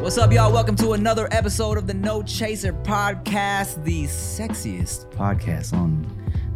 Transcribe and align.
What's 0.00 0.16
up, 0.16 0.30
y'all? 0.30 0.52
Welcome 0.52 0.76
to 0.76 0.92
another 0.92 1.26
episode 1.32 1.76
of 1.76 1.88
the 1.88 1.94
No 1.94 2.22
Chaser 2.22 2.72
Podcast, 2.72 3.82
the 3.82 4.04
sexiest 4.04 5.10
podcast 5.10 5.72
on 5.72 6.06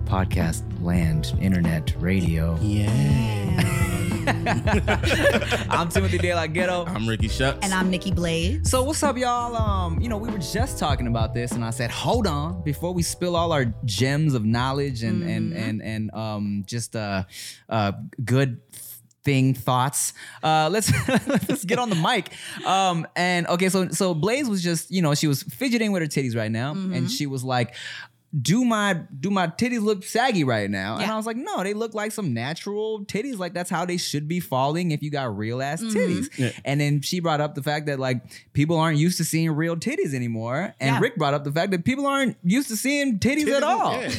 podcast 0.05 0.63
land, 0.81 1.35
internet, 1.41 1.93
radio. 1.99 2.57
Yeah. 2.63 3.95
I'm 5.71 5.89
Timothy 5.89 6.19
De 6.19 6.33
La 6.35 6.47
Ghetto. 6.47 6.85
I'm 6.87 7.09
Ricky 7.09 7.29
Shucks. 7.29 7.59
And 7.63 7.75
I'm 7.75 7.91
Nikki 7.91 8.13
Blades. 8.13 8.71
So 8.71 8.85
what's 8.85 9.03
up, 9.03 9.19
y'all? 9.19 9.57
Um, 9.57 10.01
you 10.01 10.09
know, 10.09 10.19
we 10.19 10.31
were 10.31 10.39
just 10.39 10.79
talking 10.79 11.09
about 11.09 11.35
this, 11.35 11.53
and 11.53 11.65
I 11.65 11.71
said, 11.71 11.91
hold 11.91 12.27
on, 12.29 12.63
before 12.63 12.95
we 12.95 13.03
spill 13.03 13.35
all 13.35 13.51
our 13.51 13.67
gems 13.85 14.35
of 14.35 14.45
knowledge 14.45 15.03
and 15.03 15.23
and 15.25 15.53
and 15.53 15.83
and 15.83 16.15
um 16.15 16.65
just 16.67 16.95
uh 16.95 17.25
uh 17.69 17.93
good 18.25 18.61
thing 19.25 19.55
thoughts. 19.55 20.13
Uh 20.43 20.69
let's 20.71 20.93
let's 21.27 21.65
get 21.65 21.79
on 21.79 21.91
the 21.91 21.97
mic. 21.97 22.31
Um 22.67 23.07
and 23.17 23.47
okay, 23.49 23.69
so 23.69 23.89
so 23.89 24.15
Blades 24.15 24.49
was 24.49 24.63
just, 24.63 24.91
you 24.91 25.03
know, 25.03 25.15
she 25.15 25.27
was 25.27 25.43
fidgeting 25.43 25.93
with 25.93 26.03
her 26.03 26.09
titties 26.09 26.37
right 26.37 26.51
now, 26.51 26.73
and 26.73 27.11
she 27.11 27.27
was 27.27 27.43
like, 27.45 27.75
do 28.41 28.65
my 28.65 29.01
do 29.21 29.31
my 29.31 29.47
titties 29.47 29.83
look 29.83 30.03
saggy 30.03 30.43
right 30.43 30.69
now? 30.69 30.99
And 30.99 31.11
I 31.11 31.17
was 31.17 31.27
like, 31.27 31.37
no, 31.37 31.63
they 31.63 31.73
look 31.75 31.95
like 31.95 32.11
some 32.11 32.35
natural 32.35 33.05
titties. 33.05 33.39
Like 33.39 33.55
that's 33.55 33.71
how 33.71 33.85
they 33.85 33.97
should 33.97 34.27
be 34.27 34.41
falling 34.41 34.91
if 34.91 35.03
you 35.03 35.11
got 35.11 35.37
real 35.37 35.63
ass 35.63 35.83
mm-hmm. 35.83 35.97
titties. 35.97 36.39
Yeah. 36.39 36.51
And 36.65 36.81
then 36.81 37.01
she 37.01 37.21
brought 37.21 37.41
up 37.41 37.55
the 37.55 37.63
fact 37.63 37.87
that 37.87 38.01
like 38.01 38.23
people 38.53 38.77
aren't 38.77 38.99
used 38.99 39.19
to 39.19 39.25
seeing 39.25 39.51
real 39.53 39.77
titties 39.77 40.15
anymore. 40.15 40.75
And 40.81 40.95
Yeah. 40.95 41.01
Rick 41.01 41.17
brought 41.17 41.35
up 41.35 41.45
the 41.45 41.53
fact 41.53 41.71
that 41.73 41.85
people 41.85 42.07
aren't 42.07 42.37
used 42.43 42.69
to 42.69 42.77
seeing 42.77 43.19
titties, 43.19 43.49
at 43.49 43.63
all. 43.63 43.93
Yeah. 44.01 44.11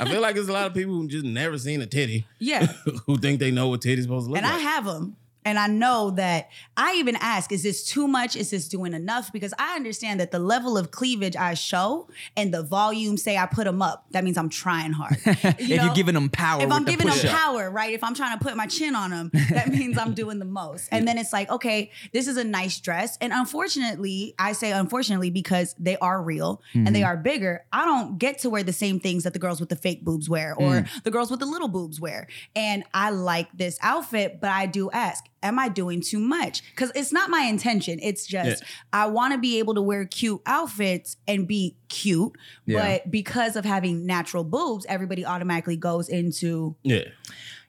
I 0.00 0.10
feel 0.10 0.20
like 0.20 0.34
there's 0.34 0.48
a 0.48 0.52
lot 0.52 0.66
of 0.66 0.74
people 0.74 0.94
who 0.94 1.06
just 1.06 1.24
never 1.24 1.56
seen 1.58 1.80
a 1.80 1.86
titty 1.86 2.26
Yeah. 2.38 2.66
who 3.06 3.18
think 3.18 3.38
they 3.38 3.50
know 3.50 3.68
what 3.68 3.82
titties 3.82 4.02
supposed 4.02 4.26
to 4.26 4.32
look 4.32 4.42
like. 4.42 4.44
and 4.44 4.46
I 4.46 4.58
have 4.58 4.84
them. 4.84 5.16
And 5.50 5.58
I 5.58 5.66
know 5.66 6.12
that 6.12 6.48
I 6.76 6.94
even 6.94 7.16
ask, 7.16 7.50
is 7.50 7.62
this 7.64 7.84
too 7.84 8.06
much? 8.06 8.36
Is 8.36 8.50
this 8.50 8.68
doing 8.68 8.94
enough? 8.94 9.32
Because 9.32 9.52
I 9.58 9.74
understand 9.74 10.20
that 10.20 10.30
the 10.30 10.38
level 10.38 10.78
of 10.78 10.92
cleavage 10.92 11.34
I 11.34 11.54
show 11.54 12.08
and 12.36 12.54
the 12.54 12.62
volume 12.62 13.16
say 13.16 13.36
I 13.36 13.46
put 13.46 13.64
them 13.64 13.82
up, 13.82 14.06
that 14.12 14.22
means 14.22 14.38
I'm 14.38 14.48
trying 14.48 14.92
hard. 14.92 15.16
if 15.26 15.68
you're 15.68 15.92
giving 15.94 16.14
them 16.14 16.28
power, 16.28 16.62
if 16.62 16.70
I'm 16.70 16.84
the 16.84 16.90
giving 16.92 17.08
them 17.08 17.16
push-up. 17.18 17.36
power, 17.36 17.68
right? 17.70 17.92
If 17.92 18.04
I'm 18.04 18.14
trying 18.14 18.38
to 18.38 18.44
put 18.44 18.56
my 18.56 18.66
chin 18.66 18.94
on 18.94 19.10
them, 19.10 19.30
that 19.50 19.68
means 19.72 19.98
I'm 19.98 20.14
doing 20.14 20.38
the 20.38 20.44
most. 20.44 20.88
And 20.92 21.06
then 21.08 21.18
it's 21.18 21.32
like, 21.32 21.50
okay, 21.50 21.90
this 22.12 22.28
is 22.28 22.36
a 22.36 22.44
nice 22.44 22.78
dress. 22.78 23.18
And 23.20 23.32
unfortunately, 23.32 24.34
I 24.38 24.52
say 24.52 24.72
unfortunately 24.72 25.30
because 25.30 25.74
they 25.78 25.96
are 25.98 26.22
real 26.22 26.62
and 26.74 26.84
Mm-hmm. 26.86 26.94
they 26.94 27.02
are 27.02 27.16
bigger. 27.16 27.64
I 27.72 27.84
don't 27.84 28.18
get 28.18 28.38
to 28.40 28.50
wear 28.50 28.62
the 28.62 28.72
same 28.72 29.00
things 29.00 29.24
that 29.24 29.32
the 29.32 29.38
girls 29.38 29.58
with 29.60 29.68
the 29.68 29.76
fake 29.76 30.04
boobs 30.04 30.28
wear 30.30 30.54
or 30.54 30.70
Mm. 30.82 31.02
the 31.02 31.10
girls 31.10 31.30
with 31.30 31.40
the 31.40 31.46
little 31.46 31.68
boobs 31.68 32.00
wear. 32.00 32.26
And 32.54 32.84
I 32.94 33.10
like 33.10 33.48
this 33.56 33.78
outfit, 33.82 34.38
but 34.40 34.50
I 34.50 34.66
do 34.66 34.90
ask, 34.90 35.24
am 35.42 35.58
I 35.58 35.68
doing 35.68 36.00
too 36.00 36.18
much? 36.18 36.62
Because 36.70 36.92
it's 36.94 37.12
not 37.12 37.30
my 37.30 37.42
intention. 37.42 37.98
It's 38.02 38.26
just 38.26 38.62
Yeah. 38.62 38.68
I 38.92 39.06
want 39.06 39.32
to 39.32 39.38
be 39.38 39.58
able 39.58 39.74
to 39.74 39.82
wear 39.82 40.04
cute 40.04 40.40
outfits 40.46 41.16
and 41.26 41.46
be 41.46 41.76
cute. 41.88 42.32
Yeah. 42.66 42.80
But 42.80 43.10
because 43.10 43.56
of 43.56 43.64
having 43.64 44.06
natural 44.06 44.44
boobs, 44.44 44.86
everybody 44.88 45.24
automatically 45.24 45.76
goes 45.76 46.08
into 46.08 46.76
yeah. 46.82 47.04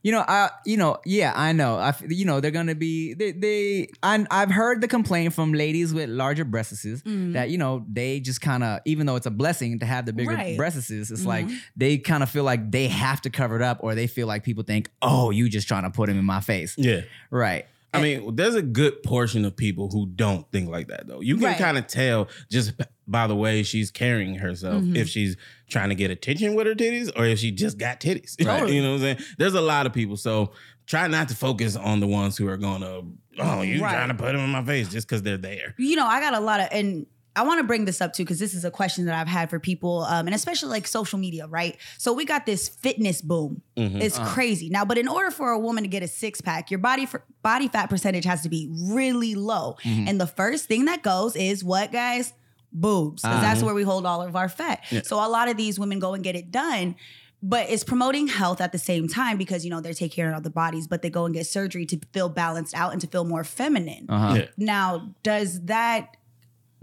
You 0.03 0.11
know, 0.11 0.25
I, 0.27 0.49
you 0.65 0.77
know, 0.77 0.97
yeah, 1.05 1.31
I 1.35 1.51
know. 1.51 1.75
I, 1.75 1.89
f- 1.89 2.03
you 2.07 2.25
know, 2.25 2.39
they're 2.39 2.49
gonna 2.49 2.73
be 2.73 3.13
they. 3.13 3.31
they 3.33 3.87
I, 4.01 4.25
I've 4.31 4.49
heard 4.49 4.81
the 4.81 4.87
complaint 4.87 5.33
from 5.33 5.53
ladies 5.53 5.93
with 5.93 6.09
larger 6.09 6.43
breasts 6.43 6.83
mm-hmm. 6.83 7.33
that 7.33 7.51
you 7.51 7.59
know 7.59 7.85
they 7.87 8.19
just 8.19 8.41
kind 8.41 8.63
of, 8.63 8.79
even 8.85 9.05
though 9.05 9.15
it's 9.15 9.27
a 9.27 9.31
blessing 9.31 9.77
to 9.79 9.85
have 9.85 10.07
the 10.07 10.13
bigger 10.13 10.31
Right. 10.33 10.57
breasts, 10.57 10.89
it's 10.89 11.23
like 11.23 11.45
mm-hmm. 11.45 11.55
they 11.75 11.99
kind 11.99 12.23
of 12.23 12.29
feel 12.31 12.43
like 12.43 12.71
they 12.71 12.87
have 12.87 13.21
to 13.21 13.29
cover 13.29 13.55
it 13.55 13.61
up, 13.61 13.77
or 13.81 13.93
they 13.93 14.07
feel 14.07 14.25
like 14.25 14.43
people 14.43 14.63
think, 14.63 14.89
oh, 15.03 15.29
you 15.29 15.47
just 15.49 15.67
trying 15.67 15.83
to 15.83 15.91
put 15.91 16.09
him 16.09 16.17
in 16.17 16.25
my 16.25 16.39
face, 16.39 16.73
Yeah. 16.79 17.01
right? 17.29 17.65
I 17.93 18.01
mean, 18.01 18.35
there's 18.37 18.55
a 18.55 18.61
good 18.61 19.03
portion 19.03 19.43
of 19.43 19.55
people 19.57 19.89
who 19.89 20.07
don't 20.07 20.49
think 20.51 20.69
like 20.69 20.87
that 20.87 21.07
though. 21.07 21.19
You 21.19 21.35
can 21.35 21.43
Right. 21.43 21.57
kind 21.57 21.77
of 21.77 21.87
tell 21.87 22.29
just 22.49 22.77
b- 22.77 22.85
by 23.11 23.27
the 23.27 23.35
way 23.35 23.61
she's 23.63 23.91
carrying 23.91 24.35
herself 24.35 24.81
Mm-hmm. 24.83 24.95
if 24.95 25.09
she's 25.09 25.35
trying 25.69 25.89
to 25.89 25.95
get 25.95 26.09
attention 26.11 26.55
with 26.55 26.65
her 26.67 26.73
titties 26.75 27.11
or 27.15 27.25
if 27.25 27.39
she 27.39 27.51
just 27.51 27.77
got 27.77 27.99
titties. 27.99 28.35
Totally. 28.43 28.75
you 28.75 28.81
know 28.81 28.89
what 28.91 28.95
I'm 28.95 29.17
saying? 29.17 29.17
There's 29.37 29.53
a 29.53 29.61
lot 29.61 29.85
of 29.85 29.93
people. 29.93 30.17
So 30.17 30.51
try 30.87 31.07
not 31.07 31.29
to 31.29 31.35
focus 31.35 31.75
on 31.75 31.99
the 31.99 32.07
ones 32.07 32.37
who 32.37 32.47
are 32.47 32.57
going 32.57 32.81
to, 32.81 33.03
oh, 33.39 33.61
you 33.61 33.81
Right. 33.81 33.93
trying 33.93 34.07
to 34.09 34.13
put 34.15 34.27
them 34.33 34.41
in 34.41 34.49
my 34.49 34.63
face 34.63 34.89
just 34.89 35.07
because 35.07 35.21
they're 35.21 35.37
there. 35.37 35.75
you 35.77 35.95
know, 35.95 36.05
I 36.07 36.19
got 36.19 36.33
a 36.33 36.39
lot 36.39 36.59
of, 36.59 36.67
and 36.71 37.05
I 37.33 37.43
want 37.43 37.59
to 37.59 37.63
bring 37.63 37.85
this 37.85 38.01
up 38.01 38.11
too, 38.11 38.23
because 38.23 38.39
this 38.39 38.53
is 38.53 38.65
a 38.65 38.71
question 38.71 39.05
that 39.05 39.15
I've 39.17 39.27
had 39.29 39.49
for 39.49 39.57
people, 39.57 40.01
um, 40.01 40.27
and 40.27 40.35
especially 40.35 40.67
like 40.67 40.85
social 40.85 41.17
media, 41.17 41.47
right? 41.47 41.77
So 41.97 42.11
we 42.11 42.25
got 42.25 42.45
this 42.45 42.67
fitness 42.67 43.21
boom. 43.21 43.61
Mm-hmm. 43.77 44.01
It's 44.01 44.19
crazy. 44.19 44.67
Now, 44.67 44.83
but 44.83 44.97
in 44.97 45.07
order 45.07 45.31
for 45.31 45.51
a 45.51 45.57
woman 45.59 45.83
to 45.83 45.87
get 45.87 46.03
a 46.03 46.09
six 46.09 46.41
pack, 46.41 46.69
your 46.69 46.79
body 46.79 47.05
for, 47.05 47.23
body 47.41 47.69
fat 47.69 47.89
percentage 47.89 48.25
has 48.25 48.41
to 48.41 48.49
be 48.49 48.67
really 48.89 49.35
low. 49.35 49.77
And 49.85 50.19
the 50.19 50.27
first 50.27 50.65
thing 50.65 50.83
that 50.85 51.03
goes 51.03 51.37
is 51.37 51.63
what, 51.63 51.93
guys? 51.93 52.33
Boobs. 52.71 53.21
Because 53.21 53.41
that's 53.41 53.63
where 53.63 53.73
we 53.73 53.83
hold 53.83 54.05
all 54.05 54.21
of 54.21 54.35
our 54.35 54.49
fat. 54.49 54.83
So 55.03 55.17
a 55.17 55.27
lot 55.27 55.49
of 55.49 55.57
these 55.57 55.79
women 55.79 55.99
go 55.99 56.13
and 56.13 56.23
get 56.23 56.35
it 56.35 56.51
done. 56.51 56.95
But 57.43 57.71
it's 57.71 57.83
promoting 57.83 58.27
health 58.27 58.61
at 58.61 58.71
the 58.71 58.77
same 58.77 59.07
time 59.07 59.37
because 59.37 59.65
you 59.65 59.71
know 59.71 59.81
they're 59.81 59.93
taking 59.93 60.15
care 60.15 60.31
of 60.31 60.43
their 60.43 60.51
bodies, 60.51 60.87
but 60.87 61.01
they 61.01 61.09
go 61.09 61.25
and 61.25 61.33
get 61.33 61.47
surgery 61.47 61.87
to 61.87 61.99
feel 62.13 62.29
balanced 62.29 62.75
out 62.75 62.91
and 62.91 63.01
to 63.01 63.07
feel 63.07 63.23
more 63.23 63.43
feminine. 63.43 64.05
Uh-huh. 64.07 64.35
Yeah. 64.35 64.45
Now, 64.57 65.15
does 65.23 65.61
that 65.61 66.17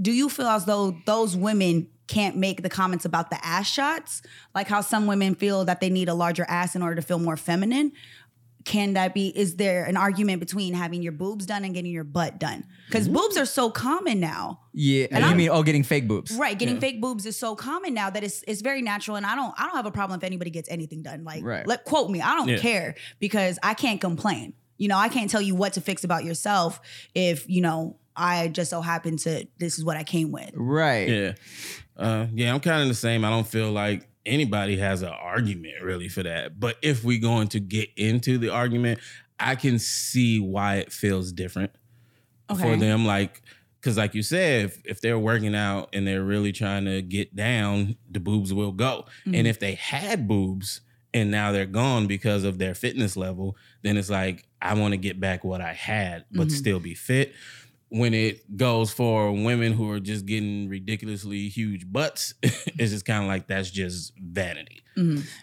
do 0.00 0.12
you 0.12 0.28
feel 0.28 0.46
as 0.46 0.64
though 0.64 0.96
those 1.06 1.36
women 1.36 1.88
can't 2.08 2.36
make 2.36 2.62
the 2.62 2.68
comments 2.68 3.04
about 3.04 3.30
the 3.30 3.44
ass 3.44 3.68
shots? 3.68 4.22
Like 4.54 4.66
how 4.66 4.80
some 4.80 5.06
women 5.06 5.34
feel 5.34 5.64
that 5.66 5.80
they 5.80 5.90
need 5.90 6.08
a 6.08 6.14
larger 6.14 6.44
ass 6.48 6.74
in 6.74 6.82
order 6.82 6.96
to 6.96 7.02
feel 7.02 7.18
more 7.18 7.36
feminine? 7.36 7.92
Can 8.64 8.94
that 8.94 9.14
be 9.14 9.28
is 9.28 9.56
there 9.56 9.84
an 9.84 9.96
argument 9.96 10.40
between 10.40 10.74
having 10.74 11.02
your 11.02 11.12
boobs 11.12 11.46
done 11.46 11.64
and 11.64 11.74
getting 11.74 11.90
your 11.92 12.04
butt 12.04 12.38
done? 12.38 12.64
Cuz 12.90 13.08
boobs 13.08 13.36
are 13.36 13.46
so 13.46 13.70
common 13.70 14.20
now. 14.20 14.60
Yeah, 14.74 15.06
and 15.10 15.20
you 15.20 15.28
I'm- 15.28 15.36
mean 15.36 15.48
oh, 15.50 15.62
getting 15.62 15.82
fake 15.82 16.06
boobs? 16.08 16.32
Right, 16.32 16.58
getting 16.58 16.78
fake 16.80 17.00
boobs 17.00 17.24
is 17.24 17.36
so 17.36 17.54
common 17.56 17.94
now 17.94 18.10
that 18.10 18.22
it's 18.24 18.44
it's 18.46 18.60
very 18.60 18.82
natural, 18.82 19.16
and 19.16 19.24
I 19.24 19.34
don't 19.36 19.54
I 19.58 19.62
don't 19.66 19.76
have 19.76 19.86
a 19.86 19.90
problem 19.90 20.18
if 20.18 20.24
anybody 20.24 20.50
gets 20.50 20.68
anything 20.70 21.02
done. 21.02 21.24
Like, 21.24 21.44
Right. 21.44 21.66
let 21.66 21.84
quote 21.84 22.10
me, 22.10 22.20
I 22.20 22.34
don't 22.34 22.48
Yeah. 22.48 22.58
care 22.58 22.94
because 23.20 23.58
I 23.62 23.74
can't 23.74 24.00
complain. 24.00 24.52
You 24.76 24.88
know, 24.88 24.96
I 24.98 25.08
can't 25.08 25.30
tell 25.30 25.42
you 25.42 25.54
what 25.54 25.72
to 25.74 25.80
fix 25.80 26.04
about 26.04 26.24
yourself 26.24 26.80
if 27.14 27.48
you 27.48 27.60
know 27.62 27.96
I 28.16 28.48
just 28.48 28.70
so 28.70 28.80
happen 28.80 29.16
to 29.18 29.46
this 29.58 29.78
is 29.78 29.84
what 29.84 29.96
I 29.96 30.02
came 30.04 30.32
with. 30.32 30.50
Right. 30.54 31.08
Yeah. 31.08 31.32
Uh, 31.96 32.26
yeah, 32.34 32.52
I'm 32.52 32.60
kind 32.60 32.82
of 32.82 32.88
the 32.88 32.94
same. 32.94 33.24
I 33.24 33.30
don't 33.30 33.46
feel 33.46 33.70
like 33.70 34.07
anybody 34.28 34.76
has 34.76 35.02
an 35.02 35.08
argument 35.08 35.82
really 35.82 36.08
for 36.08 36.22
that. 36.22 36.60
But 36.60 36.76
if 36.82 37.02
we're 37.02 37.20
going 37.20 37.48
to 37.48 37.60
get 37.60 37.88
into 37.96 38.38
the 38.38 38.50
argument, 38.50 39.00
I 39.40 39.54
can 39.54 39.78
see 39.78 40.40
why 40.40 40.76
it 40.76 40.92
feels 40.92 41.32
different 41.32 41.72
for 42.48 42.76
them. 42.76 43.06
Like, 43.06 43.42
because 43.80 43.96
like 43.96 44.14
you 44.14 44.22
said, 44.22 44.66
if, 44.66 44.82
if 44.84 45.00
they're 45.00 45.18
working 45.18 45.54
out 45.54 45.90
and 45.92 46.06
they're 46.06 46.24
really 46.24 46.52
trying 46.52 46.84
to 46.84 47.02
get 47.02 47.34
down, 47.34 47.96
the 48.10 48.20
boobs 48.20 48.52
will 48.52 48.72
go. 48.72 49.06
And 49.24 49.34
mm-hmm. 49.34 49.46
if 49.46 49.60
they 49.60 49.74
had 49.74 50.26
boobs 50.26 50.80
and 51.14 51.30
now 51.30 51.52
they're 51.52 51.66
gone 51.66 52.06
because 52.06 52.44
of 52.44 52.58
their 52.58 52.74
fitness 52.74 53.16
level, 53.16 53.56
then 53.82 53.96
it's 53.96 54.10
like, 54.10 54.44
I 54.60 54.74
want 54.74 54.92
to 54.92 54.98
get 54.98 55.20
back 55.20 55.44
what 55.44 55.60
I 55.60 55.72
had, 55.72 56.24
but 56.32 56.48
mm-hmm. 56.48 56.56
still 56.56 56.80
be 56.80 56.94
fit 56.94 57.32
when 57.90 58.14
it 58.14 58.56
goes 58.56 58.92
for 58.92 59.32
women 59.32 59.72
who 59.72 59.90
are 59.90 60.00
just 60.00 60.26
getting 60.26 60.68
ridiculously 60.68 61.48
huge 61.48 61.90
butts, 61.90 62.34
it's 62.42 62.92
just 62.92 63.04
kind 63.04 63.22
of 63.24 63.28
like 63.28 63.46
that's 63.46 63.70
just 63.70 64.12
vanity. 64.18 64.82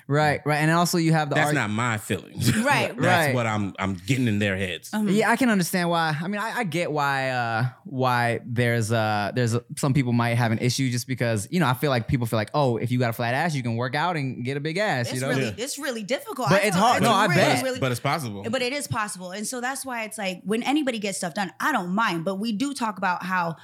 Right. 0.07 0.41
Right. 0.45 0.57
And 0.57 0.71
also 0.71 0.97
you 0.97 1.13
have 1.13 1.29
the 1.29 1.35
That's 1.35 1.47
arg- 1.47 1.55
not 1.55 1.69
my 1.69 1.97
feelings. 1.97 2.55
Right, 2.55 2.63
right. 2.89 3.01
that's 3.01 3.27
right. 3.27 3.35
what 3.35 3.45
I'm 3.47 3.73
I'm 3.79 3.95
getting 3.95 4.27
in 4.27 4.39
their 4.39 4.57
heads. 4.57 4.91
Yeah, 4.93 5.29
I 5.29 5.35
can 5.35 5.49
understand 5.49 5.89
why. 5.89 6.15
I 6.21 6.27
mean, 6.27 6.39
I, 6.41 6.59
I 6.59 6.63
get 6.63 6.91
why 6.91 7.29
uh 7.29 7.65
why 7.83 8.39
there's 8.45 8.91
uh 8.91 9.31
there's 9.35 9.53
a, 9.53 9.63
some 9.77 9.93
people 9.93 10.13
might 10.13 10.35
have 10.35 10.51
an 10.51 10.59
issue 10.59 10.89
just 10.89 11.07
because 11.07 11.47
you 11.51 11.59
know 11.59 11.67
I 11.67 11.73
feel 11.73 11.89
like 11.89 12.07
people 12.07 12.27
feel 12.27 12.37
like 12.37 12.51
oh 12.53 12.77
if 12.77 12.91
you 12.91 12.99
got 12.99 13.09
a 13.09 13.13
flat 13.13 13.33
ass 13.33 13.55
you 13.55 13.63
can 13.63 13.75
work 13.75 13.95
out 13.95 14.15
and 14.17 14.43
get 14.43 14.57
a 14.57 14.59
big 14.59 14.77
ass 14.77 15.07
It's 15.07 15.15
you 15.15 15.21
know 15.21 15.29
really 15.29 15.45
Yeah. 15.45 15.51
it's 15.57 15.79
really 15.79 16.03
difficult. 16.03 16.49
But 16.49 16.61
I 16.63 16.67
it's 16.67 16.75
feel 16.75 16.85
hard. 16.85 17.03
No, 17.03 17.11
I 17.11 17.27
bet. 17.27 17.63
really- 17.63 17.79
but 17.79 17.91
it's 17.91 17.99
possible. 18.01 18.43
but 18.49 18.61
it 18.61 18.73
is 18.73 18.87
possible. 18.87 19.31
And 19.31 19.45
so 19.47 19.61
that's 19.61 19.85
why 19.85 20.03
it's 20.03 20.17
like 20.17 20.41
when 20.43 20.63
anybody 20.63 20.99
gets 20.99 21.17
stuff 21.17 21.33
done, 21.33 21.51
I 21.59 21.71
don't 21.71 21.93
mind. 21.95 22.25
But 22.25 22.35
we 22.35 22.51
do 22.51 22.73
talk 22.73 22.97
about 22.97 23.23
how 23.23 23.55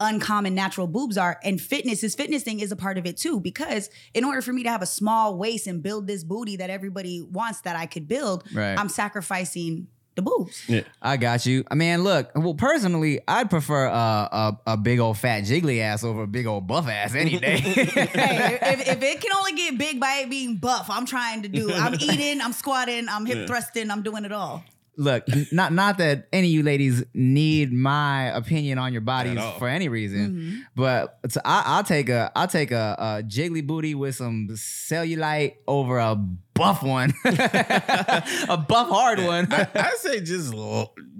uncommon 0.00 0.54
natural 0.54 0.86
boobs 0.86 1.16
are 1.16 1.38
and 1.42 1.60
fitness 1.60 2.00
this 2.02 2.14
fitness 2.14 2.42
thing 2.42 2.60
is 2.60 2.70
a 2.70 2.76
part 2.76 2.98
of 2.98 3.06
it 3.06 3.16
too 3.16 3.40
because 3.40 3.88
in 4.14 4.24
order 4.24 4.42
for 4.42 4.52
me 4.52 4.62
to 4.62 4.68
have 4.68 4.82
a 4.82 4.86
small 4.86 5.36
waist 5.38 5.66
and 5.66 5.82
build 5.82 6.06
this 6.06 6.22
booty 6.24 6.56
that 6.56 6.68
everybody 6.70 7.22
wants 7.22 7.60
that 7.62 7.76
I 7.76 7.86
could 7.86 8.06
build 8.06 8.44
Right. 8.52 8.78
I'm 8.78 8.88
sacrificing 8.88 9.88
the 10.14 10.22
boobs 10.22 10.64
yeah. 10.66 10.80
I 11.02 11.18
got 11.18 11.44
you. 11.44 11.62
I 11.70 11.74
mean, 11.74 12.02
look. 12.02 12.30
Well, 12.34 12.54
personally, 12.54 13.20
I'd 13.28 13.50
prefer 13.50 13.86
uh, 13.88 13.92
a 14.32 14.58
a 14.66 14.76
big 14.78 14.98
old 14.98 15.18
fat 15.18 15.44
jiggly 15.44 15.80
ass 15.82 16.02
over 16.04 16.22
a 16.22 16.26
big 16.26 16.46
old 16.46 16.66
buff 16.66 16.88
ass 16.88 17.14
any 17.14 17.38
day. 17.46 17.58
hey, 17.58 18.58
if, 18.62 18.88
if 18.88 19.02
it 19.02 19.20
can 19.20 19.32
only 19.36 19.52
get 19.52 19.76
big 19.76 20.00
by 20.00 20.22
it 20.24 20.30
being 20.30 20.56
buff 20.56 20.88
I'm 20.88 21.04
trying 21.04 21.42
to 21.42 21.48
do 21.48 21.70
I'm 21.70 21.94
eating 22.00 22.40
I'm 22.40 22.54
squatting 22.54 23.08
I'm 23.10 23.26
hip 23.26 23.46
thrusting 23.46 23.90
I'm 23.90 24.02
doing 24.02 24.24
it 24.24 24.32
all 24.32 24.64
look, 24.96 25.24
not 25.52 25.72
not 25.72 25.98
that 25.98 26.26
any 26.32 26.48
of 26.48 26.52
you 26.54 26.62
ladies 26.62 27.04
need 27.14 27.72
my 27.72 28.24
opinion 28.36 28.78
on 28.78 28.92
your 28.92 29.02
bodies 29.02 29.38
for 29.58 29.68
any 29.68 29.88
reason, 29.88 30.30
Mm-hmm. 30.30 30.58
but 30.74 31.18
it's- 31.24 31.36
I, 31.44 31.62
I'll 31.66 31.84
take 31.84 32.08
a 32.08 32.30
I'll 32.34 32.48
take 32.48 32.70
a, 32.70 32.96
a 32.98 33.22
jiggly 33.22 33.66
booty 33.66 33.94
with 33.94 34.14
some 34.16 34.48
cellulite 34.52 35.56
over 35.66 35.98
a 35.98 36.14
buff 36.16 36.82
one, 36.82 37.12
a 37.24 38.64
buff 38.68 38.88
hard 38.88 39.20
one. 39.22 39.52
I, 39.52 39.68
I 39.74 39.90
say 39.98 40.20
just 40.20 40.52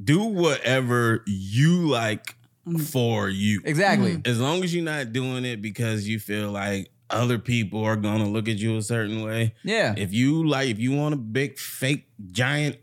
do 0.04 0.22
whatever 0.24 1.22
you 1.26 1.88
like 1.88 2.34
Mm. 2.66 2.80
for 2.82 3.28
you. 3.28 3.60
exactly. 3.64 4.20
As 4.24 4.40
long 4.40 4.64
as 4.64 4.74
you're 4.74 4.82
not 4.82 5.12
doing 5.12 5.44
it 5.44 5.62
because 5.62 6.08
you 6.08 6.18
feel 6.18 6.50
like 6.50 6.90
other 7.08 7.38
people 7.38 7.84
are 7.84 7.94
gonna 7.94 8.28
look 8.28 8.48
at 8.48 8.56
you 8.58 8.76
a 8.76 8.82
certain 8.82 9.22
way. 9.22 9.54
Yeah. 9.62 9.94
If 9.96 10.12
you 10.12 10.44
like, 10.48 10.68
if 10.70 10.80
you 10.80 10.90
want 10.90 11.14
a 11.14 11.16
big, 11.16 11.60
fake, 11.60 12.08
giant, 12.32 12.78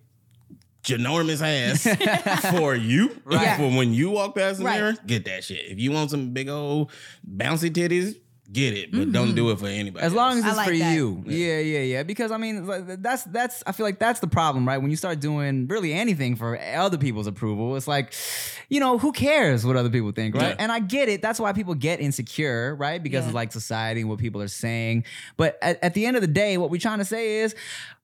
ginormous 0.84 1.42
ass 1.42 2.52
for 2.52 2.76
you, 2.76 3.20
Right. 3.26 3.58
for 3.58 3.70
when 3.76 3.94
you 3.94 4.10
walk 4.10 4.36
past 4.36 4.60
the 4.60 4.66
Right. 4.66 4.76
mirror, 4.80 4.94
get 5.08 5.26
that 5.26 5.44
shit. 5.44 5.66
If 5.72 5.80
you 5.80 5.92
want 5.92 6.12
some 6.12 6.32
big 6.32 6.50
old 6.50 6.92
bouncy 7.26 7.70
titties, 7.72 8.16
get 8.54 8.74
it, 8.74 8.92
but 8.92 9.12
don't 9.12 9.36
do 9.36 9.46
mm-hmm. 9.46 9.52
it 9.54 9.60
for 9.60 9.68
anybody. 9.68 10.06
As 10.06 10.14
long 10.14 10.38
as 10.38 10.46
else. 10.46 10.46
I 10.46 10.50
it's 10.50 10.58
like 10.58 10.68
for 10.70 10.78
that. 10.78 10.96
you. 10.96 11.24
Yeah, 11.26 11.60
yeah, 11.60 11.80
yeah. 11.80 12.04
Because 12.04 12.32
I 12.32 12.38
mean, 12.38 12.66
that's 13.02 13.24
that's 13.24 13.64
I 13.66 13.72
feel 13.72 13.86
like 13.86 14.00
that's 14.00 14.20
the 14.20 14.28
problem, 14.28 14.68
right? 14.68 14.78
When 14.78 14.92
you 14.92 14.98
start 14.98 15.20
doing 15.20 15.68
really 15.68 15.94
anything 15.94 16.36
for 16.36 16.60
other 16.60 16.98
people's 16.98 17.28
approval, 17.28 17.76
it's 17.76 17.88
like, 17.88 18.14
you 18.70 18.80
know, 18.80 18.98
who 18.98 19.12
cares 19.12 19.66
what 19.66 19.76
other 19.76 19.90
people 19.90 20.12
think, 20.12 20.36
right? 20.36 20.50
Yeah. 20.50 20.56
And 20.60 20.72
I 20.72 20.80
get 20.80 21.10
it. 21.10 21.22
That's 21.22 21.40
why 21.40 21.54
people 21.54 21.76
get 21.76 22.00
insecure, 22.00 22.76
right? 22.76 23.02
Because 23.02 23.24
Yeah. 23.24 23.30
of 23.30 23.36
like 23.36 23.52
society 23.52 24.02
and 24.02 24.10
what 24.10 24.20
people 24.20 24.42
are 24.42 24.48
saying. 24.48 25.06
But 25.38 25.58
at, 25.62 25.84
at 25.84 25.94
the 25.94 26.06
end 26.06 26.16
of 26.16 26.22
the 26.22 26.28
day, 26.28 26.58
what 26.58 26.70
we're 26.70 26.80
trying 26.80 27.00
to 27.00 27.06
say 27.06 27.38
is 27.38 27.56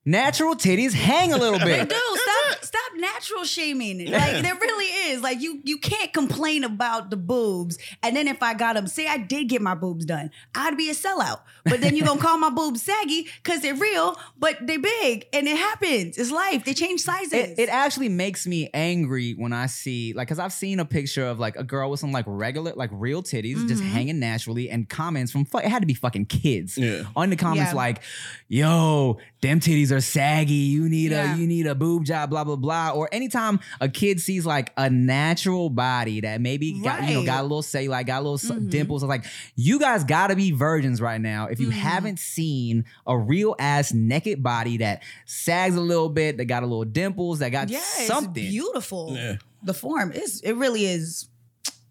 natural 0.04 0.54
titties 0.54 0.92
hang 0.92 1.32
a 1.32 1.36
little 1.36 1.58
bit. 1.58 1.88
Dude, 1.88 1.98
stop 1.98 2.64
stop 2.64 2.92
natural 2.96 3.44
shaming. 3.44 4.10
Like 4.10 4.42
there 4.42 4.54
really 4.54 4.84
is. 5.12 5.22
Like 5.22 5.40
you 5.40 5.60
you 5.64 5.78
can't 5.78 6.12
complain 6.12 6.64
about 6.64 7.10
the 7.10 7.16
boobs. 7.16 7.78
And 8.02 8.16
then 8.16 8.28
if 8.28 8.42
I 8.42 8.54
got 8.54 8.74
them, 8.74 8.86
say 8.86 9.06
I 9.06 9.18
did 9.18 9.48
get 9.48 9.62
my 9.62 9.74
boobs 9.74 10.04
done, 10.04 10.30
I'd 10.54 10.76
be 10.76 10.90
a 10.90 10.94
sellout. 10.94 11.40
But 11.64 11.80
then 11.82 11.94
you're 11.94 12.06
gonna 12.06 12.20
call 12.20 12.38
my 12.38 12.50
boobs 12.50 12.82
saggy 12.82 13.26
because 13.42 13.60
they're 13.60 13.74
real, 13.74 14.18
but 14.38 14.56
they're 14.66 14.78
big. 14.80 15.26
And 15.32 15.46
it 15.46 15.56
happens. 15.56 16.16
It's 16.18 16.30
life. 16.30 16.64
They 16.64 16.72
change 16.74 17.02
sizes. 17.02 17.32
It, 17.32 17.58
it 17.58 17.68
actually 17.68 18.08
makes 18.08 18.46
me 18.46 18.70
angry 18.72 19.32
when 19.32 19.52
I 19.52 19.66
see 19.66 20.12
like 20.14 20.28
because 20.28 20.38
I've 20.38 20.52
seen 20.52 20.80
a 20.80 20.84
picture 20.84 21.26
of 21.26 21.38
like 21.38 21.56
a 21.56 21.64
girl 21.64 21.90
with 21.90 22.00
some 22.00 22.12
like 22.12 22.24
regular 22.26 22.72
like 22.74 22.90
real 22.92 23.22
titties 23.22 23.66
just 23.68 23.80
Mm-hmm. 23.82 23.92
hanging 23.92 24.18
naturally 24.20 24.68
and 24.70 24.88
comments 24.88 25.32
from 25.32 25.46
it 25.54 25.64
had 25.64 25.80
to 25.82 25.86
be 25.86 25.94
fucking 25.94 26.26
kids 26.26 26.76
Yeah. 26.78 27.04
on 27.16 27.30
the 27.30 27.36
comments 27.36 27.72
Yeah. 27.72 27.76
like 27.76 28.02
yo 28.48 29.18
them 29.42 29.60
titties 29.60 29.90
are 29.90 30.00
saggy 30.00 30.52
you 30.54 30.88
need 30.88 31.12
Yeah. 31.12 31.34
a 31.34 31.38
you 31.38 31.46
need 31.46 31.66
a 31.66 31.74
boob 31.74 32.04
job 32.04 32.30
blah 32.30 32.44
blah 32.44 32.56
blah 32.56 32.90
or 32.90 33.08
anytime 33.12 33.60
a 33.80 33.88
kid 33.88 34.20
sees 34.20 34.44
like 34.44 34.72
a 34.76 34.90
natural 34.90 35.70
body 35.70 36.20
that 36.20 36.40
maybe 36.40 36.80
got 36.82 37.08
you 37.08 37.14
know 37.14 37.24
got 37.24 37.40
a 37.40 37.42
little 37.42 37.62
cellulite 37.62 38.06
got 38.06 38.18
a 38.20 38.24
little 38.28 38.34
s 38.34 38.50
Mhm. 38.50 38.70
dimples 38.70 39.02
it's 39.02 39.08
like 39.08 39.24
you 39.56 39.78
guys 39.78 40.04
gotta 40.04 40.29
be 40.36 40.50
virgins 40.52 41.00
right 41.00 41.20
now 41.20 41.46
if 41.46 41.60
you 41.60 41.68
Mhm. 41.68 41.72
haven't 41.72 42.18
seen 42.18 42.84
a 43.06 43.16
real 43.18 43.54
ass 43.58 43.92
naked 43.92 44.42
body 44.42 44.78
that 44.78 45.02
sags 45.26 45.76
a 45.76 45.80
little 45.80 46.08
bit 46.08 46.36
that 46.38 46.46
got 46.46 46.62
a 46.62 46.66
little 46.66 46.84
dimples 46.84 47.38
that 47.40 47.50
got 47.50 47.68
yeah, 47.68 47.80
something 48.06 48.42
it's 48.44 48.52
beautiful. 48.52 49.14
Yeah. 49.16 49.36
The 49.62 49.74
form 49.74 50.12
is 50.12 50.40
it 50.42 50.52
really 50.54 50.86
is. 50.86 51.26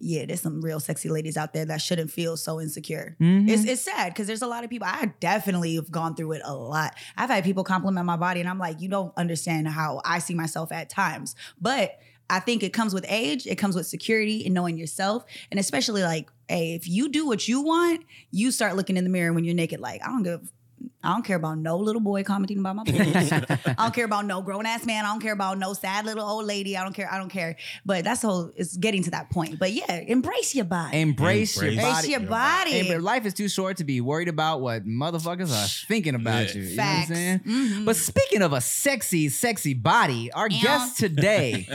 Yeah, 0.01 0.25
there's 0.25 0.39
some 0.39 0.61
real 0.61 0.79
sexy 0.79 1.09
ladies 1.09 1.35
out 1.35 1.51
there 1.53 1.65
that 1.65 1.81
shouldn't 1.81 2.09
feel 2.09 2.37
so 2.37 2.61
insecure. 2.61 3.17
Mhm. 3.19 3.49
It's 3.49 3.65
it's 3.65 3.81
sad 3.81 4.13
because 4.13 4.27
there's 4.27 4.41
a 4.41 4.47
lot 4.47 4.63
of 4.63 4.69
people. 4.69 4.87
I 4.89 5.11
definitely 5.19 5.75
have 5.75 5.91
gone 5.91 6.15
through 6.15 6.31
it 6.33 6.41
a 6.45 6.55
lot. 6.55 6.95
I've 7.17 7.29
had 7.29 7.43
people 7.43 7.65
compliment 7.65 8.05
my 8.05 8.15
body, 8.15 8.39
and 8.39 8.47
I'm 8.47 8.59
like, 8.59 8.79
you 8.81 8.87
don't 8.87 9.11
understand 9.17 9.67
how 9.67 10.01
I 10.05 10.19
see 10.19 10.33
myself 10.35 10.71
at 10.71 10.89
times. 10.89 11.35
But 11.59 11.99
I 12.29 12.39
think 12.39 12.63
it 12.63 12.73
comes 12.73 12.93
with 12.93 13.05
age. 13.07 13.47
It 13.47 13.55
comes 13.55 13.75
with 13.75 13.87
security 13.87 14.45
and 14.45 14.53
knowing 14.53 14.77
yourself, 14.77 15.25
and 15.51 15.59
especially 15.59 16.03
like, 16.03 16.29
hey, 16.47 16.73
if 16.73 16.87
you 16.87 17.09
do 17.09 17.25
what 17.25 17.47
you 17.47 17.61
want, 17.61 18.05
you 18.31 18.51
start 18.51 18.75
looking 18.75 18.97
in 18.97 19.03
the 19.03 19.09
mirror 19.09 19.33
when 19.33 19.43
you're 19.43 19.55
naked. 19.55 19.79
Like, 19.79 20.01
I 20.03 20.07
don't 20.07 20.23
give. 20.23 20.51
I 21.01 21.13
don't 21.13 21.23
care 21.25 21.37
about 21.37 21.57
no 21.59 21.77
little 21.77 22.01
boy 22.01 22.23
commenting 22.23 22.59
about 22.59 22.75
my 22.75 22.83
boobs. 22.85 23.31
I 23.31 23.75
don't 23.77 23.93
care 23.93 24.03
about 24.05 24.25
no 24.25 24.41
grown 24.41 24.65
ass 24.65 24.85
man. 24.85 25.05
I 25.05 25.09
don't 25.09 25.21
care 25.21 25.31
about 25.33 25.57
no 25.57 25.73
sad 25.73 26.05
little 26.05 26.27
old 26.27 26.45
lady. 26.45 26.75
I 26.75 26.83
don't 26.83 26.93
care. 26.93 27.09
I 27.11 27.17
don't 27.17 27.29
care. 27.29 27.55
But 27.85 28.03
that's 28.03 28.21
the 28.21 28.27
whole. 28.27 28.51
It's 28.57 28.75
getting 28.75 29.03
to 29.03 29.11
that 29.11 29.29
point. 29.29 29.59
But 29.59 29.71
yeah, 29.71 29.91
embrace 30.07 30.53
your 30.55 30.65
body. 30.65 30.99
embrace, 30.99 31.55
your 31.55 31.71
body 31.71 31.77
Embrace 31.77 32.07
your 32.09 32.19
your 32.19 32.29
body. 32.29 32.71
Hey, 32.71 32.87
but 32.93 33.01
life 33.01 33.25
is 33.25 33.33
too 33.33 33.47
short 33.47 33.77
to 33.77 33.85
be 33.85 34.01
worried 34.01 34.27
about 34.27 34.59
what 34.59 34.85
motherfuckers 34.85 35.51
are 35.51 35.67
thinking 35.87 36.15
about 36.15 36.47
Yeah. 36.53 36.61
you. 36.61 36.67
You 36.67 36.75
Facts. 36.75 37.09
know 37.09 37.15
what 37.15 37.21
I'm 37.21 37.41
saying? 37.45 37.69
Mhm. 37.79 37.85
But 37.85 37.95
speaking 37.95 38.41
of 38.41 38.51
a 38.51 38.59
sexy, 38.59 39.29
sexy 39.29 39.73
body, 39.73 40.31
our 40.33 40.49
Yeah. 40.49 40.61
guest 40.61 40.97
today, 40.97 41.67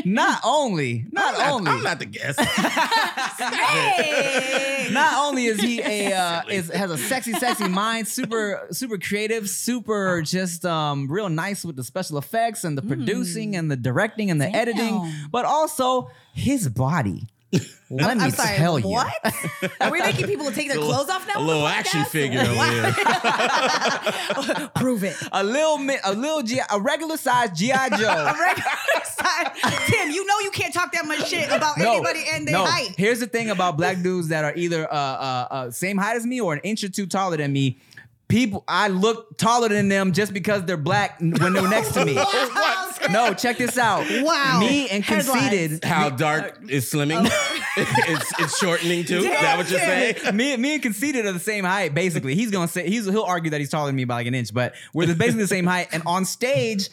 not 0.04 0.40
only, 0.44 1.06
not 1.10 1.34
I'm 1.34 1.40
not, 1.40 1.52
only, 1.52 1.70
I'm 1.72 1.82
not 1.82 1.98
the 1.98 2.06
guest. 2.06 2.38
Hey! 3.40 4.88
not 4.92 5.14
only 5.26 5.46
is 5.46 5.60
he 5.60 5.80
a 5.80 6.12
uh, 6.12 6.42
is 6.48 6.68
has 6.70 6.90
a 6.90 6.98
sexy, 6.98 7.32
sexy 7.32 7.68
mind, 7.68 8.06
super, 8.08 8.59
super 8.70 8.98
creative, 8.98 9.48
super 9.48 10.22
just 10.22 10.64
um 10.64 11.10
real 11.10 11.28
nice 11.28 11.64
with 11.64 11.76
the 11.76 11.84
special 11.84 12.18
effects 12.18 12.64
and 12.64 12.76
the 12.76 12.82
producing 12.82 13.56
and 13.56 13.70
the 13.70 13.76
directing 13.76 14.30
and 14.30 14.40
the 14.40 14.48
editing, 14.48 15.12
but 15.30 15.44
also 15.44 16.10
his 16.34 16.68
body. 16.68 17.26
Let 17.90 18.16
me 18.16 18.22
I'm 18.24 18.30
sorry. 18.30 18.56
tell 18.56 18.78
you. 18.78 18.86
what? 18.86 19.12
Are 19.80 19.90
we 19.90 19.98
making 19.98 20.26
people 20.28 20.52
take 20.52 20.68
their 20.68 20.78
A 20.78 20.80
clothes 20.80 21.08
off 21.10 21.26
now? 21.26 21.40
a 21.40 21.42
little 21.42 21.66
action 21.66 22.04
figure 22.04 22.38
over 22.42 22.52
here. 22.52 22.94
Prove 24.76 25.02
it. 25.02 25.16
A 25.32 25.42
little, 25.42 25.76
a 26.04 26.14
little, 26.14 26.42
G- 26.42 26.60
a 26.72 26.80
regular 26.80 27.16
size 27.16 27.50
GI 27.58 27.72
Joe. 27.98 28.08
A 28.08 28.36
regular 28.38 29.04
size. 29.04 29.48
Tim, 29.88 30.10
you 30.12 30.24
know 30.24 30.38
you 30.38 30.52
can't 30.52 30.72
talk 30.72 30.92
that 30.92 31.04
much 31.06 31.28
shit 31.28 31.48
about 31.50 31.76
anybody 31.80 32.22
and 32.30 32.46
their 32.46 32.54
no. 32.54 32.64
height. 32.64 32.94
Here's 32.96 33.18
the 33.18 33.26
thing 33.26 33.50
about 33.50 33.76
black 33.76 34.00
dudes 34.00 34.28
that 34.28 34.44
are 34.44 34.54
either 34.54 34.86
uh, 34.88 34.96
uh, 34.96 35.46
uh, 35.50 35.70
same 35.72 35.96
height 35.98 36.14
as 36.14 36.24
me 36.24 36.40
or 36.40 36.52
an 36.52 36.60
inch 36.60 36.84
or 36.84 36.88
two 36.88 37.06
taller 37.06 37.36
than 37.38 37.52
me. 37.52 37.78
People, 38.30 38.64
I 38.66 38.88
look 38.88 39.36
taller 39.36 39.68
than 39.68 39.88
them 39.88 40.12
just 40.12 40.32
because 40.32 40.64
they're 40.64 40.76
black 40.76 41.18
n- 41.20 41.32
when 41.32 41.52
they're 41.52 41.68
next 41.68 41.92
to 41.94 42.04
me. 42.04 42.18
No, 43.10 43.34
check 43.34 43.56
this 43.56 43.78
out. 43.78 44.06
Wow. 44.22 44.60
Me 44.60 44.88
and 44.88 45.02
conceited. 45.02 45.82
How 45.84 46.10
dark 46.10 46.60
is 46.68 46.90
slimming? 46.92 47.24
it's 47.76 48.32
it's 48.38 48.58
shortening 48.58 49.04
too. 49.04 49.18
is 49.18 49.24
that 49.24 49.56
what 49.56 49.70
you're 49.70 49.80
saying? 49.80 50.36
me, 50.36 50.56
me 50.56 50.74
and 50.74 50.82
conceited 50.82 51.26
are 51.26 51.32
the 51.32 51.38
same 51.40 51.64
height. 51.64 51.94
Basically, 51.94 52.34
he's 52.34 52.50
gonna 52.50 52.68
say 52.68 52.88
he's 52.88 53.06
he'll 53.06 53.22
argue 53.22 53.50
that 53.50 53.60
he's 53.60 53.70
taller 53.70 53.86
than 53.86 53.96
me 53.96 54.04
by 54.04 54.16
like 54.16 54.26
an 54.26 54.34
inch, 54.34 54.52
but 54.52 54.74
we're 54.92 55.06
basically 55.14 55.42
the 55.42 55.48
same 55.48 55.66
height. 55.66 55.88
And 55.92 56.02
on 56.06 56.24
stage, 56.24 56.90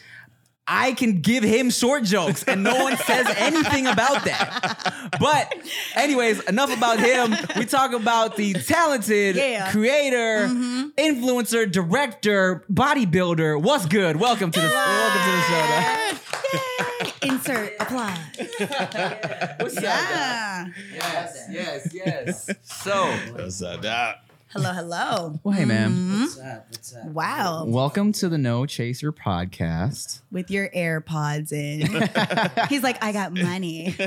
I 0.70 0.92
can 0.92 1.20
give 1.22 1.42
him 1.42 1.70
short 1.70 2.04
jokes, 2.04 2.44
and 2.44 2.62
no 2.62 2.74
one 2.82 2.96
says 2.98 3.26
anything 3.38 3.86
about 3.86 4.24
that. 4.26 5.08
But, 5.18 5.54
anyways, 5.94 6.40
enough 6.44 6.76
about 6.76 7.00
him. 7.00 7.34
We 7.56 7.64
talk 7.64 7.92
about 7.92 8.36
the 8.36 8.52
talented 8.52 9.36
Yeah. 9.36 9.70
creator, 9.72 10.46
mm-hmm. 10.48 10.88
influencer, 10.98 11.70
director, 11.70 12.64
bodybuilder. 12.70 13.60
What's 13.62 13.86
good? 13.86 14.16
Welcome 14.16 14.50
to 14.50 14.60
the 14.60 14.66
welcome 14.68 15.22
to 15.24 15.30
the 15.30 15.42
show. 15.48 15.66
though. 17.22 17.28
Insert 17.28 17.72
applause. 17.80 18.18
What's 19.60 19.76
up? 19.78 19.82
Yeah. 19.84 20.66
Yes, 20.94 21.38
yes, 21.50 21.88
yes. 21.94 22.50
So, 22.62 23.06
What's 23.32 23.62
up, 23.62 23.80
Doc? 23.82 24.16
Hello, 24.50 24.72
hello. 24.72 25.38
well, 25.44 25.54
hey, 25.54 25.66
man. 25.66 25.90
Mm-hmm. 25.90 26.20
What's 26.22 26.38
up? 26.40 26.66
What's 26.70 26.96
up? 26.96 27.04
Wow. 27.08 27.64
Welcome 27.66 28.12
to 28.12 28.30
the 28.30 28.38
No 28.38 28.64
Chaser 28.64 29.12
podcast. 29.12 30.22
With 30.30 30.50
your 30.50 30.70
AirPods 30.70 31.52
in. 31.52 31.82
He's 32.70 32.82
like, 32.82 33.02
I 33.04 33.12
got 33.12 33.34
money. 33.34 33.94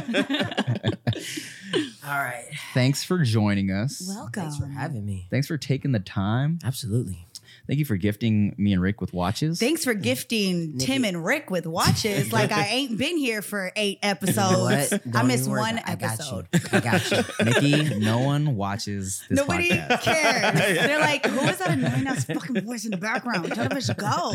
All 2.04 2.18
right. 2.18 2.48
Thanks 2.74 3.04
for 3.04 3.20
joining 3.20 3.70
us. 3.70 4.04
Welcome. 4.08 4.32
Thanks 4.44 4.58
for 4.58 4.66
having 4.66 5.06
me. 5.06 5.28
Thanks 5.30 5.46
for 5.46 5.60
taking 5.60 5.92
the 5.92 6.00
time. 6.00 6.58
Absolutely. 6.66 7.28
Thank 7.72 7.80
you 7.80 7.86
for 7.86 7.96
gifting 7.96 8.54
me 8.58 8.74
and 8.74 8.82
Rick 8.82 9.00
with 9.00 9.14
watches. 9.14 9.58
Thanks 9.58 9.86
for 9.86 9.94
gifting 9.94 10.78
Tim 10.78 11.06
and 11.06 11.24
Rick 11.24 11.50
with 11.50 11.66
watches. 11.66 12.30
Like 12.42 12.52
I 12.52 12.66
ain't 12.66 12.98
been 12.98 13.16
here 13.16 13.42
for 13.42 13.72
eight 13.78 14.00
episodes. 14.04 14.92
What? 14.92 14.94
I 14.94 15.10
Don't 15.10 15.28
missed 15.28 15.50
one 15.50 15.78
about 15.78 15.88
it. 15.88 15.90
I 15.90 15.96
got 15.96 16.14
episode. 16.16 16.48
you. 16.52 16.60
I 16.74 16.80
got 16.82 17.12
you. 17.12 17.24
Nikki, 17.46 18.00
no 18.00 18.20
one 18.20 18.58
watches 18.58 19.24
this 19.30 19.38
Nobody 19.38 19.70
podcast. 19.70 20.02
cares. 20.02 20.78
They're 20.80 21.00
like, 21.00 21.26
who 21.26 21.40
is 21.48 21.60
that 21.60 21.72
annoying 21.72 22.08
ass 22.08 22.26
fucking 22.26 22.66
voice 22.66 22.84
in 22.84 22.92
the 22.92 22.98
background? 22.98 23.50
Tell 23.54 23.70
them 23.70 23.80
to 23.80 23.94
go. 23.94 24.34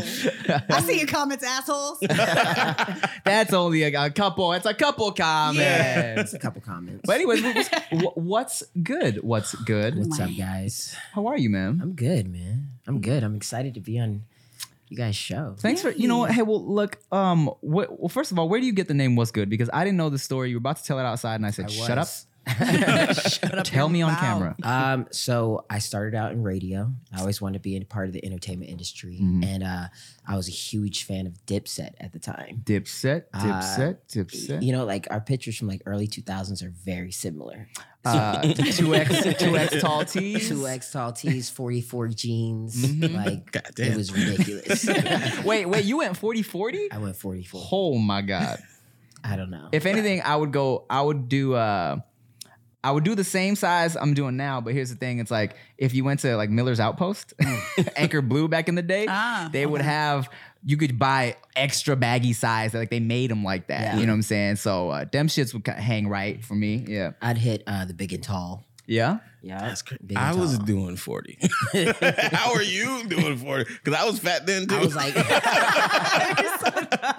I 0.69 0.81
see 0.81 0.97
your 0.97 1.07
comments, 1.07 1.43
assholes. 1.43 1.99
That's 1.99 3.53
only 3.53 3.83
a, 3.83 4.05
a 4.05 4.09
couple. 4.09 4.53
It's 4.53 4.65
a 4.65 4.73
couple 4.73 5.11
comments. 5.11 5.59
Yeah. 5.59 6.21
It's 6.21 6.33
a 6.33 6.39
couple 6.39 6.61
comments. 6.61 7.01
But 7.05 7.17
anyways, 7.17 7.43
what's, 7.43 7.69
what's 8.15 8.63
good? 8.81 9.23
What's 9.23 9.53
good? 9.53 9.95
What's 9.95 10.19
up, 10.19 10.31
guys? 10.35 10.95
How 11.13 11.27
are 11.27 11.37
you, 11.37 11.51
man? 11.51 11.79
I'm 11.83 11.93
good, 11.93 12.27
man. 12.31 12.69
I'm 12.87 13.01
good. 13.01 13.23
I'm 13.23 13.35
excited 13.35 13.73
to 13.75 13.79
be 13.79 13.99
on 13.99 14.23
you 14.89 14.97
guys' 14.97 15.15
show. 15.15 15.55
Thanks 15.59 15.81
for 15.81 15.91
you 15.91 16.07
know 16.07 16.19
what. 16.19 16.31
Hey, 16.31 16.41
well, 16.41 16.65
look. 16.65 16.97
Um, 17.11 17.47
what, 17.61 17.99
well, 17.99 18.09
first 18.09 18.31
of 18.31 18.39
all, 18.39 18.47
where 18.47 18.59
do 18.59 18.65
you 18.65 18.71
get 18.73 18.87
the 18.87 18.93
name? 18.93 19.15
What's 19.15 19.31
good? 19.31 19.49
Because 19.49 19.69
I 19.73 19.83
didn't 19.83 19.97
know 19.97 20.09
the 20.09 20.17
story. 20.17 20.49
You 20.49 20.55
were 20.55 20.59
about 20.59 20.77
to 20.77 20.83
tell 20.83 20.97
it 20.99 21.03
outside, 21.03 21.35
and 21.35 21.45
I 21.45 21.51
said, 21.51 21.65
I 21.65 21.69
"Shut 21.69 21.97
up." 21.97 22.07
Was. 22.47 23.17
Shut 23.33 23.57
up 23.57 23.65
Tell 23.65 23.85
your 23.87 23.89
me 23.93 24.01
on 24.01 24.11
mouth. 24.11 24.19
camera. 24.21 24.55
Um, 24.63 25.07
so 25.11 25.65
I 25.69 25.79
started 25.79 26.15
out 26.15 26.31
in 26.31 26.43
radio. 26.43 26.91
I 27.15 27.19
always 27.19 27.41
wanted 27.41 27.59
to 27.59 27.63
be 27.63 27.75
a 27.77 27.85
part 27.85 28.07
of 28.07 28.13
the 28.13 28.25
entertainment 28.25 28.69
industry, 28.71 29.17
and 29.19 29.63
uh, 29.63 29.87
I 30.27 30.35
was 30.35 30.47
a 30.47 30.51
huge 30.51 31.03
fan 31.05 31.27
of 31.27 31.33
Dipset 31.45 31.91
at 31.99 32.13
the 32.13 32.19
time. 32.19 32.61
Dipset, 32.63 33.23
Uh, 33.33 33.39
dipset, 33.43 33.97
dipset. 34.09 34.61
You 34.63 34.71
know, 34.71 34.85
like 34.85 35.07
our 35.11 35.21
pictures 35.21 35.57
from 35.57 35.67
like 35.67 35.81
early 35.85 36.07
2000s 36.07 36.63
are 36.63 36.69
very 36.83 37.11
similar. 37.11 37.67
Uh, 38.05 38.41
two 38.53 38.95
X, 38.95 39.37
two 39.37 39.57
X 39.57 39.81
tall 39.81 40.05
tees. 40.05 40.47
Two 40.47 40.65
X 40.65 40.91
tall 40.91 41.11
tees, 41.11 41.49
44 41.49 42.07
jeans. 42.09 42.85
Mm-hmm. 42.85 43.15
Like 43.15 43.51
Goddamn. 43.51 43.91
it 43.91 43.97
was 43.97 44.13
ridiculous. 44.13 44.87
Wait, 45.43 45.65
wait, 45.65 45.83
you 45.83 45.97
went 45.97 46.15
40 46.15 46.41
40? 46.41 46.91
I 46.91 46.97
went 46.99 47.15
44. 47.17 47.67
Oh 47.71 47.97
my 47.97 48.21
God. 48.21 48.59
I 49.25 49.35
don't 49.35 49.49
know. 49.49 49.67
If 49.73 49.85
anything, 49.85 50.21
I 50.21 50.35
would 50.37 50.53
go, 50.53 50.85
I 50.89 51.01
would 51.01 51.27
do 51.27 51.53
uh 51.55 51.97
I 52.87 52.91
would 52.91 53.03
do 53.03 53.15
the 53.15 53.23
same 53.25 53.57
size 53.57 53.97
I'm 53.97 54.13
doing 54.13 54.37
now, 54.37 54.61
but 54.61 54.73
here's 54.73 54.89
the 54.89 54.95
thing: 54.95 55.19
it's 55.19 55.29
like 55.29 55.57
if 55.77 55.93
you 55.93 56.05
went 56.05 56.21
to 56.21 56.37
like 56.37 56.49
Miller's 56.49 56.79
Outpost, 56.79 57.33
Anchor 57.97 58.21
Blue 58.21 58.47
back 58.47 58.69
in 58.69 58.75
the 58.75 58.81
day, 58.81 59.07
Ah, 59.09 59.49
they 59.51 59.65
would 59.65 59.81
have 59.81 60.29
you 60.63 60.77
could 60.77 60.97
buy 60.97 61.35
extra 61.57 61.97
baggy 61.97 62.31
size. 62.31 62.73
Like 62.73 62.89
they 62.89 63.01
made 63.01 63.29
them 63.29 63.43
like 63.43 63.67
that. 63.67 63.81
Yeah. 63.81 63.97
You 63.99 64.05
know 64.05 64.13
what 64.13 64.17
I'm 64.17 64.21
saying? 64.21 64.55
So 64.55 64.89
uh, 64.89 65.03
them 65.11 65.27
shits 65.27 65.53
would 65.53 65.67
hang 65.67 66.07
right 66.07 66.41
for 66.41 66.55
me. 66.55 66.85
Yeah, 66.87 67.11
I'd 67.21 67.37
hit 67.37 67.63
uh, 67.67 67.83
the 67.83 67.93
big 67.93 68.13
and 68.13 68.23
tall. 68.23 68.63
Yeah. 68.87 69.19
Yeah, 69.43 69.59
That's 69.61 69.81
crazy. 69.83 70.15
I 70.15 70.33
was 70.35 70.57
doing 70.59 70.97
40. 70.97 71.37
How 72.33 72.53
are 72.53 72.61
you 72.63 73.07
doing 73.07 73.37
40? 73.37 73.63
Because 73.65 73.93
I 73.93 74.03
was 74.05 74.19
fat 74.19 74.45
then 74.45 74.67
too. 74.67 74.75
I 74.79 74.79
was 74.79 74.95
like, 74.95 75.13
That 75.13 76.17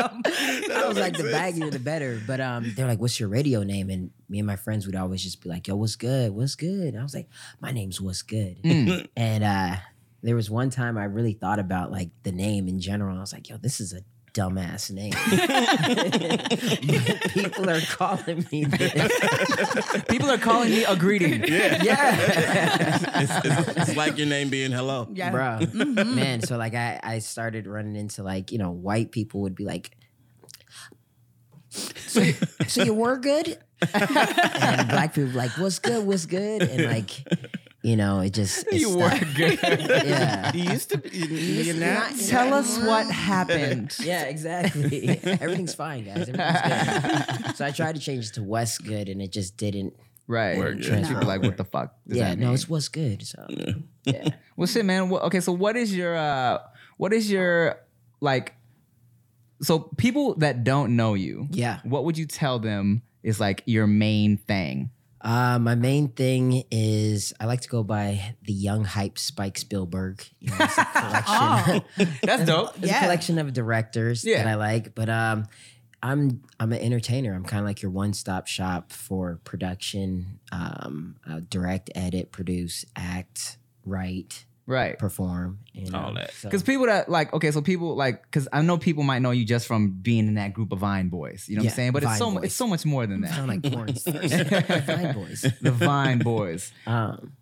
I 0.02 0.87
was 0.88 0.96
don't 0.96 0.96
like, 0.96 1.16
the 1.16 1.25
make 1.25 1.32
sense. 1.32 1.58
baggier 1.58 1.70
the 1.70 1.78
better. 1.78 2.20
But 2.26 2.40
um, 2.40 2.72
they're 2.76 2.87
like, 2.87 3.00
"What's 3.00 3.18
your 3.18 3.28
radio 3.28 3.62
name?" 3.62 3.90
And 3.90 4.10
me 4.28 4.38
and 4.38 4.46
my 4.46 4.56
friends 4.56 4.87
would 4.87 4.96
always 4.96 5.22
just 5.22 5.42
be 5.42 5.48
like, 5.48 5.68
"Yo, 5.68 5.76
what's 5.76 5.96
good? 5.96 6.32
What's 6.34 6.54
good?" 6.54 6.94
And 6.94 7.00
I 7.00 7.02
was 7.02 7.14
like, 7.14 7.28
"My 7.60 7.72
name's 7.72 8.00
What's 8.00 8.22
Good." 8.22 8.62
Mm. 8.62 9.08
And 9.16 9.44
uh, 9.44 9.76
there 10.22 10.34
was 10.34 10.50
one 10.50 10.70
time 10.70 10.98
I 10.98 11.04
really 11.04 11.34
thought 11.34 11.58
about 11.58 11.90
like 11.90 12.10
the 12.25 12.32
name 12.32 12.68
in 12.68 12.80
general. 12.80 13.16
I 13.16 13.20
was 13.20 13.32
like, 13.32 13.48
"Yo, 13.48 13.56
this 13.56 13.80
is 13.80 13.92
a 13.92 14.00
dumbass 14.35 14.90
name." 14.90 15.12
People 17.32 17.70
are 17.70 17.80
calling 17.80 18.44
me 18.52 18.64
this. 18.64 20.02
People 20.08 20.30
are 20.30 20.38
calling 20.38 20.70
me 20.70 20.85
a 20.85 20.97
greeting. 20.97 21.44
Yeah. 21.44 21.82
Yeah. 21.82 23.04
It's, 23.18 23.32
it's, 23.44 23.68
it's 23.88 23.97
like 23.97 24.16
your 24.16 24.28
name 24.28 24.49
being 24.49 24.70
hello. 24.70 25.08
Yeah. 25.12 25.30
bro 25.30 25.58
Mhm. 25.61 26.14
man 26.14 26.40
so 26.42 26.56
like 26.56 26.75
I, 26.75 27.00
I 27.02 27.18
started 27.18 27.66
running 27.66 27.97
into 27.97 28.23
like 28.23 28.52
you 28.52 28.58
know 28.58 28.70
white 28.70 29.11
people 29.11 29.40
would 29.42 29.54
be 29.56 29.64
like 29.64 29.97
so, 31.70 32.23
so 32.66 32.85
you 32.85 32.94
were 32.94 33.16
good 33.18 33.58
and 33.94 34.88
black 34.88 35.14
people 35.14 35.30
like 35.32 35.50
what's 35.58 35.78
good 35.78 36.06
what's 36.06 36.26
good 36.26 36.62
and 36.62 36.85
like 36.87 37.11
you 37.82 37.97
know 37.97 38.20
it 38.20 38.30
just 38.35 38.66
it 38.66 38.75
You 38.80 38.97
were 38.97 39.11
good. 39.37 39.58
yeah 39.62 40.52
You 40.54 40.70
used 40.70 40.90
to 40.90 40.99
be. 40.99 41.11
You, 41.11 41.26
you 41.26 41.75
now? 41.75 42.00
not- 42.08 42.18
Tell 42.18 42.52
us 42.54 42.78
what 42.78 43.06
happened. 43.11 43.94
yeah 44.02 44.25
exactly 44.25 45.20
everything's 45.25 45.75
fine 45.75 46.04
guys 46.04 46.28
everything's 46.28 47.44
good 47.47 47.56
so 47.56 47.64
i 47.64 47.70
tried 47.70 47.94
to 47.94 48.00
change 48.00 48.26
it 48.26 48.35
to 48.35 48.42
what's 48.42 48.78
good 48.78 49.08
and 49.08 49.23
it 49.23 49.30
just 49.32 49.56
didn't 49.56 49.94
Right. 50.30 50.58
Word, 50.58 50.85
yeah. 50.85 51.00
People 51.08 51.23
are 51.23 51.25
like, 51.25 51.40
what 51.42 51.56
the 51.56 51.64
fuck? 51.64 51.94
does 52.06 52.18
yeah 52.18 52.28
that 52.30 52.38
no 52.38 52.47
mean? 52.49 52.54
it's 52.54 52.68
what's 52.68 52.88
good 52.88 53.23
so 53.26 53.47
yeah 54.04 54.28
Well, 54.58 54.66
shit, 54.66 54.85
man. 54.85 55.08
Wha- 55.08 55.20
Okay, 55.20 55.40
so 55.40 55.52
what 55.52 55.75
is 55.75 55.94
your 55.97 56.14
uh, 56.14 56.58
what 56.99 57.14
is 57.14 57.30
your 57.30 57.80
like? 58.20 58.54
So 59.62 59.78
people 59.97 60.35
that 60.37 60.64
don't 60.64 60.97
know 60.97 61.14
you, 61.14 61.49
yeah 61.50 61.80
what 61.82 62.04
would 62.04 62.18
you 62.18 62.26
tell 62.26 62.58
them 62.58 63.00
is 63.23 63.40
like 63.40 63.62
your 63.64 63.87
main 63.87 64.37
thing? 64.37 64.90
Uh, 65.20 65.58
my 65.58 65.75
main 65.75 66.08
thing 66.08 66.62
is 66.70 67.32
I 67.40 67.46
like 67.46 67.60
to 67.62 67.68
go 67.68 67.82
by 67.82 68.37
the 68.42 68.52
young 68.52 68.84
hype 68.84 69.18
Spike 69.18 69.58
Spielberg. 69.58 70.22
You 70.40 70.50
know, 70.50 70.56
it's 70.60 70.78
a 70.78 70.84
collection. 70.94 71.82
Oh. 71.98 72.04
That's 72.22 72.44
dope. 72.44 72.76
it's 72.78 72.87
Yeah. 72.87 72.98
a 72.98 73.02
collection 73.02 73.38
of 73.38 73.52
directors 73.52 74.25
Yeah. 74.25 74.38
that 74.38 74.46
I 74.46 74.54
like, 74.54 74.94
but 74.94 75.08
um, 75.08 75.46
I'm 76.02 76.42
I'm 76.60 76.72
an 76.72 76.78
entertainer. 76.80 77.34
I'm 77.34 77.44
kind 77.44 77.60
of 77.60 77.66
like 77.66 77.82
your 77.82 77.90
one 77.90 78.12
stop 78.12 78.46
shop 78.46 78.92
for 78.92 79.40
production, 79.44 80.38
um, 80.52 81.16
uh, 81.28 81.40
direct, 81.50 81.90
edit, 81.96 82.30
produce, 82.30 82.84
act, 82.94 83.58
write, 83.84 84.44
Right. 84.68 84.98
perform, 84.98 85.60
and 85.75 85.94
All 85.94 86.12
that. 86.14 86.32
so- 86.34 86.48
Because 86.48 86.62
people 86.62 86.87
that 86.87 87.08
like, 87.08 87.32
okay, 87.32 87.50
so 87.50 87.62
people 87.62 87.96
like, 87.96 88.22
because 88.22 88.46
I 88.52 88.60
know 88.62 88.76
people 88.78 89.02
might 89.02 89.20
know 89.20 89.30
you 89.30 89.44
just 89.44 89.66
from 89.66 89.90
being 89.90 90.28
in 90.28 90.34
that 90.34 90.52
group 90.52 90.70
of 90.72 90.78
Vine 90.80 91.08
Boys. 91.08 91.48
You 91.48 91.56
know 91.56 91.62
what 91.64 91.70
I'm 91.70 91.75
saying? 91.75 91.92
But 91.92 92.02
it's 92.04 92.18
so 92.18 92.30
Boys. 92.30 92.44
it's 92.44 92.54
so 92.54 92.66
much 92.66 92.84
more 92.84 93.06
than 93.06 93.22
that. 93.22 93.34
sound 93.34 93.48
like 93.48 93.62
porn 93.72 93.94
stars. 93.96 94.30
Fine 94.84 95.14
boys. 95.14 95.46
the 95.62 95.70
Vine 95.72 96.18
Boys. 96.18 96.70
Um, 96.87 97.32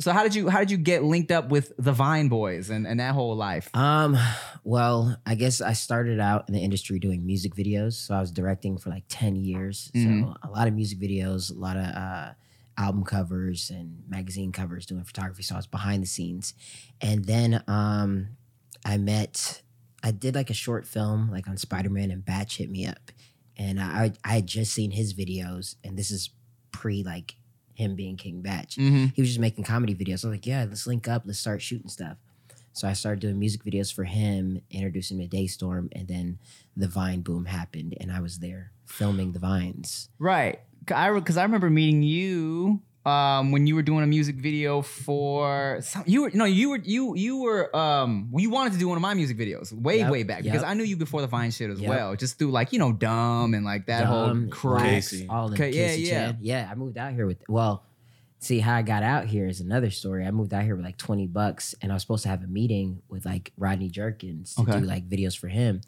So 0.00 0.10
how 0.12 0.24
did 0.24 0.34
you 0.34 0.48
how 0.48 0.58
did 0.58 0.72
you 0.72 0.78
get 0.78 1.04
linked 1.04 1.30
up 1.30 1.50
with 1.50 1.72
the 1.78 1.92
Vine 1.92 2.26
Boys 2.28 2.70
and, 2.70 2.86
and 2.88 2.98
that 2.98 3.14
whole 3.14 3.36
life? 3.36 3.70
Um, 3.74 4.18
well, 4.64 5.16
I 5.24 5.36
guess 5.36 5.60
I 5.60 5.74
started 5.74 6.18
out 6.18 6.48
in 6.48 6.54
the 6.54 6.60
industry 6.60 6.98
doing 6.98 7.24
music 7.24 7.54
videos. 7.54 7.92
So 7.92 8.14
I 8.14 8.20
was 8.20 8.32
directing 8.32 8.78
for 8.78 8.90
like 8.90 9.04
10 9.08 9.36
years. 9.36 9.92
Mhm. 9.94 10.24
So 10.24 10.34
a 10.42 10.50
lot 10.50 10.66
of 10.66 10.74
music 10.74 10.98
videos, 10.98 11.54
a 11.54 11.58
lot 11.60 11.76
of 11.76 11.84
uh, 11.84 12.32
album 12.78 13.04
covers 13.04 13.70
and 13.70 14.02
magazine 14.08 14.52
covers 14.52 14.86
doing 14.86 15.04
photography. 15.04 15.42
So 15.42 15.54
I 15.54 15.58
was 15.58 15.66
behind 15.66 16.02
the 16.02 16.06
scenes. 16.06 16.54
And 17.00 17.24
then 17.24 17.62
um, 17.68 18.28
I 18.84 18.96
met, 18.96 19.62
I 20.02 20.10
did 20.10 20.34
like 20.34 20.50
a 20.50 20.54
short 20.54 20.86
film 20.86 21.30
like 21.30 21.48
on 21.48 21.56
Spider 21.56 21.90
Man 21.90 22.10
and 22.10 22.24
Bach 22.24 22.50
hit 22.50 22.70
me 22.70 22.86
up. 22.86 23.10
And 23.56 23.80
I, 23.80 24.12
I 24.24 24.34
had 24.34 24.46
just 24.46 24.72
seen 24.72 24.90
his 24.92 25.14
videos. 25.14 25.76
And 25.84 25.96
this 25.98 26.10
is 26.10 26.30
pre 26.72 27.02
like 27.02 27.36
him 27.74 27.94
being 27.96 28.16
King 28.16 28.42
Bach 28.42 28.68
Mm-hmm. 28.70 29.06
he 29.14 29.22
was 29.22 29.30
just 29.30 29.40
making 29.40 29.64
comedy 29.64 29.94
videos. 29.94 30.24
I 30.24 30.28
was 30.28 30.36
like, 30.36 30.46
yeah, 30.46 30.64
let's 30.68 30.86
link 30.86 31.08
up, 31.08 31.22
let's 31.24 31.38
start 31.38 31.62
shooting 31.62 31.88
stuff. 31.88 32.16
So 32.74 32.88
I 32.88 32.94
started 32.94 33.20
doing 33.20 33.38
music 33.38 33.64
videos 33.64 33.92
for 33.92 34.04
him, 34.04 34.62
introducing 34.70 35.20
him 35.20 35.28
to 35.28 35.36
DeStorm, 35.36 35.88
and 35.92 36.08
then 36.08 36.38
the 36.74 36.88
Vine 36.88 37.20
boom 37.20 37.44
happened, 37.44 37.94
and 38.00 38.10
I 38.10 38.20
was 38.20 38.38
there 38.38 38.72
filming 38.86 39.32
the 39.32 39.38
vines. 39.38 40.08
Right. 40.18 40.60
'Cause 40.86 40.96
I 40.96 41.12
because 41.12 41.36
I 41.36 41.42
remember 41.44 41.70
meeting 41.70 42.02
you 42.02 42.82
um, 43.04 43.50
when 43.50 43.66
you 43.66 43.74
were 43.74 43.82
doing 43.82 44.04
a 44.04 44.06
music 44.06 44.36
video 44.36 44.80
for 44.80 45.78
some, 45.82 46.04
you 46.06 46.22
were 46.22 46.30
no 46.34 46.44
you 46.44 46.70
were 46.70 46.76
you 46.78 47.16
you 47.16 47.38
were 47.42 47.74
um 47.76 48.30
you 48.36 48.48
wanted 48.50 48.72
to 48.74 48.78
do 48.78 48.86
one 48.88 48.96
of 48.96 49.02
my 49.02 49.12
music 49.14 49.36
videos 49.36 49.72
way 49.72 49.98
Yep, 49.98 50.10
way 50.10 50.22
back 50.22 50.42
because. 50.44 50.62
I 50.62 50.74
knew 50.74 50.84
you 50.84 50.96
before 50.96 51.20
the 51.20 51.26
Vine 51.26 51.50
shit 51.50 51.68
as 51.70 51.80
Yep. 51.80 51.88
well 51.88 52.14
just 52.16 52.38
through 52.38 52.52
like 52.52 52.72
you 52.72 52.78
know 52.78 52.92
dumb 52.92 53.54
and 53.54 53.64
like 53.64 53.86
that 53.86 54.06
whole 54.06 54.28
Dumb, 54.28 54.48
crew. 54.50 54.76
Wax, 54.76 55.14
all 55.28 55.48
the 55.48 55.54
Okay, 55.54 55.70
yeah, 55.72 55.94
yeah. 55.94 56.08
Chan. 56.26 56.38
yeah. 56.40 56.68
I 56.70 56.74
moved 56.76 56.96
out 56.98 57.12
here 57.12 57.26
with 57.26 57.42
well. 57.48 57.84
See 58.38 58.58
how 58.58 58.74
I 58.74 58.82
got 58.82 59.04
out 59.04 59.26
here 59.26 59.46
is 59.46 59.60
another 59.60 59.90
story. 59.90 60.26
I 60.26 60.32
moved 60.32 60.52
out 60.52 60.64
here 60.64 60.74
with 60.74 60.84
like 60.84 60.96
twenty 60.96 61.28
bucks, 61.28 61.76
and 61.80 61.92
I 61.92 61.94
was 61.94 62.02
supposed 62.02 62.24
to 62.24 62.28
have 62.28 62.42
a 62.42 62.48
meeting 62.48 63.00
with 63.08 63.24
like 63.24 63.52
Rodney 63.56 63.88
Jerkins 63.88 64.54
to 64.56 64.62
Okay. 64.62 64.80
do 64.80 64.84
like 64.84 65.08
videos 65.08 65.38
for 65.38 65.46
him, 65.46 65.80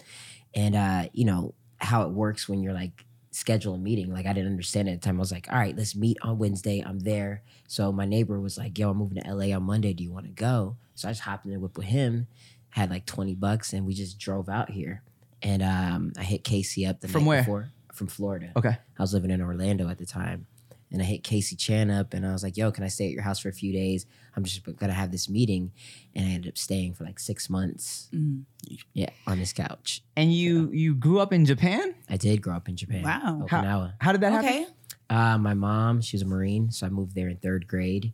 and 0.54 0.76
uh, 0.76 1.08
you 1.12 1.24
know 1.24 1.54
how 1.78 2.02
it 2.06 2.10
works 2.10 2.48
when 2.48 2.62
you're 2.62 2.72
like 2.72 3.04
schedule 3.34 3.74
a 3.74 3.78
meeting. 3.78 4.12
Like 4.12 4.26
I 4.26 4.32
didn't 4.32 4.50
understand 4.50 4.88
it 4.88 4.92
at 4.92 5.00
the 5.00 5.06
time. 5.06 5.16
I 5.16 5.20
was 5.20 5.32
like, 5.32 5.48
all 5.50 5.58
right, 5.58 5.76
let's 5.76 5.96
meet 5.96 6.16
on 6.22 6.38
Wednesday. 6.38 6.82
I'm 6.86 7.00
there. 7.00 7.42
So 7.66 7.90
my 7.92 8.04
neighbor 8.06 8.40
was 8.40 8.56
like, 8.56 8.78
yo, 8.78 8.90
I'm 8.90 8.96
moving 8.96 9.20
to 9.20 9.34
LA 9.34 9.54
on 9.54 9.64
Monday. 9.64 9.92
Do 9.92 10.04
you 10.04 10.12
want 10.12 10.26
to 10.26 10.32
go? 10.32 10.76
So 10.94 11.08
I 11.08 11.10
just 11.10 11.22
hopped 11.22 11.44
in 11.44 11.52
the 11.52 11.58
whip 11.58 11.76
with 11.76 11.86
him, 11.86 12.28
had 12.70 12.90
like 12.90 13.06
20 13.06 13.34
bucks, 13.34 13.72
and 13.72 13.84
we 13.86 13.94
just 13.94 14.18
drove 14.18 14.48
out 14.48 14.70
here. 14.70 15.02
And 15.42 15.62
um, 15.62 16.12
I 16.16 16.22
hit 16.22 16.44
Casey 16.44 16.86
up 16.86 17.00
the 17.00 17.08
From 17.08 17.24
night 17.24 17.28
where? 17.28 17.38
before 17.40 17.72
from 17.92 18.06
Florida. 18.06 18.50
Okay. 18.56 18.76
I 18.98 19.02
was 19.02 19.14
living 19.14 19.30
in 19.30 19.40
Orlando 19.40 19.88
at 19.88 19.98
the 19.98 20.06
time. 20.06 20.46
And 20.94 21.02
I 21.02 21.06
hit 21.06 21.24
Casey 21.24 21.56
Chan 21.56 21.90
up 21.90 22.14
and 22.14 22.24
I 22.24 22.32
was 22.32 22.44
like, 22.44 22.56
yo, 22.56 22.70
can 22.70 22.84
I 22.84 22.88
stay 22.88 23.06
at 23.06 23.10
your 23.10 23.22
house 23.22 23.40
for 23.40 23.48
a 23.48 23.52
few 23.52 23.72
days? 23.72 24.06
I'm 24.36 24.44
just 24.44 24.62
gonna 24.76 24.92
have 24.92 25.10
this 25.10 25.28
meeting. 25.28 25.72
And 26.14 26.24
I 26.24 26.30
ended 26.30 26.52
up 26.52 26.56
staying 26.56 26.94
for 26.94 27.02
like 27.02 27.18
six 27.18 27.50
months. 27.50 28.08
Mm. 28.14 28.44
Yeah, 28.92 29.10
on 29.26 29.40
this 29.40 29.52
couch. 29.52 30.04
And 30.16 30.32
you 30.32 30.70
you 30.72 30.94
grew 30.94 31.18
up 31.18 31.32
in 31.32 31.44
Japan? 31.46 31.96
I 32.08 32.16
did 32.16 32.40
grow 32.40 32.54
up 32.54 32.68
in 32.68 32.76
Japan. 32.76 33.02
Wow. 33.02 33.46
How- 33.50 33.62
Okinawa. 33.62 33.94
How 34.00 34.12
did 34.12 34.20
that 34.20 34.32
happen? 34.32 34.66
Uh, 35.10 35.36
my 35.36 35.52
mom, 35.54 36.00
she 36.00 36.16
was 36.16 36.22
a 36.22 36.26
Marine, 36.26 36.70
so 36.70 36.86
I 36.86 36.90
moved 36.90 37.14
there 37.16 37.28
in 37.28 37.36
third 37.38 37.66
grade, 37.66 38.12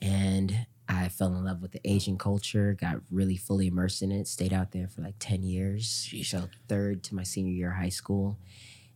and 0.00 0.66
I 0.88 1.08
fell 1.10 1.28
in 1.36 1.44
love 1.44 1.60
with 1.62 1.72
the 1.72 1.80
Asian 1.84 2.16
culture. 2.18 2.74
Got 2.80 2.96
really 3.10 3.36
fully 3.36 3.66
immersed 3.68 4.02
in 4.02 4.10
it. 4.10 4.26
Stayed 4.28 4.52
out 4.52 4.72
there 4.72 4.88
for 4.88 5.02
like 5.02 5.14
ten 5.18 5.42
years, 5.42 6.10
so 6.24 6.48
third 6.68 7.02
to 7.04 7.14
my 7.14 7.22
senior 7.22 7.52
year 7.52 7.70
of 7.70 7.76
high 7.76 7.88
school, 7.90 8.38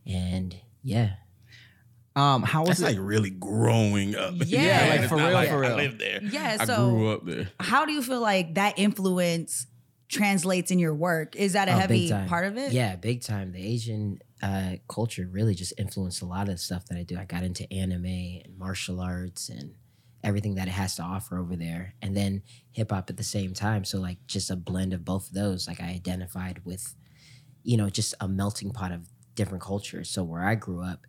and 0.06 0.56
yeah, 0.82 1.12
Um, 2.18 2.42
how 2.42 2.60
was 2.64 2.78
That's 2.78 2.92
it? 2.92 2.98
like 2.98 3.06
really 3.06 3.30
growing 3.30 4.14
up. 4.16 4.34
Yeah, 4.46 4.96
like, 4.98 5.08
for 5.08 5.16
real, 5.16 5.30
like 5.32 5.48
for 5.48 5.64
I 5.64 5.68
real. 5.68 5.76
lived 5.76 6.00
there. 6.00 6.20
Yeah, 6.22 6.56
I 6.60 6.64
so- 6.64 6.90
grew 6.90 7.10
up 7.12 7.25
there. 7.25 7.48
How 7.60 7.84
do 7.87 7.92
you 7.92 8.02
feel 8.02 8.20
like 8.20 8.54
that 8.54 8.78
influence 8.78 9.66
translates 10.08 10.70
in 10.70 10.78
your 10.78 10.94
work? 10.94 11.37
Is 11.37 11.52
that 11.52 11.68
a 11.68 11.72
Oh, 11.72 11.78
heavy 11.78 12.10
part 12.28 12.46
of 12.46 12.56
it? 12.56 12.72
Yeah, 12.72 12.96
big 12.96 13.22
time. 13.22 13.52
The 13.52 13.64
Asian 13.64 14.18
uh, 14.42 14.76
culture 14.88 15.28
really 15.30 15.54
just 15.54 15.72
influenced 15.78 16.22
a 16.22 16.26
lot 16.26 16.42
of 16.48 16.54
the 16.54 16.58
stuff 16.58 16.87
that 16.87 16.98
I 16.98 17.02
do. 17.02 17.18
I 17.18 17.25
got 17.25 17.42
into 17.42 17.70
anime 17.72 18.04
and 18.06 18.56
martial 18.58 19.00
arts 19.00 19.48
and 19.48 19.75
everything 20.25 20.54
that 20.56 20.66
it 20.66 20.72
has 20.72 20.96
to 20.96 21.02
offer 21.02 21.38
over 21.38 21.54
there, 21.56 21.94
and 22.02 22.16
then 22.16 22.42
hip 22.72 22.90
hop 22.90 23.08
at 23.10 23.16
the 23.16 23.22
same 23.22 23.54
time. 23.54 23.84
So 23.84 23.98
like 24.00 24.18
just 24.26 24.50
a 24.50 24.56
blend 24.56 24.92
of 24.92 25.04
both 25.04 25.28
of 25.28 25.34
those. 25.34 25.68
Like 25.68 25.80
I 25.80 25.88
identified 25.90 26.62
with, 26.64 26.94
you 27.62 27.76
know, 27.76 27.88
just 27.90 28.14
a 28.20 28.26
melting 28.28 28.70
pot 28.72 28.90
of 28.92 29.08
different 29.34 29.62
cultures. 29.62 30.10
So 30.10 30.25
where 30.25 30.42
I 30.42 30.54
grew 30.56 30.82
up, 30.82 31.06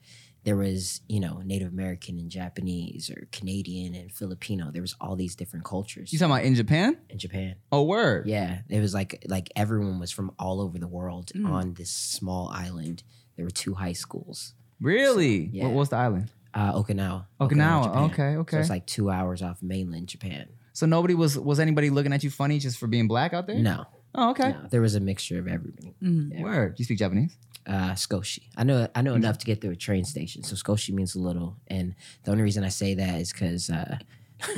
there 0.50 0.56
was 0.58 1.02
you 1.08 1.20
know 1.20 1.36
Native 1.46 1.70
American 1.78 2.18
and 2.18 2.30
Japanese 2.32 3.10
or 3.14 3.28
Canadian 3.32 3.94
and 3.94 4.12
Filipino. 4.12 4.72
There 4.72 4.82
was 4.82 4.96
all 5.00 5.16
these 5.16 5.36
different 5.36 5.64
cultures 5.66 6.12
You 6.12 6.18
talking 6.18 6.34
about 6.34 6.46
in 6.46 6.56
Japan? 6.56 6.98
in 7.10 7.18
Japan. 7.20 7.56
Oh, 7.72 7.84
word. 7.84 8.28
Yeah, 8.28 8.62
it 8.68 8.80
was 8.80 8.94
like 9.00 9.24
like 9.28 9.48
everyone 9.56 10.00
was 10.00 10.12
from 10.12 10.32
all 10.40 10.60
over 10.66 10.78
the 10.80 10.88
world 10.88 11.32
Mm. 11.36 11.48
on 11.58 11.74
this 11.76 11.92
small 11.92 12.50
island. 12.68 13.04
There 13.36 13.46
were 13.46 13.52
two 13.64 13.76
high 13.76 13.94
schools. 14.06 14.54
Really? 14.82 15.50
yeah. 15.54 15.66
What, 15.66 15.74
what's 15.74 15.90
the 15.92 15.98
island? 15.98 16.32
Uh, 16.54 16.74
Okinawa. 16.74 17.26
Okinawa, 17.40 17.84
Japan. 17.84 18.04
okay, 18.12 18.32
okay. 18.42 18.58
So 18.58 18.60
it's 18.62 18.70
like 18.70 18.86
two 18.88 19.10
hours 19.12 19.42
off 19.44 19.62
mainland 19.62 20.08
Japan. 20.08 20.48
So 20.74 20.86
nobody 20.88 21.14
was 21.14 21.38
was 21.38 21.60
anybody 21.60 21.90
looking 21.92 22.14
at 22.14 22.24
you 22.24 22.32
funny 22.32 22.58
just 22.60 22.78
for 22.80 22.88
being 22.88 23.08
black 23.08 23.34
out 23.34 23.46
there? 23.48 23.60
No, 23.60 23.86
Oh, 24.16 24.32
okay. 24.32 24.50
no, 24.54 24.68
there 24.72 24.82
was 24.82 24.96
a 24.96 25.00
mixture 25.00 25.38
of 25.38 25.48
everybody. 25.48 25.94
Mm. 26.02 26.42
Word. 26.42 26.80
You 26.80 26.86
speak 26.86 26.98
Japanese? 26.98 27.38
Uh, 27.70 27.94
Skoshi. 27.94 28.40
I 28.58 28.64
know 28.64 28.88
I 28.96 29.02
know 29.04 29.12
Mm-hmm. 29.14 29.24
enough 29.24 29.38
to 29.38 29.46
get 29.46 29.62
through 29.62 29.72
a 29.72 29.76
train 29.88 30.04
station. 30.04 30.42
So 30.44 30.56
Skoshi 30.56 30.92
means 30.92 31.14
a 31.16 31.20
little, 31.20 31.58
and 31.68 31.94
the 32.24 32.32
only 32.32 32.42
reason 32.44 32.64
I 32.64 32.70
say 32.70 32.96
that 32.96 33.22
is 33.22 33.32
because 33.32 33.70
uh, 33.70 33.98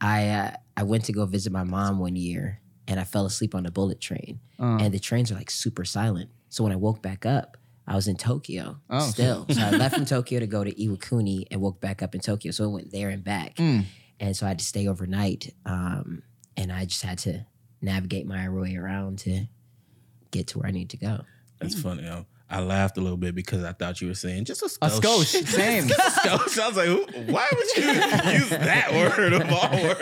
I 0.00 0.28
uh, 0.28 0.50
I 0.76 0.82
went 0.82 1.04
to 1.06 1.12
go 1.12 1.26
visit 1.26 1.52
my 1.52 1.64
mom 1.64 1.98
one 1.98 2.16
year, 2.16 2.60
and 2.86 2.98
I 3.00 3.04
fell 3.04 3.26
asleep 3.26 3.54
on 3.54 3.62
the 3.64 3.70
bullet 3.70 4.00
train, 4.00 4.40
Uh. 4.58 4.78
and 4.80 4.92
the 4.94 4.98
trains 4.98 5.30
are 5.32 5.36
like 5.36 5.50
super 5.50 5.84
silent. 5.84 6.30
So 6.48 6.64
when 6.64 6.72
I 6.72 6.76
woke 6.76 7.00
back 7.02 7.24
up, 7.26 7.56
I 7.86 7.94
was 7.96 8.08
in 8.08 8.16
Tokyo 8.16 8.78
Oh. 8.90 9.08
still. 9.14 9.46
So 9.50 9.60
I 9.60 9.70
left 9.70 9.94
from 9.94 10.04
Tokyo 10.04 10.40
to 10.40 10.46
go 10.46 10.64
to 10.64 10.72
Iwakuni 10.72 11.44
and 11.50 11.60
woke 11.60 11.80
back 11.80 12.02
up 12.02 12.14
in 12.14 12.20
Tokyo. 12.20 12.50
So 12.52 12.64
I 12.64 12.66
went 12.68 12.90
there 12.92 13.08
and 13.10 13.22
back, 13.24 13.56
Mm. 13.56 13.84
and 14.20 14.36
so 14.36 14.46
I 14.46 14.50
had 14.50 14.58
to 14.58 14.64
stay 14.64 14.86
overnight. 14.88 15.54
Um, 15.64 16.22
and 16.56 16.70
I 16.72 16.84
just 16.84 17.02
had 17.02 17.18
to 17.20 17.46
navigate 17.80 18.26
my 18.26 18.48
way 18.48 18.76
around 18.76 19.18
to 19.20 19.46
get 20.30 20.48
to 20.48 20.58
where 20.58 20.68
I 20.68 20.72
need 20.72 20.90
to 20.90 20.96
go. 20.98 21.24
That's 21.58 21.80
funny. 21.80 22.02
Yo. 22.04 22.26
I 22.50 22.60
laughed 22.60 22.96
a 22.96 23.00
little 23.00 23.16
bit 23.16 23.34
because 23.34 23.62
I 23.62 23.72
thought 23.72 24.00
you 24.00 24.08
were 24.08 24.14
saying 24.14 24.44
just 24.46 24.62
a 24.62 24.66
skosh. 24.66 24.98
A 24.98 25.00
skosh. 25.00 25.46
Same. 25.46 25.84
skosh. 25.88 26.58
I 26.58 26.68
was 26.68 26.76
like, 26.76 26.86
who, 26.88 27.04
why 27.32 27.48
would 27.54 27.76
you 27.76 27.84
use 28.32 28.50
that 28.50 28.92
word 28.92 29.34
of 29.34 29.42
all 29.52 29.70
words? 29.70 30.00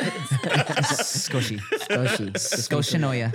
Skoshi. 0.96 1.60
Skoshi. 1.60 2.32
Skoshinoya. 2.32 3.32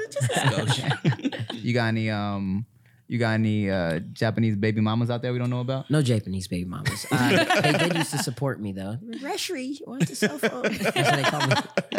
You 1.54 1.74
got 1.74 1.88
any 1.90 2.10
um 2.10 2.66
you 3.14 3.20
got 3.20 3.34
any 3.34 3.70
uh 3.70 4.00
Japanese 4.12 4.56
baby 4.56 4.82
mamas 4.82 5.12
out 5.12 5.22
there 5.22 5.32
we 5.32 5.38
don't 5.40 5.52
know 5.52 5.60
about? 5.60 5.88
No 5.90 6.02
Japanese 6.02 6.48
baby 6.48 6.66
mamas. 6.66 7.06
Uh, 7.12 7.62
they 7.62 7.72
did 7.74 7.96
used 7.96 8.10
to 8.12 8.18
support 8.18 8.60
me 8.60 8.72
though. 8.72 8.98
Reshri, 9.22 9.80
you 9.80 9.86
want 9.86 10.08
the 10.08 10.16
cell 10.16 10.40
phone? 10.40 10.64
That's 10.64 10.84
what 10.96 11.16
they 11.16 11.24
call 11.24 11.48
me. 11.48 11.56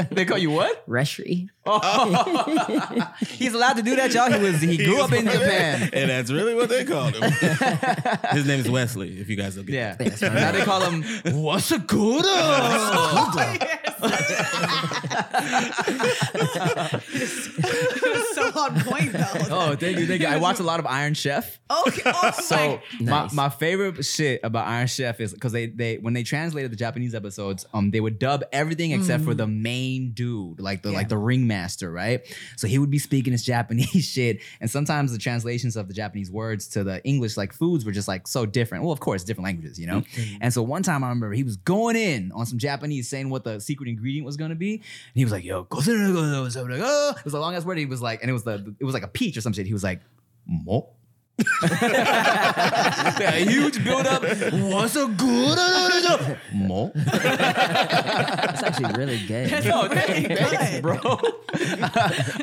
they 0.11 0.25
call 0.25 0.39
you 0.39 0.51
what? 0.51 0.85
Reshri. 0.89 1.49
He's 3.29 3.55
allowed 3.55 3.75
to 3.75 3.83
do 3.83 3.95
that, 3.97 4.13
y'all. 4.13 4.31
He 4.31 4.41
was 4.41 4.61
he 4.61 4.77
grew 4.77 5.01
up 5.01 5.13
in 5.13 5.25
Japan. 5.27 5.89
and 5.93 6.11
that's 6.11 6.33
really 6.33 6.55
what 6.55 6.69
they 6.69 6.85
called 6.85 7.15
him. 7.15 7.31
His 8.33 8.47
name 8.47 8.59
is 8.61 8.69
Wesley. 8.69 9.21
If 9.21 9.29
you 9.29 9.37
guys 9.37 9.55
don't 9.55 9.67
get 9.67 9.75
Yeah. 9.75 9.95
That's 9.95 10.21
right. 10.21 10.35
Now 10.35 10.51
they 10.51 10.65
call 10.65 10.81
him 10.81 11.05
What's 11.43 11.71
a 11.71 11.79
good? 11.79 12.25
so 18.35 18.43
on 18.59 18.81
point 18.81 19.13
though. 19.13 19.47
Oh, 19.51 19.77
thank 19.77 19.99
you, 19.99 20.07
thank 20.07 20.23
you. 20.23 20.27
I 20.27 20.37
watch 20.39 20.59
a 20.59 20.63
lot 20.63 20.81
of 20.81 20.87
Iron 20.87 21.04
Chef. 21.13 21.61
Okay. 21.87 22.01
Oh 22.07 22.31
So 22.43 22.57
my. 22.57 22.81
my, 23.01 23.23
Nice. 23.25 23.33
my 23.35 23.49
favorite 23.51 24.03
shit 24.05 24.41
about 24.43 24.67
Iron 24.67 24.87
Chef 24.87 25.21
is 25.21 25.35
because 25.35 25.53
they 25.53 25.67
they 25.67 25.99
when 25.99 26.15
they 26.15 26.23
translated 26.23 26.73
the 26.73 26.77
Japanese 26.77 27.15
episodes, 27.15 27.67
um, 27.75 27.91
they 27.91 28.01
would 28.01 28.19
dub 28.19 28.45
everything 28.53 28.93
except 28.93 29.25
for 29.25 29.35
the 29.35 29.47
main 29.47 30.13
dude, 30.13 30.59
like 30.61 30.83
the 30.83 30.91
like 30.93 31.11
the 31.11 31.19
ringmaster, 31.19 31.93
right? 31.93 32.23
So 32.57 32.67
he 32.67 32.79
would 32.79 32.91
be 32.91 32.99
speaking 32.99 33.33
his 33.33 33.43
Japanese 33.55 34.07
shit, 34.07 34.41
and 34.63 34.71
sometimes 34.71 35.13
the 35.13 35.19
translations 35.19 35.77
of 35.77 35.89
the 35.89 35.95
Japanese 35.95 36.31
words 36.31 36.69
to 36.69 36.85
the 36.85 37.05
English 37.05 37.37
like 37.37 37.53
foods 37.53 37.85
were 37.85 37.93
just 37.93 38.09
like 38.09 38.27
so 38.27 38.47
different. 38.47 38.85
Well, 38.85 38.93
of 38.93 39.01
course, 39.01 39.25
different 39.25 39.45
languages, 39.45 39.79
you 39.79 39.87
know. 39.87 40.03
And 40.41 40.55
so 40.55 40.63
one 40.63 40.83
time 40.85 41.03
I 41.05 41.09
remember 41.09 41.35
he 41.35 41.43
was 41.43 41.57
going 41.57 41.97
in 41.97 42.31
on 42.33 42.47
some 42.47 42.59
Japanese, 42.59 43.09
saying 43.09 43.29
what 43.29 43.43
the 43.45 43.61
secret 43.61 43.89
ingredient 43.89 44.25
was 44.25 44.37
gonna 44.37 44.55
be, 44.55 44.75
and 44.77 44.83
he 45.15 45.25
was 45.25 45.33
like, 45.33 45.45
"Yo, 45.45 45.67
it 45.73 47.25
was 47.25 47.35
a 47.35 47.39
long 47.41 47.55
ass 47.57 47.65
word." 47.65 47.79
He 47.79 47.87
was 47.87 48.01
like, 48.01 48.21
and 48.23 48.31
it 48.31 48.33
was 48.33 48.45
the 48.45 48.75
it 48.79 48.85
was 48.85 48.95
like 48.95 49.03
a 49.03 49.09
peach 49.09 49.37
or 49.37 49.41
some 49.41 49.53
shit. 49.53 49.67
He 49.67 49.73
was 49.73 49.83
like, 49.83 50.01
"Mo." 50.47 50.91
a 51.63 53.45
huge 53.45 53.83
build 53.83 54.07
up. 54.07 54.23
What's 54.23 54.95
a 54.97 55.07
good 55.09 55.59
mo? 56.53 56.93
That's 56.95 58.63
actually 58.63 58.95
really 58.97 59.19
good. 59.27 59.51
No, 59.65 59.89
thanks, 59.89 60.41
thanks, 60.41 60.81
bro. 60.81 60.97
All 61.05 61.19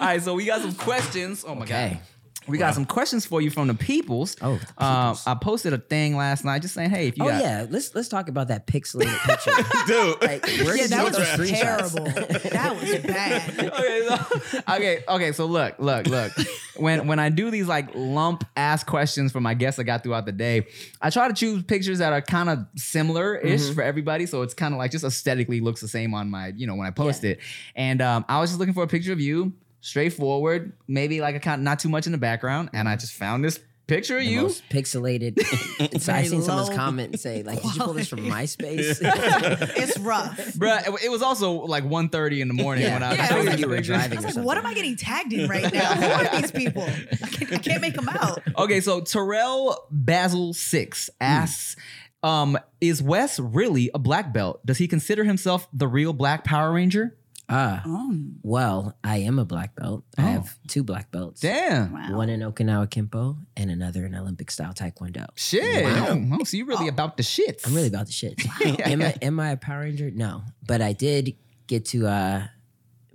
right, 0.01 0.21
so 0.21 0.33
we 0.33 0.45
got 0.45 0.61
some 0.61 0.73
questions. 0.73 1.45
Oh 1.47 1.55
my 1.55 1.63
Okay. 1.63 1.89
god. 1.93 1.99
We 2.47 2.57
got 2.57 2.73
some 2.73 2.85
questions 2.85 3.25
for 3.25 3.39
you 3.39 3.51
from 3.51 3.67
the 3.67 3.75
peoples. 3.75 4.35
Oh, 4.41 4.57
the 4.77 4.83
Um, 4.83 5.03
peoples. 5.13 5.27
I 5.27 5.35
posted 5.35 5.73
a 5.73 5.77
thing 5.77 6.17
last 6.17 6.43
night 6.43 6.63
just 6.63 6.73
saying, 6.73 6.89
hey, 6.89 7.07
if 7.07 7.17
you 7.17 7.23
Oh 7.23 7.27
got 7.29 7.41
yeah, 7.41 7.67
let's 7.69 7.93
let's 7.93 8.07
talk 8.07 8.29
about 8.29 8.47
that 8.47 8.65
pixelated 8.65 9.15
picture. 9.25 9.51
Dude. 9.85 10.21
Like, 10.21 10.45
where 10.65 10.75
Yeah, 10.75 10.83
did 10.87 10.91
that 10.91 11.05
you 11.05 11.11
get 11.11 11.19
was 11.19 11.37
those 11.37 11.49
screenshots? 11.49 11.61
terrible. 11.61 12.49
That 12.51 12.75
was 12.75 12.99
bad. 12.99 13.59
okay, 13.59 14.07
so, 14.07 14.59
okay, 14.75 15.03
okay. 15.07 15.31
So 15.33 15.45
look, 15.45 15.75
look, 15.79 16.07
look. 16.07 16.31
When 16.77 17.07
when 17.07 17.19
I 17.19 17.29
do 17.29 17.51
these 17.51 17.67
like 17.67 17.89
lump 17.93 18.43
ass 18.57 18.83
questions 18.83 19.31
for 19.31 19.39
my 19.39 19.53
guests 19.53 19.79
I 19.79 19.83
got 19.83 20.01
throughout 20.03 20.25
the 20.25 20.31
day, 20.31 20.65
I 21.01 21.09
try 21.11 21.27
to 21.27 21.33
choose 21.33 21.61
pictures 21.63 21.99
that 21.99 22.11
are 22.11 22.21
kind 22.21 22.49
of 22.49 22.59
similar 22.75 23.37
ish 23.37 23.61
Mm-hmm. 23.61 23.73
for 23.75 23.83
everybody. 23.83 24.25
So 24.25 24.41
it's 24.41 24.55
kind 24.55 24.73
of 24.73 24.79
like 24.79 24.89
just 24.91 25.03
aesthetically 25.05 25.59
looks 25.61 25.81
the 25.81 25.87
same 25.87 26.13
on 26.15 26.29
my, 26.31 26.47
you 26.55 26.65
know, 26.65 26.73
when 26.75 26.87
I 26.87 26.91
post 26.91 27.23
it. 27.23 27.39
And 27.75 28.01
um, 28.01 28.25
I 28.27 28.39
was 28.39 28.49
just 28.49 28.59
looking 28.59 28.73
for 28.73 28.81
a 28.83 28.87
picture 28.87 29.13
of 29.13 29.19
you, 29.21 29.53
straightforward, 29.81 30.73
maybe 30.87 31.21
like 31.21 31.35
a 31.35 31.39
kind 31.39 31.63
not 31.63 31.79
too 31.79 31.89
much 31.89 32.05
in 32.05 32.11
the 32.11 32.17
background, 32.17 32.69
and 32.73 32.87
I 32.87 32.95
just 32.95 33.13
found 33.13 33.43
this 33.43 33.59
picture 33.87 34.17
of 34.17 34.23
The 34.23 34.29
you. 34.29 34.41
most 34.43 34.63
pixelated. 34.69 35.41
so 36.01 36.13
I 36.13 36.17
Very 36.17 36.27
seen 36.27 36.41
someone's 36.43 36.69
low 36.69 36.75
comment 36.75 37.19
say 37.19 37.43
like, 37.43 37.61
"Did 37.61 37.75
you 37.75 37.81
pull 37.81 37.93
this 37.93 38.07
from 38.07 38.19
MySpace?" 38.19 38.99
It's 39.77 39.97
rough. 39.99 40.37
Bruh, 40.53 40.87
it, 40.87 41.05
it 41.05 41.09
was 41.11 41.21
also 41.21 41.51
like 41.51 41.83
1.30 41.83 42.39
in 42.39 42.47
the 42.47 42.53
morning 42.53 42.85
Yeah. 42.85 42.93
when 42.93 43.03
I 43.03 43.15
Yeah, 43.15 43.21
was 43.21 43.31
I 43.31 43.37
was 43.37 43.45
the 43.55 43.59
you 43.59 43.67
were 43.67 43.81
driving 43.81 44.17
I 44.17 44.21
or 44.21 44.23
was 44.23 44.33
something. 44.33 44.35
like, 44.37 44.45
what 44.45 44.57
am 44.57 44.65
I 44.65 44.73
getting 44.73 44.95
tagged 44.95 45.33
in 45.33 45.49
right 45.49 45.73
now? 45.73 45.93
Who 45.95 46.05
are 46.05 46.41
these 46.41 46.51
people? 46.51 46.83
I 46.83 47.27
can't, 47.27 47.53
I 47.53 47.57
can't 47.57 47.81
make 47.81 47.95
them 47.95 48.07
out. 48.09 48.41
Okay, 48.57 48.79
so 48.79 49.01
Terrell 49.01 49.87
Basil 49.91 50.53
Six 50.53 51.09
asks, 51.19 51.75
um, 52.23 52.57
is 52.79 53.01
Wes 53.01 53.39
really 53.39 53.89
a 53.93 53.99
black 53.99 54.31
belt? 54.31 54.63
Does 54.65 54.77
he 54.77 54.87
consider 54.87 55.23
himself 55.23 55.67
the 55.73 55.87
real 55.87 56.13
Black 56.13 56.43
Power 56.45 56.71
Ranger? 56.71 57.17
Ah, 57.51 57.83
Oh, 57.85 58.15
well, 58.43 58.97
I 59.03 59.17
am 59.17 59.37
a 59.37 59.43
black 59.45 59.75
belt. 59.75 60.03
I 60.17 60.21
have 60.21 60.57
two 60.67 60.83
black 60.83 61.11
belts. 61.11 61.41
Damn. 61.41 61.91
wow. 61.91 62.15
One 62.17 62.29
in 62.29 62.39
Okinawa 62.39 62.87
Kenpo 62.87 63.37
and 63.57 63.69
another 63.69 64.05
in 64.05 64.15
Olympic 64.15 64.49
style 64.49 64.73
Taekwondo. 64.73 65.27
Shit. 65.35 65.85
Oh, 65.85 66.43
so 66.45 66.55
you're 66.57 66.65
really 66.65 66.87
about 66.87 67.17
the 67.17 67.23
shits. 67.23 67.67
I'm 67.67 67.75
really 67.75 67.89
about 67.89 68.05
the 68.05 68.13
shit. 68.13 68.41
am, 68.85 69.01
I, 69.01 69.15
am 69.21 69.39
I 69.39 69.49
a 69.51 69.57
Power 69.57 69.81
Ranger? 69.81 70.09
No, 70.11 70.43
but 70.65 70.81
I 70.81 70.93
did 70.93 71.35
get 71.67 71.83
to 71.87 72.07
uh, 72.07 72.43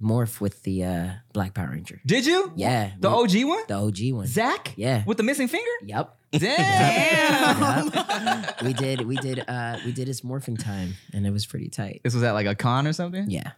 morph 0.03 0.40
with 0.40 0.62
the 0.64 0.85
uh, 0.85 1.09
Black 1.33 1.55
Power 1.55 1.70
Ranger. 1.72 2.01
Did 2.05 2.27
you? 2.27 2.53
Yeah, 2.57 2.92
The 3.01 3.09
OG 3.09 3.44
one? 3.44 3.62
the 3.68 3.75
OG 3.75 3.99
one. 4.12 4.27
Zach? 4.27 4.75
Yeah. 4.77 5.03
With 5.07 5.16
the 5.16 5.22
missing 5.22 5.49
finger? 5.49 5.70
Yep. 5.83 6.14
Damn. 6.33 7.90
we 8.64 8.72
did. 8.75 9.01
We 9.03 9.16
did. 9.16 9.44
Uh, 9.49 9.79
we 9.85 9.92
did 9.92 10.09
his 10.09 10.20
morphing 10.20 10.62
time, 10.62 10.94
and 11.14 11.27
it 11.27 11.31
was 11.31 11.46
pretty 11.46 11.68
tight. 11.68 12.01
this 12.05 12.14
was 12.14 12.22
at 12.22 12.33
like 12.33 12.46
a 12.46 12.55
con 12.55 12.87
or 12.87 12.92
something? 12.92 13.31
Yeah, 13.31 13.53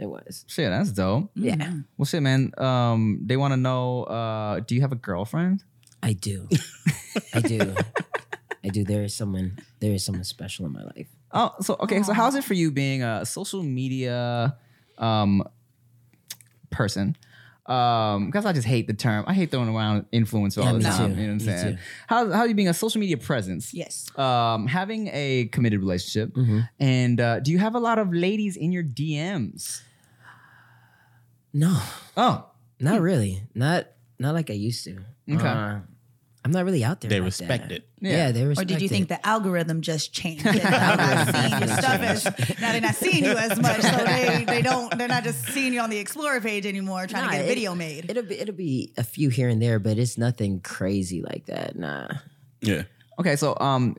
it 0.00 0.06
was. 0.06 0.44
Shit, 0.48 0.70
that's 0.70 0.90
dope. 0.90 1.30
Yeah, 1.36 1.72
Well, 1.96 2.06
shit, 2.06 2.22
man. 2.22 2.52
Um, 2.58 3.20
they 3.24 3.36
want 3.36 3.52
to 3.52 3.56
know. 3.56 4.04
Uh, 4.04 4.60
do 4.60 4.74
you 4.74 4.80
have 4.80 4.92
a 4.92 4.96
girlfriend? 4.96 5.62
I 6.02 6.14
do. 6.14 6.48
I 7.34 7.40
do. 7.40 7.74
I 8.64 8.68
do. 8.68 8.84
There 8.84 9.02
is 9.04 9.14
someone. 9.14 9.58
There 9.80 9.92
is 9.92 10.04
someone 10.04 10.24
special 10.24 10.66
in 10.66 10.72
my 10.72 10.82
life. 10.82 11.08
Oh, 11.32 11.54
so 11.60 11.76
okay. 11.80 12.02
So 12.02 12.12
how's 12.12 12.34
it 12.34 12.42
for 12.44 12.54
you 12.54 12.70
being 12.72 13.02
a 13.02 13.24
social 13.24 13.62
media 13.62 14.56
um 14.98 15.44
person? 16.70 17.16
Um, 17.66 18.26
because 18.26 18.46
I 18.46 18.52
just 18.52 18.66
hate 18.66 18.88
the 18.88 18.94
term. 18.94 19.24
I 19.28 19.34
hate 19.34 19.50
throwing 19.52 19.68
around 19.68 20.06
influencer 20.12 20.58
Yeah, 20.58 20.66
all 20.68 20.72
the 20.72 20.78
me 20.78 20.84
time. 20.86 21.14
too. 21.14 21.20
You 21.20 21.26
know 21.28 21.34
what 21.34 21.42
I'm 21.42 21.46
Me 21.46 21.56
saying? 21.60 21.76
too. 21.76 21.82
How 22.08 22.30
how 22.32 22.40
are 22.40 22.46
you 22.48 22.54
being 22.54 22.68
a 22.68 22.74
social 22.74 23.00
media 23.00 23.16
presence? 23.16 23.72
Yes. 23.72 24.10
Um, 24.18 24.66
having 24.66 25.08
a 25.12 25.48
committed 25.52 25.80
relationship, 25.80 26.34
Mm-hmm. 26.34 26.60
and 26.80 27.20
uh, 27.20 27.40
do 27.40 27.52
you 27.52 27.58
have 27.58 27.74
a 27.74 27.78
lot 27.78 27.98
of 27.98 28.12
ladies 28.12 28.56
in 28.56 28.72
your 28.72 28.82
DMs? 28.82 29.82
No, 31.52 31.80
Oh, 32.16 32.46
not 32.78 33.00
really. 33.00 33.42
Not 33.54 33.86
not 34.18 34.34
like 34.34 34.50
I 34.50 34.54
used 34.54 34.84
to. 34.84 34.98
Okay. 35.30 35.46
Uh, 35.46 35.80
I'm 36.42 36.52
not 36.52 36.64
really 36.64 36.82
out 36.84 37.00
there. 37.02 37.10
They 37.10 37.20
like 37.20 37.26
respect 37.26 37.68
that. 37.68 37.74
it. 37.76 37.88
Yeah. 38.00 38.10
Yeah. 38.16 38.32
they 38.32 38.44
respect. 38.46 38.70
Or 38.70 38.74
did 38.74 38.82
you 38.82 38.88
think 38.88 39.04
it. 39.04 39.08
the 39.08 39.26
algorithm 39.26 39.82
just 39.82 40.12
changed? 40.12 40.46
And 40.46 40.56
now 40.62 40.96
they're 40.96 41.14
not 41.14 41.34
seeing 41.34 41.60
your 41.60 41.76
stuff 41.76 42.00
as 42.00 42.24
now 42.60 42.72
they're 42.72 42.80
not 42.80 42.94
seeing 42.94 43.24
you 43.24 43.32
as 43.32 43.58
much, 43.60 43.80
so 43.82 44.04
they 44.04 44.44
they 44.46 44.62
don't 44.62 44.96
they're 44.96 45.08
not 45.08 45.24
just 45.24 45.44
seeing 45.46 45.74
you 45.74 45.80
on 45.80 45.90
the 45.90 45.98
Explorer 45.98 46.40
page 46.40 46.64
anymore, 46.66 47.06
trying 47.06 47.24
Nah, 47.26 47.30
to 47.32 47.36
get 47.36 47.40
a 47.42 47.44
it- 47.44 47.48
video 47.54 47.74
made. 47.74 48.10
It'll 48.10 48.22
be 48.22 48.38
it'll 48.38 48.54
be 48.54 48.92
a 48.96 49.04
few 49.04 49.28
here 49.28 49.48
and 49.48 49.60
there, 49.60 49.78
but 49.78 49.98
it's 49.98 50.16
nothing 50.16 50.60
crazy 50.60 51.20
like 51.22 51.46
that. 51.46 51.76
Nah. 51.76 52.08
Yeah. 52.62 52.82
okay. 53.18 53.36
So 53.36 53.56
um, 53.60 53.96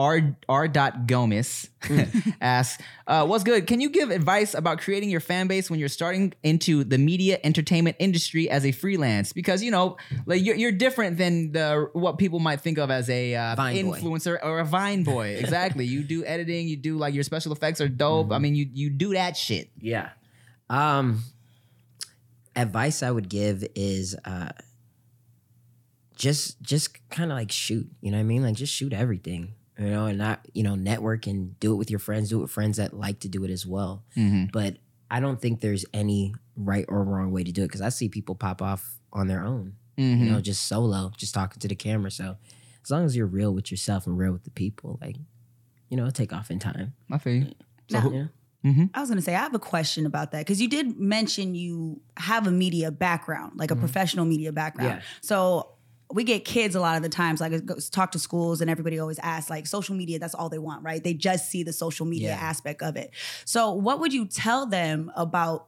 R 0.00 0.34
R. 0.48 0.66
Gomez 0.66 1.68
asks, 2.40 2.82
uh, 3.06 3.26
"What's 3.26 3.44
good? 3.44 3.66
Can 3.66 3.82
you 3.82 3.90
give 3.90 4.10
advice 4.10 4.54
about 4.54 4.78
creating 4.80 5.10
your 5.10 5.20
fan 5.20 5.46
base 5.46 5.68
when 5.68 5.78
you're 5.78 5.90
starting 5.90 6.32
into 6.42 6.84
the 6.84 6.96
media 6.96 7.38
entertainment 7.44 7.96
industry 7.98 8.48
as 8.48 8.64
a 8.64 8.72
freelance? 8.72 9.34
Because 9.34 9.62
you 9.62 9.70
know, 9.70 9.98
like 10.24 10.42
you're, 10.42 10.56
you're 10.56 10.72
different 10.72 11.18
than 11.18 11.52
the 11.52 11.90
what 11.92 12.16
people 12.16 12.38
might 12.38 12.62
think 12.62 12.78
of 12.78 12.90
as 12.90 13.10
a 13.10 13.34
uh, 13.34 13.54
Vine 13.56 13.90
boy. 13.90 14.00
influencer 14.00 14.38
or 14.42 14.60
a 14.60 14.64
Vine 14.64 15.04
boy. 15.04 15.26
exactly. 15.38 15.84
You 15.84 16.02
do 16.02 16.24
editing. 16.24 16.66
You 16.66 16.78
do 16.78 16.96
like 16.96 17.12
your 17.12 17.24
special 17.24 17.52
effects 17.52 17.82
are 17.82 17.88
dope. 17.88 18.32
I 18.32 18.38
mean, 18.38 18.54
you 18.54 18.70
you 18.72 18.88
do 18.88 19.12
that 19.12 19.36
shit. 19.36 19.70
Yeah. 19.78 20.08
Um 20.70 21.24
advice 22.56 23.02
I 23.02 23.10
would 23.10 23.28
give 23.28 23.66
is 23.74 24.16
uh 24.24 24.52
just 26.16 26.62
just 26.62 27.06
kind 27.10 27.30
of 27.30 27.36
like 27.36 27.52
shoot, 27.52 27.86
you 28.00 28.10
know 28.10 28.16
what 28.16 28.22
I 28.22 28.24
mean? 28.24 28.42
Like 28.42 28.54
just 28.54 28.72
shoot 28.72 28.94
everything. 28.94 29.56
You 29.80 29.86
know, 29.90 30.04
and 30.06 30.18
not, 30.18 30.46
you 30.52 30.62
know, 30.62 30.74
network 30.74 31.26
and 31.26 31.58
do 31.58 31.72
it 31.72 31.76
with 31.76 31.88
your 31.90 31.98
friends, 31.98 32.28
do 32.28 32.38
it 32.38 32.42
with 32.42 32.50
friends 32.50 32.76
that 32.76 32.92
like 32.92 33.20
to 33.20 33.28
do 33.28 33.44
it 33.44 33.50
as 33.50 33.66
well. 33.66 34.04
Mm-hmm. 34.14 34.46
But 34.52 34.76
I 35.10 35.20
don't 35.20 35.40
think 35.40 35.60
there's 35.62 35.86
any 35.94 36.34
right 36.54 36.84
or 36.86 37.02
wrong 37.02 37.32
way 37.32 37.44
to 37.44 37.50
do 37.50 37.62
it 37.62 37.68
because 37.68 37.80
I 37.80 37.88
see 37.88 38.08
people 38.10 38.34
pop 38.34 38.60
off 38.60 38.98
on 39.12 39.26
their 39.26 39.42
own, 39.42 39.76
Mm-hmm. 39.98 40.24
you 40.24 40.30
know, 40.30 40.40
just 40.42 40.66
solo, 40.66 41.12
just 41.16 41.32
talking 41.34 41.60
to 41.60 41.68
the 41.68 41.74
camera. 41.74 42.10
So 42.10 42.36
as 42.84 42.90
long 42.90 43.04
as 43.06 43.16
you're 43.16 43.26
real 43.26 43.52
with 43.54 43.70
yourself 43.70 44.06
and 44.06 44.18
real 44.18 44.32
with 44.32 44.44
the 44.44 44.50
people, 44.50 44.98
like, 45.00 45.16
you 45.88 45.96
know, 45.96 46.02
it'll 46.04 46.12
take 46.12 46.32
off 46.34 46.50
in 46.50 46.58
time. 46.58 46.92
I 47.10 47.16
feel 47.18 47.34
you. 47.34 47.46
So 47.88 47.96
Now- 47.96 48.00
who- 48.00 48.14
Yeah. 48.14 48.26
Mm-hmm. 48.62 48.84
I 48.92 49.00
was 49.00 49.08
gonna 49.08 49.22
say 49.22 49.34
I 49.34 49.38
have 49.38 49.54
a 49.54 49.58
question 49.58 50.04
about 50.04 50.32
that 50.32 50.40
because 50.40 50.60
you 50.60 50.68
did 50.68 50.98
mention 51.00 51.54
you 51.54 52.02
have 52.18 52.46
a 52.46 52.50
media 52.50 52.90
background, 52.90 53.52
like 53.56 53.70
a 53.70 53.74
mm-hmm. 53.74 53.80
professional 53.80 54.26
media 54.26 54.52
background. 54.52 54.96
Yeah. 55.00 55.02
So 55.22 55.68
we 56.12 56.24
get 56.24 56.44
kids 56.44 56.74
a 56.74 56.80
lot 56.80 56.96
of 56.96 57.02
the 57.02 57.08
times, 57.08 57.40
like 57.40 57.64
goes- 57.64 57.88
talk 57.88 58.12
to 58.12 58.18
schools, 58.18 58.60
and 58.60 58.68
everybody 58.70 58.98
always 58.98 59.18
asks, 59.20 59.48
like 59.50 59.66
social 59.66 59.94
media. 59.94 60.18
That's 60.18 60.34
all 60.34 60.48
they 60.48 60.58
want, 60.58 60.82
right? 60.82 61.02
They 61.02 61.14
just 61.14 61.50
see 61.50 61.62
the 61.62 61.72
social 61.72 62.04
media 62.06 62.30
Yeah. 62.30 62.36
aspect 62.40 62.82
of 62.82 62.96
it. 62.96 63.12
So 63.44 63.72
what 63.72 64.00
would 64.00 64.12
you 64.12 64.26
tell 64.26 64.66
them 64.66 65.10
about? 65.16 65.66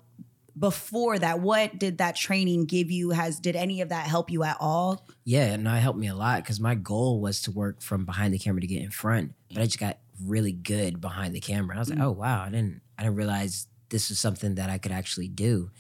Before 0.59 1.19
that, 1.19 1.41
what 1.41 1.79
did 1.79 1.97
that 1.97 2.15
training 2.15 2.67
give 2.67 2.91
you? 2.91 3.09
Has 3.09 3.41
did 3.41 3.57
any 3.57 3.81
of 3.81 3.89
that 3.89 4.07
help 4.07 4.31
you 4.31 4.43
at 4.45 4.59
all? 4.61 5.07
Yeah, 5.25 5.57
no, 5.57 5.73
it 5.75 5.81
helped 5.81 5.99
me 5.99 6.09
a 6.09 6.15
lot 6.15 6.43
because 6.43 6.61
my 6.61 6.75
goal 6.75 7.23
was 7.23 7.41
to 7.43 7.51
work 7.51 7.81
from 7.81 8.05
behind 8.05 8.35
the 8.35 8.39
camera 8.39 8.61
to 8.61 8.67
get 8.67 8.83
in 8.83 8.91
front, 8.91 9.33
but 9.49 9.63
I 9.63 9.65
just 9.65 9.79
got 9.79 9.97
really 10.23 10.53
good 10.53 11.01
behind 11.01 11.35
the 11.35 11.41
camera. 11.41 11.75
I 11.77 11.79
was 11.79 11.89
like, 11.89 12.01
oh 12.01 12.11
wow, 12.11 12.43
I 12.43 12.51
didn't, 12.51 12.83
I 12.99 13.05
didn't 13.05 13.17
realize 13.17 13.67
this 13.89 14.11
was 14.11 14.19
something 14.19 14.57
that 14.57 14.69
I 14.69 14.77
could 14.77 14.93
actually 14.93 15.29
do. 15.29 15.71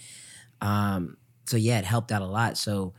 Um, 0.62 1.18
so 1.44 1.58
yeah, 1.58 1.78
it 1.78 1.84
helped 1.84 2.10
out 2.10 2.22
a 2.22 2.26
lot. 2.26 2.56
So 2.56 2.94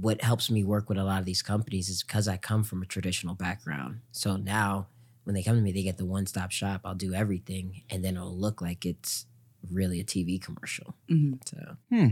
what 0.00 0.22
helps 0.22 0.50
me 0.50 0.64
work 0.64 0.88
with 0.88 0.98
a 0.98 1.04
lot 1.04 1.20
of 1.20 1.24
these 1.24 1.42
companies 1.42 1.88
is 1.88 2.02
because 2.02 2.28
I 2.28 2.36
come 2.36 2.64
from 2.64 2.82
a 2.82 2.86
traditional 2.86 3.34
background. 3.34 4.00
So 4.12 4.36
now 4.36 4.88
when 5.24 5.34
they 5.34 5.42
come 5.42 5.56
to 5.56 5.62
me, 5.62 5.72
they 5.72 5.82
get 5.82 5.98
the 5.98 6.06
one 6.06 6.26
stop 6.26 6.50
shop. 6.50 6.82
I'll 6.84 6.94
do 6.94 7.14
everything, 7.14 7.82
and 7.90 8.04
then 8.04 8.16
it'll 8.16 8.36
look 8.36 8.60
like 8.60 8.84
it's 8.84 9.26
really 9.70 10.00
a 10.00 10.04
TV 10.04 10.40
commercial. 10.40 10.94
Mm-hmm. 11.10 11.34
So 11.46 11.76
hmm. 11.90 12.06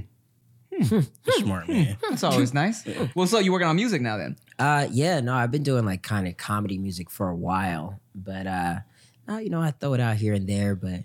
Hmm. 0.73 0.99
Hmm. 1.01 1.43
Smart 1.43 1.69
man. 1.69 1.97
That's 2.09 2.23
always 2.23 2.55
nice. 2.55 2.85
Well, 3.15 3.27
so 3.27 3.39
you 3.39 3.53
working 3.53 3.67
on 3.67 3.77
music 3.77 4.01
now 4.03 4.17
then? 4.17 4.37
Uh 4.59 4.87
yeah, 4.91 5.21
no, 5.21 5.35
I've 5.35 5.51
been 5.51 5.63
doing 5.63 5.85
like 5.85 6.03
kind 6.03 6.29
of 6.29 6.37
comedy 6.37 6.79
music 6.79 7.11
for 7.11 7.29
a 7.29 7.35
while, 7.35 8.01
but 8.15 8.47
uh 8.47 8.77
now 9.27 9.39
you 9.39 9.51
know 9.51 9.61
I 9.61 9.73
throw 9.73 9.95
it 9.95 10.01
out 10.01 10.17
here 10.17 10.35
and 10.35 10.49
there, 10.49 10.77
but 10.77 11.01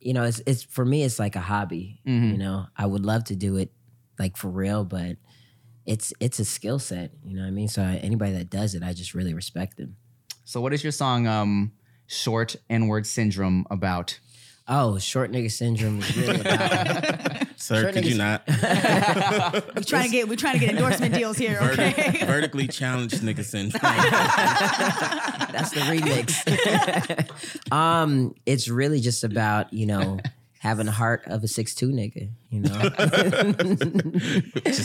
you 0.00 0.12
know 0.12 0.24
it's 0.24 0.42
it's 0.46 0.62
for 0.62 0.84
me 0.84 1.02
it's 1.02 1.18
like 1.18 1.34
a 1.34 1.40
hobby. 1.40 2.00
Mm-hmm. 2.06 2.32
You 2.32 2.38
know, 2.38 2.66
I 2.76 2.84
would 2.86 3.06
love 3.06 3.24
to 3.24 3.36
do 3.36 3.56
it 3.56 3.70
like 4.18 4.36
for 4.36 4.48
real, 4.48 4.84
but 4.84 5.16
it's 5.88 6.12
it's 6.20 6.38
a 6.38 6.44
skill 6.44 6.78
set. 6.78 7.10
You 7.24 7.34
know 7.34 7.42
what 7.42 7.48
I 7.48 7.50
mean? 7.50 7.66
So 7.66 7.82
anybody 7.82 8.32
that 8.32 8.50
does 8.50 8.74
it, 8.74 8.82
I 8.82 8.92
just 8.92 9.14
really 9.14 9.32
respect 9.32 9.78
them. 9.78 9.96
So 10.44 10.60
what 10.60 10.74
is 10.74 10.84
your 10.84 10.92
song 10.92 11.26
um 11.26 11.72
short 12.06 12.54
N-word 12.68 13.06
syndrome 13.06 13.66
about? 13.70 14.20
Oh, 14.70 14.98
short 14.98 15.32
nigga 15.32 15.50
syndrome 15.50 16.00
is 16.00 16.16
really 16.16 16.40
about 16.40 17.48
Sir, 17.56 17.82
Short 17.82 17.94
could 17.94 18.04
you 18.04 18.18
not? 18.18 18.42
We're 18.48 19.82
trying 19.82 20.04
to 20.04 20.10
get 20.10 20.28
we're 20.28 20.36
trying 20.36 20.54
to 20.54 20.60
get 20.60 20.70
endorsement 20.70 21.12
deals 21.12 21.36
here. 21.38 21.58
Okay. 21.60 22.22
Vertically 22.24 22.68
challenged 22.68 23.16
nigga 23.16 23.44
syndrome. 23.44 23.80
That's 23.82 25.70
the 25.70 25.80
remix. 25.80 27.72
um, 27.72 28.34
it's 28.46 28.68
really 28.68 29.00
just 29.00 29.24
about 29.24 29.72
you 29.72 29.86
know 29.86 30.20
having 30.60 30.86
the 30.86 30.92
heart 30.92 31.22
of 31.26 31.42
a 31.42 31.48
six 31.48 31.74
two 31.74 31.88
nigga. 31.88 32.30
You 32.50 32.60
know, 32.60 32.78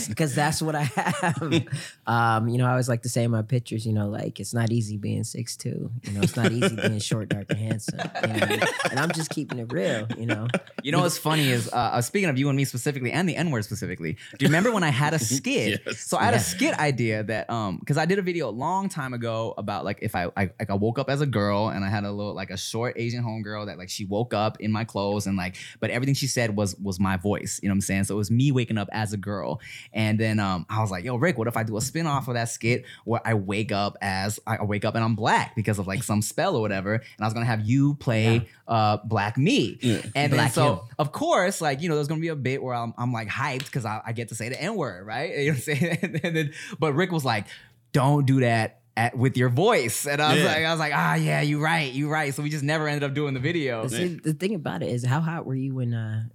because 0.09 0.35
that's 0.35 0.61
what 0.61 0.75
I 0.75 0.83
have. 0.83 1.65
Um, 2.05 2.49
you 2.49 2.57
know, 2.57 2.65
I 2.65 2.71
always 2.71 2.89
like 2.89 3.03
to 3.03 3.09
say 3.09 3.23
in 3.23 3.31
my 3.31 3.41
pictures, 3.41 3.85
you 3.85 3.93
know, 3.93 4.09
like 4.09 4.41
it's 4.41 4.53
not 4.53 4.69
easy 4.71 4.97
being 4.97 5.23
six 5.23 5.55
two. 5.55 5.89
You 6.03 6.11
know, 6.11 6.21
it's 6.21 6.35
not 6.35 6.51
easy 6.51 6.75
being 6.75 6.99
short, 6.99 7.29
dark, 7.29 7.45
and 7.49 7.59
handsome. 7.59 7.99
You 8.21 8.27
know? 8.27 8.65
And 8.91 8.99
I'm 8.99 9.11
just 9.13 9.29
keeping 9.29 9.59
it 9.59 9.71
real. 9.71 10.07
You 10.17 10.25
know, 10.25 10.47
You 10.83 10.91
know 10.91 10.99
what's 10.99 11.17
funny 11.17 11.49
is 11.49 11.69
uh, 11.71 11.75
uh, 11.77 12.01
speaking 12.01 12.29
of 12.29 12.37
you 12.37 12.49
and 12.49 12.57
me 12.57 12.65
specifically, 12.65 13.13
and 13.13 13.29
the 13.29 13.37
N 13.37 13.49
word 13.51 13.63
specifically. 13.63 14.17
Do 14.37 14.43
you 14.43 14.47
remember 14.49 14.71
when 14.71 14.83
I 14.83 14.89
had 14.89 15.13
a 15.13 15.19
skit? 15.33 15.81
Yes. 15.85 15.99
So 16.01 16.17
I 16.17 16.25
had 16.25 16.33
a 16.33 16.39
skit 16.39 16.77
idea 16.77 17.23
that 17.23 17.49
um 17.49 17.77
because 17.77 17.97
I 17.97 18.05
did 18.05 18.19
a 18.19 18.21
video 18.21 18.49
a 18.49 18.51
long 18.51 18.89
time 18.89 19.13
ago 19.13 19.53
about 19.57 19.85
like 19.85 19.99
if 20.01 20.15
I, 20.15 20.25
I 20.35 20.51
like 20.59 20.69
I 20.69 20.73
woke 20.73 20.99
up 20.99 21.09
as 21.09 21.21
a 21.21 21.25
girl 21.25 21.69
and 21.69 21.85
I 21.85 21.89
had 21.89 22.03
a 22.03 22.11
little 22.11 22.33
like 22.33 22.49
a 22.49 22.57
short 22.57 22.95
Asian 22.97 23.23
homegirl 23.23 23.67
that 23.67 23.77
like 23.77 23.89
she 23.89 24.03
woke 24.03 24.33
up 24.33 24.59
in 24.59 24.71
my 24.71 24.83
clothes 24.83 25.27
and 25.27 25.37
like 25.37 25.55
but 25.79 25.89
everything 25.89 26.15
she 26.15 26.27
said 26.27 26.55
was 26.55 26.75
was 26.75 26.99
my 26.99 27.15
voice. 27.15 27.52
You 27.61 27.69
know 27.69 27.73
what 27.73 27.77
I'm 27.77 27.81
saying? 27.81 28.03
So 28.05 28.15
it 28.15 28.17
was 28.17 28.31
me 28.31 28.51
waking 28.51 28.77
up 28.77 28.87
as 28.91 29.13
a 29.13 29.17
girl. 29.17 29.59
And 29.93 30.19
then 30.19 30.39
um 30.39 30.65
I 30.69 30.81
was 30.81 30.89
like, 30.91 31.03
yo, 31.03 31.15
Rick, 31.17 31.37
what 31.37 31.47
if 31.47 31.57
I 31.57 31.63
do 31.63 31.77
a 31.77 31.81
spin 31.81 32.07
off 32.07 32.27
of 32.27 32.33
that 32.35 32.49
skit 32.49 32.85
where 33.05 33.21
I 33.25 33.33
wake 33.33 33.71
up 33.71 33.97
as 34.01 34.39
I 34.47 34.63
wake 34.63 34.85
up 34.85 34.95
and 34.95 35.03
I'm 35.03 35.15
black 35.15 35.55
because 35.55 35.79
of 35.79 35.87
like 35.87 36.03
some 36.03 36.21
spell 36.21 36.55
or 36.55 36.61
whatever, 36.61 36.93
and 36.93 37.03
I 37.19 37.25
was 37.25 37.33
gonna 37.33 37.45
have 37.45 37.61
you 37.65 37.95
play 37.95 38.47
uh 38.67 38.97
black 39.03 39.37
me. 39.37 39.79
And 40.15 40.31
then 40.33 40.49
so 40.51 40.73
him. 40.73 40.79
of 40.99 41.11
course, 41.11 41.61
like 41.61 41.81
you 41.81 41.89
know, 41.89 41.95
there's 41.95 42.07
gonna 42.07 42.21
be 42.21 42.29
a 42.29 42.35
bit 42.35 42.63
where 42.63 42.73
I'm, 42.75 42.93
I'm 42.97 43.11
like 43.11 43.27
hyped 43.27 43.65
because 43.65 43.85
I, 43.85 44.01
I 44.05 44.11
get 44.13 44.29
to 44.29 44.35
say 44.35 44.49
the 44.49 44.61
N 44.61 44.75
word, 44.75 45.05
right? 45.05 45.31
You 45.43 45.51
know 45.51 45.57
what 45.57 45.67
I'm 45.67 45.75
saying? 45.75 46.19
and 46.23 46.35
then, 46.35 46.53
but 46.79 46.93
Rick 46.93 47.11
was 47.11 47.25
like, 47.25 47.47
"Don't 47.91 48.25
do 48.25 48.39
that." 48.41 48.79
At, 48.95 49.17
with 49.17 49.37
your 49.37 49.49
voice, 49.49 50.05
and 50.05 50.21
I 50.21 50.33
was 50.35 50.43
Yeah. 50.43 50.47
like, 50.49 50.65
I 50.65 50.69
was 50.69 50.79
like, 50.79 50.93
ah, 50.95 51.15
yeah, 51.15 51.41
you're 51.41 51.59
right, 51.63 51.91
you're 51.91 52.11
right. 52.11 52.31
So 52.31 52.43
we 52.43 52.51
just 52.51 52.63
never 52.63 52.87
ended 52.87 53.03
up 53.03 53.15
doing 53.15 53.33
the 53.33 53.39
video. 53.39 53.87
See, 53.87 54.19
the 54.23 54.33
thing 54.33 54.53
about 54.53 54.83
it 54.83 54.89
is, 54.89 55.03
how 55.03 55.19
hot 55.19 55.47
were 55.47 55.55
you 55.55 55.73
when 55.73 55.95
uh 55.95 56.25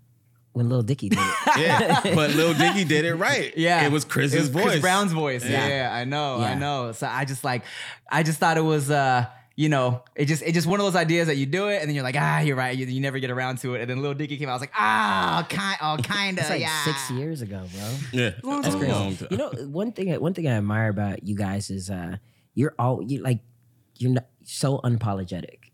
when 0.58 0.68
Lil 0.68 0.82
Dicky 0.82 1.08
did 1.08 1.18
it? 1.18 1.34
Yeah, 1.58 2.00
but 2.14 2.30
Lil 2.34 2.52
Dicky 2.54 2.84
did 2.84 3.04
it 3.06 3.14
right. 3.14 3.52
Yeah, 3.56 3.86
it 3.86 3.90
was 3.90 4.04
Chris's 4.04 4.34
It 4.34 4.38
was 4.40 4.48
voice. 4.50 4.64
Chris 4.64 4.80
Brown's 4.80 5.12
voice. 5.12 5.44
Yeah, 5.48 5.66
Yeah. 5.66 5.90
I 5.94 6.04
know, 6.04 6.36
I 6.40 6.54
know. 6.54 6.92
So 6.92 7.06
I 7.06 7.24
just 7.24 7.42
like, 7.44 7.64
I 8.12 8.22
just 8.22 8.38
thought 8.38 8.58
it 8.58 8.62
was, 8.62 8.90
uh, 8.90 9.24
you 9.56 9.68
know, 9.68 10.04
it 10.14 10.26
just, 10.26 10.42
it 10.44 10.52
just 10.52 10.68
one 10.68 10.78
of 10.78 10.86
those 10.86 10.94
ideas 10.94 11.26
that 11.26 11.34
you 11.36 11.44
do 11.46 11.66
it, 11.68 11.80
and 11.80 11.88
then 11.88 11.94
you're 11.96 12.04
like, 12.04 12.14
ah, 12.16 12.38
you're 12.40 12.54
right. 12.54 12.76
You, 12.78 12.86
you 12.86 13.00
never 13.00 13.18
get 13.18 13.30
around 13.30 13.58
to 13.60 13.74
it, 13.74 13.80
and 13.80 13.90
then 13.90 14.02
Lil 14.02 14.14
Dicky 14.14 14.36
came 14.36 14.48
out. 14.48 14.52
I 14.52 14.54
was 14.54 14.60
like, 14.62 14.72
ah, 14.76 15.44
kind, 15.48 15.76
oh, 15.82 15.96
kind 16.00 16.38
of, 16.38 16.42
It's 16.42 16.50
like 16.50 16.60
yeah. 16.60 16.84
six 16.84 17.10
years 17.10 17.42
ago, 17.42 17.64
bro. 17.74 17.90
Yeah, 18.12 18.30
Long 18.44 18.62
that's 18.62 18.74
time 18.76 18.82
a 18.84 18.86
ago. 18.86 18.98
long 18.98 19.16
time. 19.16 19.28
You 19.32 19.36
know, 19.36 19.50
one 19.68 19.90
thing 19.92 20.14
one 20.20 20.32
thing 20.34 20.46
I 20.46 20.52
admire 20.52 20.90
about 20.90 21.24
you 21.24 21.34
guys 21.34 21.70
is 21.70 21.90
uh 21.90 22.18
you're 22.54 22.74
all 22.78 23.02
you 23.02 23.20
like 23.20 23.40
you're 23.96 24.12
not 24.12 24.26
so 24.44 24.78
unapologetic. 24.78 25.67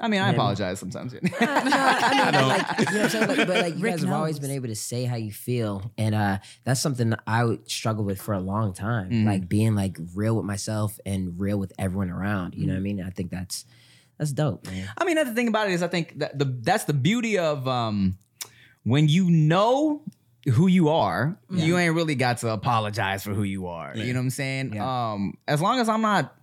I 0.00 0.08
mean, 0.08 0.20
I 0.20 0.28
Yeah. 0.28 0.32
apologize 0.32 0.78
sometimes. 0.80 1.12
no, 1.20 1.20
I 1.20 2.14
mean, 2.14 2.32
but 2.32 2.46
like, 2.48 2.78
you 2.78 2.84
know 2.86 2.92
what 2.92 3.02
I'm 3.04 3.08
saying? 3.10 3.28
Like, 3.28 3.36
but 3.46 3.48
like, 3.48 3.74
you 3.76 3.80
Rick 3.82 3.92
guys 3.96 4.02
have 4.02 4.12
always 4.12 4.38
been 4.38 4.50
able 4.50 4.68
to 4.68 4.74
say 4.74 5.04
how 5.04 5.16
you 5.16 5.30
feel, 5.30 5.92
and 5.98 6.14
uh, 6.14 6.38
that's 6.64 6.80
something 6.80 7.12
I 7.26 7.44
would 7.44 7.70
struggle 7.70 8.04
with 8.04 8.20
for 8.20 8.32
a 8.34 8.40
long 8.40 8.72
time. 8.72 9.10
Mhm. 9.10 9.26
Like 9.26 9.48
being 9.48 9.74
like 9.74 9.98
real 10.14 10.36
with 10.36 10.44
myself 10.46 10.98
and 11.04 11.38
real 11.38 11.58
with 11.58 11.72
everyone 11.78 12.10
around. 12.10 12.54
You 12.54 12.66
know 12.66 12.72
what. 12.72 12.78
I 12.78 12.82
mean? 12.82 13.02
I 13.02 13.10
think 13.10 13.30
that's 13.30 13.66
that's 14.18 14.32
dope, 14.32 14.66
man. 14.66 14.88
I 14.96 15.04
mean, 15.04 15.18
another 15.18 15.34
thing 15.34 15.48
about 15.48 15.68
it 15.68 15.72
is 15.74 15.82
I 15.82 15.88
think 15.88 16.18
that 16.18 16.38
the 16.38 16.44
that's 16.62 16.84
the 16.84 16.94
beauty 16.94 17.38
of 17.38 17.68
um 17.68 18.16
when 18.84 19.08
you 19.08 19.30
know 19.30 20.02
who 20.54 20.66
you 20.66 20.88
are, 20.88 21.38
you 21.50 21.76
ain't 21.76 21.94
really 21.94 22.14
got 22.14 22.38
to 22.38 22.48
apologize 22.50 23.22
for 23.22 23.34
who 23.34 23.42
you 23.42 23.66
are. 23.66 23.94
You 23.94 24.14
know 24.14 24.20
what 24.20 24.24
I'm 24.24 24.30
saying? 24.30 24.72
Yeah. 24.72 25.12
Um, 25.12 25.34
as 25.46 25.60
long 25.60 25.80
as 25.80 25.88
I'm 25.90 26.00
not 26.00 26.34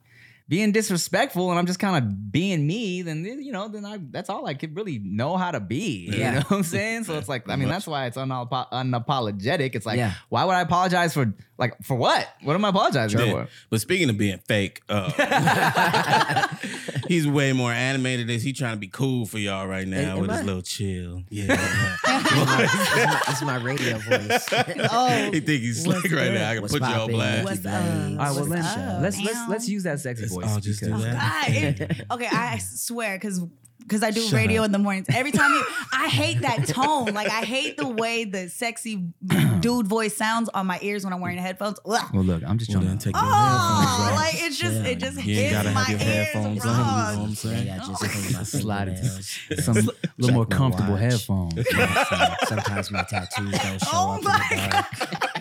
being 0.50 0.72
disrespectful 0.72 1.50
and 1.50 1.60
I'm 1.60 1.66
just 1.66 1.80
kind 1.80 1.98
of 2.04 2.32
being 2.32 2.66
me, 2.66 3.02
then 3.02 3.26
you 3.26 3.52
know, 3.52 3.68
then 3.68 3.86
I 3.86 3.98
that's 4.12 4.30
all 4.30 4.46
I 4.48 4.54
could 4.54 4.76
really 4.78 4.98
know 5.00 5.36
how 5.38 5.52
to 5.52 5.60
be. 5.60 6.08
You 6.10 6.18
Yeah. 6.20 6.32
know 6.36 6.40
what 6.42 6.52
I'm 6.58 6.64
saying? 6.64 7.04
So 7.04 7.18
it's 7.18 7.28
like, 7.28 7.50
I 7.50 7.56
mean, 7.58 7.68
that's 7.68 7.86
why 7.88 8.06
it's 8.06 8.16
unapo- 8.18 8.70
unapologetic. 8.72 9.76
It's 9.76 9.86
like, 9.86 9.98
Yeah. 9.98 10.14
why 10.30 10.46
would 10.46 10.54
I 10.54 10.62
apologize 10.62 11.14
for 11.14 11.34
like 11.58 11.74
for 11.84 11.96
what? 11.98 12.28
What 12.44 12.54
am 12.56 12.64
I 12.64 12.70
apologizing 12.70 13.20
Yeah. 13.20 13.32
for? 13.32 13.48
But 13.70 13.82
speaking 13.82 14.10
of 14.10 14.18
being 14.18 14.38
fake, 14.48 14.82
uh, 14.88 15.12
he's 17.08 17.28
way 17.28 17.52
more 17.54 17.72
animated. 17.72 18.30
Is 18.30 18.44
he 18.44 18.54
trying 18.54 18.74
to 18.74 18.80
be 18.80 18.88
cool 18.88 19.26
for 19.26 19.40
y'all 19.40 19.68
right 19.68 19.88
now 19.88 20.16
Am 20.16 20.22
with 20.22 20.30
I? 20.30 20.38
his 20.38 20.46
little 20.46 20.62
chill? 20.62 21.24
Yeah. 21.30 21.96
This 22.28 23.38
is 23.38 23.42
my 23.44 23.56
radio 23.58 23.98
voice. 23.98 24.48
Oh, 24.92 25.08
he 25.32 25.40
think 25.40 25.62
he's 25.62 25.84
slick 25.84 26.04
right 26.06 26.10
good? 26.12 26.34
now. 26.36 26.50
I 26.50 26.54
can 26.54 26.62
What's 26.62 26.74
put 26.74 26.82
you 26.82 26.88
on 26.88 26.94
poppin'? 27.00 27.16
blast. 27.16 27.44
What's 27.46 27.58
Keep 27.60 27.68
up? 27.72 27.82
it- 27.84 27.88
All 27.88 27.98
right, 28.18 28.18
well 28.18 28.36
What's 28.36 28.50
let's 28.50 28.78
let's 29.02 29.22
let's 29.24 29.50
let's 29.50 29.70
use 29.70 29.84
that 29.84 30.00
sexy 30.00 30.24
Let's 30.24 30.36
voice. 30.42 30.50
all 30.52 30.60
just 30.60 30.80
do 30.82 30.88
because- 30.88 31.04
that. 31.04 31.46
God, 31.48 31.56
it- 31.56 32.06
okay, 32.12 32.28
I 32.32 32.58
swear, 32.60 33.16
because 33.18 33.42
because 33.80 34.04
I 34.04 34.12
do 34.12 34.20
Shut 34.20 34.34
radio 34.34 34.64
up. 34.64 34.66
in 34.66 34.72
the 34.74 34.80
mornings. 34.80 35.08
Every 35.14 35.32
time 35.32 35.50
you, 35.54 35.64
I 35.94 36.10
hate 36.10 36.42
that 36.42 36.68
tone. 36.68 37.14
Like 37.14 37.30
I 37.30 37.46
hate 37.46 37.78
the 37.78 37.88
way 37.88 38.26
the 38.26 38.50
sexy 38.50 39.08
dude 39.62 39.88
voice 39.88 40.14
sounds 40.14 40.50
on 40.50 40.68
my 40.68 40.78
ears 40.82 41.06
when 41.06 41.14
I'm 41.14 41.22
wearing 41.22 41.38
the 41.38 41.42
headphones. 41.42 41.80
Ugh. 41.86 42.10
Well, 42.14 42.24
look, 42.24 42.44
I'm 42.46 42.58
just 42.58 42.70
Well, 42.70 42.80
trying 42.82 42.88
then 42.90 42.98
to. 42.98 43.06
take 43.06 43.16
oh, 43.16 43.22
your 43.24 43.32
Oh, 43.32 43.38
headphones 43.38 44.10
off. 44.12 44.16
like 44.18 44.34
it's 44.44 44.58
just 44.58 44.76
it 44.86 45.00
just 45.00 45.24
You 45.24 45.40
ain't 45.40 45.42
hits 45.42 45.52
gotta 45.54 45.72
my 45.72 45.82
have 45.84 45.90
your 46.02 46.10
ears 46.10 46.28
headphones 46.28 46.46
on. 46.46 46.56
You 46.56 46.60
know 46.60 46.66
wrong. 46.68 46.86
what 46.86 47.16
I'm 47.16 47.30
Yeah, 47.30 47.36
saying? 47.36 47.70
I 47.70 47.78
just 47.78 48.00
clean 48.02 48.34
my 48.34 48.44
Slide 48.44 48.88
it 48.90 48.92
to 48.92 48.98
fingernails, 48.98 49.40
you 49.52 49.58
some 49.62 49.76
little 50.18 50.34
more 50.36 50.46
check 50.46 50.50
my 50.52 50.58
comfortable 50.58 50.92
watch. 50.94 51.02
headphones. 51.02 51.54
Yeah, 51.72 52.04
so 52.04 52.36
Sometimes 52.48 52.92
my 52.92 53.04
tattoos 53.04 53.52
don't 53.52 53.64
oh 53.64 53.78
show 53.78 53.88
Oh 53.94 54.16
up 54.18 54.24
my 54.24 54.48
in 54.52 54.58
the 54.58 54.68
dark. 54.70 55.37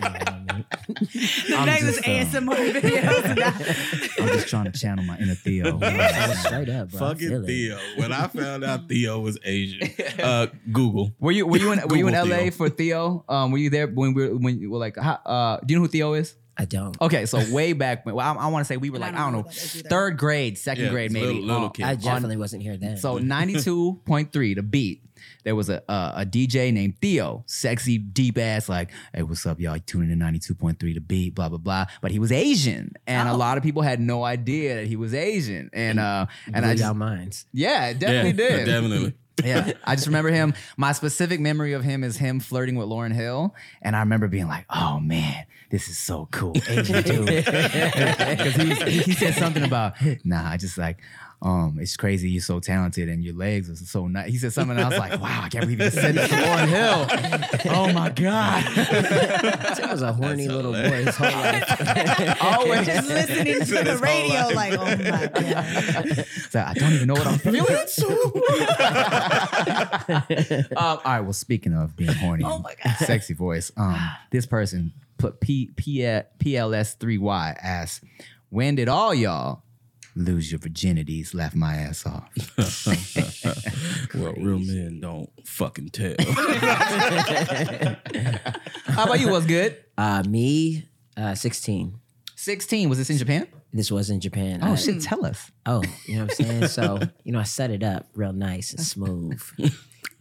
The 0.87 1.55
I'm 1.57 1.65
next 1.65 1.83
is 1.83 1.95
just, 1.97 2.07
uh, 2.07 2.39
ASMR 2.39 2.73
videos. 2.73 4.19
I'm 4.21 4.27
just 4.29 4.47
trying 4.49 4.71
to 4.71 4.77
channel 4.77 5.03
my 5.05 5.17
inner 5.17 5.35
Theo. 5.35 5.77
Straight 6.35 6.69
up, 6.69 6.89
bro. 6.91 6.99
Fucking. 6.99 7.45
Theo. 7.45 7.77
When 7.97 8.11
I 8.11 8.27
found 8.27 8.63
out 8.63 8.87
Theo 8.89 9.19
was 9.19 9.37
Asian, 9.43 9.89
uh, 10.19 10.47
Google. 10.71 11.11
Were 11.19 11.31
you 11.31 11.45
were 11.47 11.57
you 11.57 11.71
in 11.71 11.81
were 11.87 11.97
you 11.97 12.07
in 12.07 12.13
LA 12.13 12.23
Theo. 12.25 12.51
for 12.51 12.69
Theo? 12.69 13.23
Um, 13.29 13.51
were 13.51 13.57
you 13.57 13.69
there 13.69 13.87
when 13.87 14.13
we 14.13 14.27
were 14.29 14.35
when 14.37 14.59
you 14.59 14.69
were 14.71 14.79
like? 14.79 14.97
how- 14.97 15.19
Uh, 15.25 15.59
do 15.65 15.73
you 15.73 15.79
know 15.79 15.85
who 15.85 15.89
Theo 15.91 16.13
is? 16.13 16.35
I 16.59 16.65
don't. 16.65 16.99
Okay, 16.99 17.27
so 17.27 17.39
way 17.53 17.73
back 17.73 18.03
when, 18.03 18.15
well, 18.15 18.25
I, 18.39 18.45
I 18.45 18.47
want 18.47 18.61
to 18.65 18.67
say 18.67 18.77
we 18.77 18.89
were 18.89 18.97
I 18.97 19.01
like 19.01 19.11
don't 19.11 19.21
I 19.21 19.23
don't 19.25 19.31
know 19.33 19.37
know, 19.41 19.43
who 19.43 19.49
that 19.49 19.57
is 19.63 19.75
either. 19.77 19.89
third 19.89 20.17
grade, 20.17 20.57
second 20.57 20.85
Yeah, 20.85 20.89
grade, 20.89 21.11
maybe. 21.11 21.27
little- 21.27 21.41
little 21.43 21.65
Uh, 21.65 21.69
kid. 21.69 21.85
I 21.85 21.91
On- 21.91 21.97
definitely 21.99 22.37
wasn't 22.37 22.63
here 22.63 22.77
then. 22.77 22.97
So 22.97 23.19
92.3, 23.19 24.55
the 24.55 24.63
beat. 24.63 25.03
There 25.43 25.55
was 25.55 25.69
a, 25.69 25.81
a 25.87 26.13
a 26.17 26.25
DJ 26.25 26.73
named 26.73 26.99
Theo, 27.01 27.43
sexy, 27.47 27.97
deep 27.97 28.37
ass, 28.37 28.67
like, 28.67 28.91
hey, 29.13 29.23
what's 29.23 29.45
up, 29.45 29.59
y'all? 29.59 29.77
Tuning 29.85 30.11
in 30.11 30.19
92.3, 30.19 30.77
to 30.95 30.99
beat, 31.01 31.35
blah, 31.35 31.47
blah, 31.49 31.57
blah. 31.57 31.85
But 32.01 32.11
he 32.11 32.19
was 32.19 32.31
Asian. 32.31 32.93
And 33.07 33.29
a 33.29 33.31
Oh. 33.31 33.37
lot 33.37 33.57
of 33.57 33.63
people 33.63 33.81
had 33.81 33.99
no 33.99 34.23
idea 34.25 34.75
that 34.75 34.87
he 34.87 34.95
was 34.95 35.13
Asian. 35.13 35.69
And 35.73 35.99
uh 35.99 36.25
and 36.53 36.65
I 36.65 36.73
just, 36.73 36.83
y'all 36.83 36.93
minds. 36.93 37.45
yeah, 37.53 37.87
it 37.89 37.99
definitely 37.99 38.43
yeah, 38.43 38.49
did. 38.57 38.65
Definitely. 38.65 39.13
yeah, 39.45 39.71
I 39.83 39.93
just 39.95 40.07
remember 40.07 40.29
him. 40.31 40.53
My 40.77 40.91
specific 40.93 41.39
memory 41.39 41.73
of 41.73 41.83
him 41.83 42.03
is 42.03 42.17
him 42.17 42.39
flirting 42.39 42.75
with 42.75 42.87
Lauryn 42.87 43.13
Hill, 43.13 43.53
and 43.83 43.95
I 43.95 43.99
remember 43.99 44.27
being 44.27 44.47
like, 44.47 44.65
"Oh 44.69 44.99
man, 44.99 45.45
this 45.69 45.87
is 45.89 45.97
so 45.99 46.27
cool." 46.31 46.53
Asian 46.67 47.03
dude, 47.03 47.25
because 47.45 48.55
he, 48.55 48.73
he 48.73 48.97
he 49.03 49.11
said 49.11 49.35
something 49.35 49.63
about, 49.63 49.93
"Nah, 50.25 50.49
I 50.49 50.57
just 50.57 50.77
like." 50.77 50.97
Um, 51.39 51.77
it's 51.79 51.95
crazy. 51.95 52.31
You're 52.31 52.41
so 52.41 52.59
talented, 52.59 53.09
and 53.09 53.23
your 53.23 53.35
legs 53.35 53.69
are 53.69 53.75
so 53.75 54.07
nice. 54.07 54.31
He 54.31 54.37
said 54.39 54.53
something, 54.53 54.75
and 54.75 54.83
I 54.85 54.89
was 54.89 54.97
like, 54.97 55.21
"Wow, 55.21 55.41
I 55.43 55.49
can't 55.49 55.61
believe 55.65 55.77
he 55.77 55.85
just 55.85 55.95
said 55.97 56.15
that 56.15 56.29
to 56.31 56.35
Lauryn 56.35 56.67
Hill." 56.67 57.07
Oh 57.75 57.93
my 57.93 58.09
god! 58.09 58.63
That 58.75 59.87
was 59.91 60.01
a 60.01 60.13
horny 60.13 60.47
That's 60.47 60.55
little 60.55 60.71
boy 60.73 61.03
his 61.05 61.15
whole 61.15 61.29
life. 61.29 62.37
Always 62.41 62.85
just 62.87 63.07
listening 63.07 63.59
to 63.59 63.83
the 63.83 63.97
radio, 64.01 64.47
life. 64.47 64.55
like, 64.55 64.73
oh 64.73 64.85
my 64.85 65.27
god. 65.27 66.25
So 66.49 66.59
I 66.65 66.73
don't 66.73 66.93
even 66.93 67.07
know 67.07 67.13
what 67.13 67.27
I'm 67.27 67.37
feeling. 67.37 67.61
um, 70.71 70.73
all 70.77 71.01
right. 71.05 71.19
Well, 71.21 71.33
speaking 71.33 71.73
of 71.73 71.95
being 71.95 72.13
horny, 72.13 72.43
Oh 72.45 72.55
and 72.55 72.63
my 72.63 72.75
God. 72.83 72.95
sexy 72.97 73.33
voice. 73.33 73.71
Um, 73.77 73.99
this 74.31 74.45
person 74.45 74.93
put 75.17 75.39
P 75.39 75.71
P 75.75 75.99
PLS 76.39 76.95
three 76.97 77.17
Y 77.17 77.57
as 77.61 78.01
when 78.49 78.75
did 78.75 78.87
all 78.89 79.13
y'all 79.13 79.61
lose 80.17 80.51
your 80.51 80.59
virginities? 80.59 81.33
Laugh 81.33 81.55
my 81.55 81.75
ass 81.75 82.05
off. 82.05 82.29
well, 84.15 84.33
real 84.33 84.59
men 84.59 84.99
don't 85.01 85.29
fucking 85.45 85.89
tell. 85.89 86.15
How 88.85 89.03
about 89.03 89.19
you? 89.19 89.29
What's 89.29 89.45
good? 89.45 89.77
Uh, 89.97 90.23
me, 90.27 90.87
uh, 91.15 91.35
16. 91.35 91.99
Sixteen. 92.35 92.87
Was 92.87 92.97
this 92.99 93.09
in 93.09 93.17
Japan? 93.17 93.47
This 93.73 93.91
was 93.91 94.09
in 94.11 94.19
Japan. 94.21 94.59
Oh 94.61 94.73
I- 94.73 94.75
shit! 94.75 95.01
Tell 95.01 95.25
us. 95.25 95.51
Oh, 95.65 95.81
you 96.05 96.15
know 96.17 96.25
what 96.25 96.39
I'm 96.39 96.45
saying? 96.45 96.67
So, 96.67 96.99
you 97.23 97.31
know, 97.31 97.39
I 97.39 97.43
set 97.43 97.71
it 97.71 97.81
up 97.83 98.07
real 98.13 98.31
nice 98.31 98.71
and 98.73 98.79
smooth. 98.79 99.41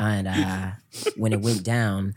And 0.01 0.27
uh, 0.27 0.71
when 1.17 1.33
it 1.35 1.43
went 1.43 1.63
down, 1.63 2.15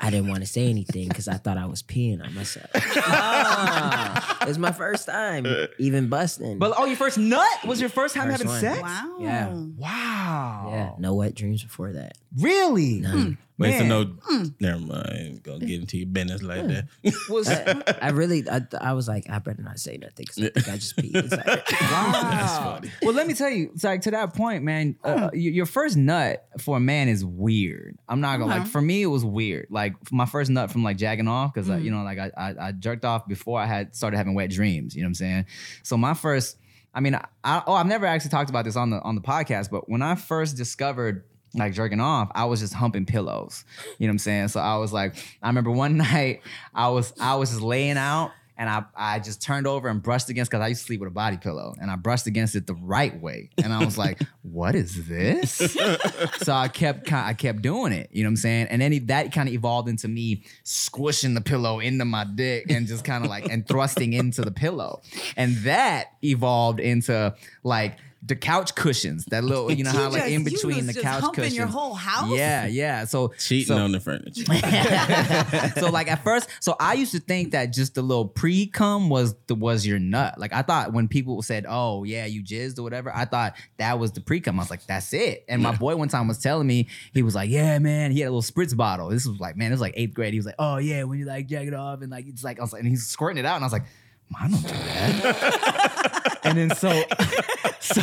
I 0.00 0.10
didn't 0.10 0.28
want 0.28 0.40
to 0.40 0.46
say 0.46 0.68
anything 0.68 1.08
because 1.08 1.28
I 1.28 1.34
thought 1.34 1.56
I 1.56 1.66
was 1.66 1.82
peeing 1.84 2.22
on 2.22 2.34
myself. 2.34 2.68
Ah, 2.74 4.37
it 4.37 4.37
was 4.48 4.58
my 4.58 4.72
first 4.72 5.06
time 5.06 5.46
even 5.78 6.08
busting. 6.08 6.58
But 6.58 6.74
oh, 6.76 6.84
your 6.86 6.96
first 6.96 7.18
nut 7.18 7.64
was 7.66 7.80
your 7.80 7.90
first 7.90 8.14
time 8.14 8.28
First 8.28 8.42
having 8.42 8.48
one. 8.48 8.60
sex. 8.60 8.82
Wow. 8.82 9.16
Yeah. 9.20 9.48
Wow. 9.52 10.68
yeah, 10.72 10.90
no 10.98 11.14
wet 11.14 11.34
dreams 11.34 11.62
before 11.62 11.92
that. 11.92 12.16
Really? 12.36 13.00
None. 13.00 13.22
Hmm. 13.22 13.32
Wait, 13.58 13.72
so 13.76 13.84
Man. 13.84 13.88
no, 14.30 14.50
never 14.60 14.78
mind. 14.78 15.06
I 15.10 15.16
ain't 15.16 15.42
gonna 15.42 15.58
get 15.58 15.80
into 15.80 15.98
your 15.98 16.06
business 16.06 16.44
like 16.44 16.64
that. 16.68 16.86
Was 17.28 17.48
I 17.48 18.10
really, 18.10 18.48
I, 18.48 18.60
I 18.80 18.92
was 18.92 19.08
like, 19.08 19.28
I 19.28 19.40
better 19.40 19.60
not 19.62 19.80
say 19.80 19.96
nothing 19.96 20.26
because 20.28 20.44
I 20.44 20.48
think 20.50 20.68
I 20.68 20.76
just 20.76 20.96
peed. 20.96 21.10
It's 21.16 21.32
like, 21.32 21.68
Wow. 21.90 22.80
Well, 23.02 23.14
let 23.14 23.26
me 23.26 23.34
tell 23.34 23.50
you, 23.50 23.72
it's 23.74 23.82
like 23.82 24.02
to 24.02 24.12
that 24.12 24.34
point, 24.34 24.62
man. 24.62 24.94
Uh, 25.02 25.14
hmm. 25.14 25.24
y- 25.32 25.38
your 25.38 25.66
first 25.66 25.96
nut 25.96 26.46
for 26.60 26.76
a 26.76 26.80
man 26.80 27.08
is 27.08 27.24
weird. 27.24 27.98
I'm 28.08 28.20
not 28.20 28.38
gonna 28.38 28.48
like. 28.48 28.60
Okay. 28.62 28.70
For 28.70 28.80
me, 28.80 29.02
it 29.02 29.06
was 29.06 29.24
weird. 29.24 29.66
Like 29.70 29.94
my 30.12 30.26
first 30.26 30.50
nut 30.50 30.70
from 30.70 30.84
like 30.84 30.96
jacking 30.96 31.26
off 31.26 31.52
because 31.52 31.68
you 31.82 31.90
know, 31.90 32.04
like 32.04 32.18
I, 32.20 32.30
I 32.36 32.54
I 32.68 32.72
jerked 32.72 33.04
off 33.04 33.26
before 33.26 33.58
I 33.58 33.66
had 33.66 33.96
started 33.96 34.18
having 34.18 34.34
wet 34.38 34.50
dreams. 34.50 34.94
You 34.94 35.02
know 35.02 35.06
what 35.06 35.10
I'm 35.10 35.14
saying? 35.14 35.46
So 35.82 35.96
my 35.96 36.14
first, 36.14 36.56
I 36.94 37.00
mean, 37.00 37.14
I, 37.14 37.62
oh, 37.66 37.74
I've 37.74 37.86
never 37.86 38.06
actually 38.06 38.30
talked 38.30 38.50
about 38.50 38.64
this 38.64 38.76
on 38.76 38.90
the 38.90 39.00
on 39.02 39.14
the 39.14 39.20
podcast, 39.20 39.70
but 39.70 39.88
when 39.88 40.00
I 40.00 40.14
first 40.14 40.56
discovered 40.56 41.24
like 41.54 41.72
jerking 41.72 42.00
off, 42.00 42.30
I 42.34 42.44
was 42.44 42.60
just 42.60 42.74
humping 42.74 43.06
pillows. 43.06 43.64
You 43.98 44.06
know 44.06 44.10
what 44.10 44.14
I'm 44.14 44.18
saying? 44.18 44.48
So 44.48 44.60
I 44.60 44.76
was 44.76 44.92
like, 44.92 45.16
I 45.42 45.48
remember 45.48 45.70
one 45.70 45.96
night 46.08 46.42
I 46.74 46.88
was 46.88 47.12
I 47.20 47.34
was 47.36 47.50
just 47.50 47.62
laying 47.62 47.96
out 47.96 48.32
and 48.58 48.68
I 48.68 48.84
I 48.96 49.18
just 49.20 49.40
turned 49.40 49.66
over 49.66 49.88
and 49.88 50.02
brushed 50.02 50.28
against 50.28 50.50
because 50.50 50.62
I 50.62 50.68
used 50.68 50.80
to 50.82 50.86
sleep 50.86 51.00
with 51.00 51.08
a 51.08 51.12
body 51.12 51.36
pillow 51.36 51.74
and 51.80 51.90
I 51.90 51.96
brushed 51.96 52.26
against 52.26 52.56
it 52.56 52.66
the 52.66 52.74
right 52.74 53.18
way. 53.18 53.50
And 53.62 53.72
I 53.72 53.84
was 53.84 53.96
like, 53.96 54.20
what 54.42 54.74
is 54.74 55.06
this? 55.06 55.52
so 56.38 56.52
I 56.52 56.68
kept 56.68 57.10
I 57.12 57.34
kept 57.34 57.62
doing 57.62 57.92
it. 57.92 58.10
You 58.12 58.24
know 58.24 58.28
what 58.28 58.32
I'm 58.32 58.36
saying? 58.36 58.66
And 58.70 58.82
then 58.82 59.06
that 59.06 59.32
kind 59.32 59.48
of 59.48 59.54
evolved 59.54 59.88
into 59.88 60.08
me 60.08 60.42
squishing 60.64 61.34
the 61.34 61.40
pillow 61.40 61.78
into 61.78 62.04
my 62.04 62.24
dick 62.24 62.70
and 62.70 62.86
just 62.86 63.04
kind 63.04 63.24
of 63.24 63.30
like 63.30 63.48
and 63.48 63.66
thrusting 63.66 64.12
into 64.12 64.42
the 64.42 64.50
pillow. 64.50 65.02
And 65.36 65.56
that 65.58 66.08
evolved 66.22 66.80
into 66.80 67.34
like 67.62 67.96
the 68.20 68.34
couch 68.34 68.74
cushions, 68.74 69.24
that 69.26 69.44
little, 69.44 69.70
you 69.70 69.84
know 69.84 69.90
how 69.92 70.10
like 70.10 70.30
in 70.30 70.42
between 70.42 70.78
was 70.78 70.86
the 70.88 70.92
just 70.94 71.04
couch 71.04 71.20
humping 71.22 71.44
cushions. 71.44 71.56
your 71.56 71.66
whole 71.66 71.94
house? 71.94 72.30
Yeah, 72.30 72.66
yeah. 72.66 73.04
So 73.04 73.28
Cheating 73.38 73.76
so, 73.76 73.84
on 73.84 73.92
the 73.92 74.00
furniture. 74.00 74.44
so 75.80 75.90
like 75.90 76.10
at 76.10 76.24
first, 76.24 76.48
so 76.60 76.74
I 76.80 76.94
used 76.94 77.12
to 77.12 77.20
think 77.20 77.52
that 77.52 77.66
just 77.66 77.94
the 77.94 78.02
little 78.02 78.26
pre 78.26 78.66
cum 78.66 79.08
was 79.08 79.34
the 79.46 79.54
was 79.54 79.86
your 79.86 80.00
nut. 80.00 80.34
Like 80.38 80.52
I 80.52 80.62
thought 80.62 80.92
when 80.92 81.06
people 81.06 81.40
said, 81.42 81.64
"Oh 81.68 82.02
yeah, 82.04 82.26
you 82.26 82.42
jizzed" 82.42 82.78
or 82.78 82.82
whatever, 82.82 83.14
I 83.14 83.24
thought 83.24 83.54
that 83.76 83.98
was 83.98 84.12
the 84.12 84.20
pre 84.20 84.40
cum. 84.40 84.58
I 84.58 84.62
was 84.62 84.70
like, 84.70 84.84
"That's 84.86 85.12
it." 85.12 85.44
And 85.48 85.62
my 85.62 85.74
boy 85.74 85.94
one 85.96 86.08
time 86.08 86.26
was 86.26 86.38
telling 86.38 86.66
me 86.66 86.88
he 87.14 87.22
was 87.22 87.36
like, 87.36 87.50
"Yeah, 87.50 87.78
man," 87.78 88.10
he 88.10 88.20
had 88.20 88.28
a 88.28 88.32
little 88.32 88.42
spritz 88.42 88.76
bottle. 88.76 89.08
This 89.08 89.26
was 89.26 89.38
like, 89.38 89.56
man, 89.56 89.70
it 89.70 89.74
was 89.74 89.80
like 89.80 89.94
eighth 89.96 90.14
grade. 90.14 90.32
He 90.32 90.38
was 90.38 90.46
like, 90.46 90.56
"Oh 90.58 90.78
yeah, 90.78 91.04
when 91.04 91.20
you 91.20 91.24
like 91.24 91.46
jack 91.46 91.66
it 91.66 91.74
off 91.74 92.02
and 92.02 92.10
like 92.10 92.26
it's 92.26 92.42
like," 92.42 92.58
I 92.58 92.62
was 92.62 92.72
like, 92.72 92.80
and 92.80 92.88
he's 92.88 93.06
squirting 93.06 93.38
it 93.38 93.46
out, 93.46 93.54
and 93.54 93.64
I 93.64 93.66
was 93.66 93.72
like, 93.72 93.84
"I 94.34 94.48
don't 94.48 94.62
do 94.62 94.68
that." 94.68 96.38
and 96.44 96.58
then 96.58 96.70
so 96.74 96.90
so 97.80 98.02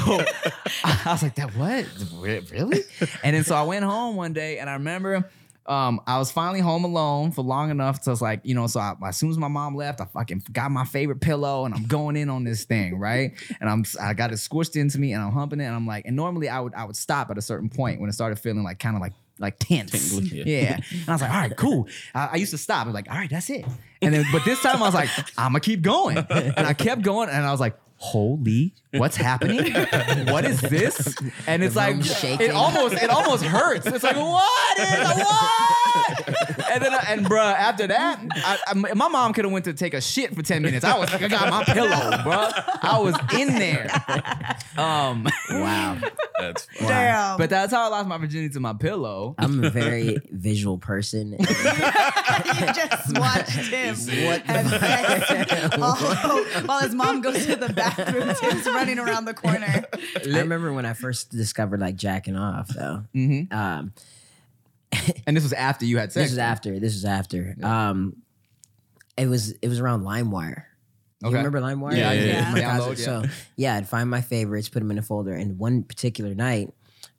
I 0.83 1.01
was 1.05 1.23
like, 1.23 1.35
that 1.35 1.55
what? 1.55 1.85
Really? 2.51 2.81
And 3.23 3.35
then 3.35 3.43
so 3.43 3.55
I 3.55 3.63
went 3.63 3.85
home 3.85 4.15
one 4.15 4.33
day 4.33 4.59
and 4.59 4.69
I 4.69 4.73
remember 4.73 5.29
um, 5.67 5.99
I 6.05 6.19
was 6.19 6.31
finally 6.31 6.59
home 6.59 6.83
alone 6.83 7.31
for 7.31 7.41
long 7.41 7.71
enough 7.71 8.01
to 8.03 8.13
like, 8.13 8.41
you 8.43 8.53
know, 8.53 8.67
so 8.67 8.79
I, 8.79 8.93
as 9.07 9.17
soon 9.17 9.31
as 9.31 9.37
my 9.37 9.47
mom 9.47 9.75
left, 9.75 9.99
I 9.99 10.05
fucking 10.05 10.43
got 10.51 10.69
my 10.69 10.85
favorite 10.85 11.21
pillow 11.21 11.65
and 11.65 11.73
I'm 11.73 11.85
going 11.85 12.15
in 12.15 12.29
on 12.29 12.43
this 12.43 12.65
thing, 12.65 12.99
right? 12.99 13.33
And 13.59 13.69
I'm 13.69 13.83
I 13.99 14.13
got 14.13 14.31
it 14.31 14.35
squished 14.35 14.79
into 14.79 14.99
me 14.99 15.13
and 15.13 15.23
I'm 15.23 15.31
humping 15.31 15.59
it 15.59 15.65
and 15.65 15.75
I'm 15.75 15.87
like, 15.87 16.05
and 16.05 16.15
normally 16.15 16.49
I 16.49 16.59
would 16.59 16.75
I 16.75 16.85
would 16.85 16.95
stop 16.95 17.31
at 17.31 17.37
a 17.37 17.41
certain 17.41 17.69
point 17.69 17.99
when 17.99 18.09
it 18.09 18.13
started 18.13 18.37
feeling 18.37 18.63
like 18.63 18.77
kind 18.77 18.95
of 18.95 19.01
like 19.01 19.13
like 19.39 19.57
tense. 19.59 19.91
Tingly, 19.91 20.43
yeah. 20.43 20.43
yeah. 20.45 20.79
And 20.91 21.09
I 21.09 21.11
was 21.11 21.21
like, 21.21 21.31
all 21.31 21.37
right, 21.37 21.57
cool. 21.57 21.87
I, 22.13 22.29
I 22.33 22.35
used 22.35 22.51
to 22.51 22.57
stop. 22.57 22.85
I 22.85 22.87
was 22.87 22.93
like, 22.93 23.09
all 23.09 23.17
right, 23.17 23.29
that's 23.29 23.49
it. 23.49 23.65
And 24.01 24.13
then 24.13 24.25
but 24.31 24.45
this 24.45 24.61
time 24.61 24.77
I 24.77 24.85
was 24.85 24.93
like, 24.93 25.09
I'm 25.37 25.51
gonna 25.51 25.59
keep 25.59 25.81
going. 25.81 26.17
And 26.17 26.59
I 26.59 26.73
kept 26.73 27.01
going 27.01 27.29
and 27.29 27.45
I 27.45 27.51
was 27.51 27.59
like, 27.59 27.77
holy, 27.97 28.73
what's 28.91 29.15
happening? 29.15 29.73
what 30.31 30.45
is 30.45 30.61
this? 30.61 31.15
And 31.47 31.63
it's 31.63 31.75
like 31.75 31.93
room's 31.93 32.23
it 32.23 32.51
almost 32.51 32.95
it 32.95 33.09
almost 33.09 33.43
hurts. 33.43 33.85
It's 33.87 34.03
like 34.03 34.15
what 34.15 34.79
is 34.79 35.07
what? 35.25 36.35
And 36.71 36.83
then 36.83 36.93
I, 36.93 37.05
and 37.09 37.25
bruh, 37.25 37.53
after 37.53 37.87
that, 37.87 38.19
I, 38.35 38.59
I, 38.67 38.93
my 38.93 39.07
mom 39.07 39.31
could 39.33 39.45
have 39.45 39.51
went 39.51 39.65
to 39.65 39.73
take 39.73 39.93
a 39.93 40.01
shit 40.01 40.35
for 40.35 40.41
ten 40.41 40.61
minutes. 40.61 40.83
I 40.83 40.97
was 40.97 41.11
like, 41.11 41.21
I 41.21 41.27
got 41.29 41.49
my 41.49 41.63
pillow, 41.63 41.89
bruh. 41.89 42.51
I 42.81 42.99
was 42.99 43.15
in 43.39 43.47
there. 43.55 43.89
Um, 44.77 45.25
wow. 45.49 45.97
That's 46.47 46.65
fine. 46.79 46.87
Damn. 46.87 47.37
but 47.37 47.49
that's 47.49 47.73
how 47.73 47.85
I 47.85 47.87
lost 47.87 48.07
my 48.07 48.17
virginity 48.17 48.53
to 48.53 48.59
my 48.59 48.73
pillow. 48.73 49.35
I'm 49.37 49.63
a 49.63 49.69
very 49.81 50.17
visual 50.31 50.77
person. 50.77 51.31
you 51.39 51.45
just 51.47 53.17
watched 53.19 53.49
him 53.51 53.95
have 53.95 53.97
sex 53.97 55.77
while, 55.77 55.95
while 56.65 56.81
his 56.81 56.93
mom 56.95 57.21
goes 57.21 57.45
to 57.45 57.55
the 57.55 57.71
bathroom. 57.73 58.33
Tim's 58.35 58.65
running 58.65 58.99
around 58.99 59.25
the 59.25 59.33
corner. 59.33 59.85
I 59.93 60.25
remember 60.25 60.73
when 60.73 60.85
I 60.85 60.93
first 60.93 61.31
discovered 61.31 61.79
like 61.79 61.95
jacking 61.95 62.35
off 62.35 62.67
though. 62.69 63.03
Mm-hmm. 63.15 63.53
Um, 63.55 63.93
And 65.27 65.35
this 65.35 65.43
was 65.43 65.53
after 65.53 65.85
you 65.85 65.97
had 65.97 66.11
sex. 66.11 66.25
This 66.25 66.31
was 66.31 66.37
after. 66.39 66.79
This 66.79 66.93
was 66.93 67.05
after. 67.05 67.55
Um, 67.61 68.17
it 69.17 69.27
was 69.27 69.51
it 69.61 69.67
was 69.67 69.79
around 69.79 70.03
LimeWire. 70.03 70.63
You 71.25 71.29
Okay. 71.29 71.43
remember 71.43 71.59
LimeWire? 71.61 71.97
Yeah, 71.97 72.11
yeah, 72.13 72.23
yeah. 72.25 72.51
My 72.51 72.59
Download, 72.61 72.89
cousin- 72.97 73.23
So 73.29 73.35
yeah, 73.55 73.75
I'd 73.75 73.87
find 73.89 74.09
my 74.09 74.21
favorites, 74.21 74.69
put 74.69 74.79
them 74.79 74.91
in 74.91 74.97
a 74.97 75.01
folder, 75.01 75.33
and 75.33 75.57
one 75.59 75.83
particular 75.83 76.33
night, 76.35 76.71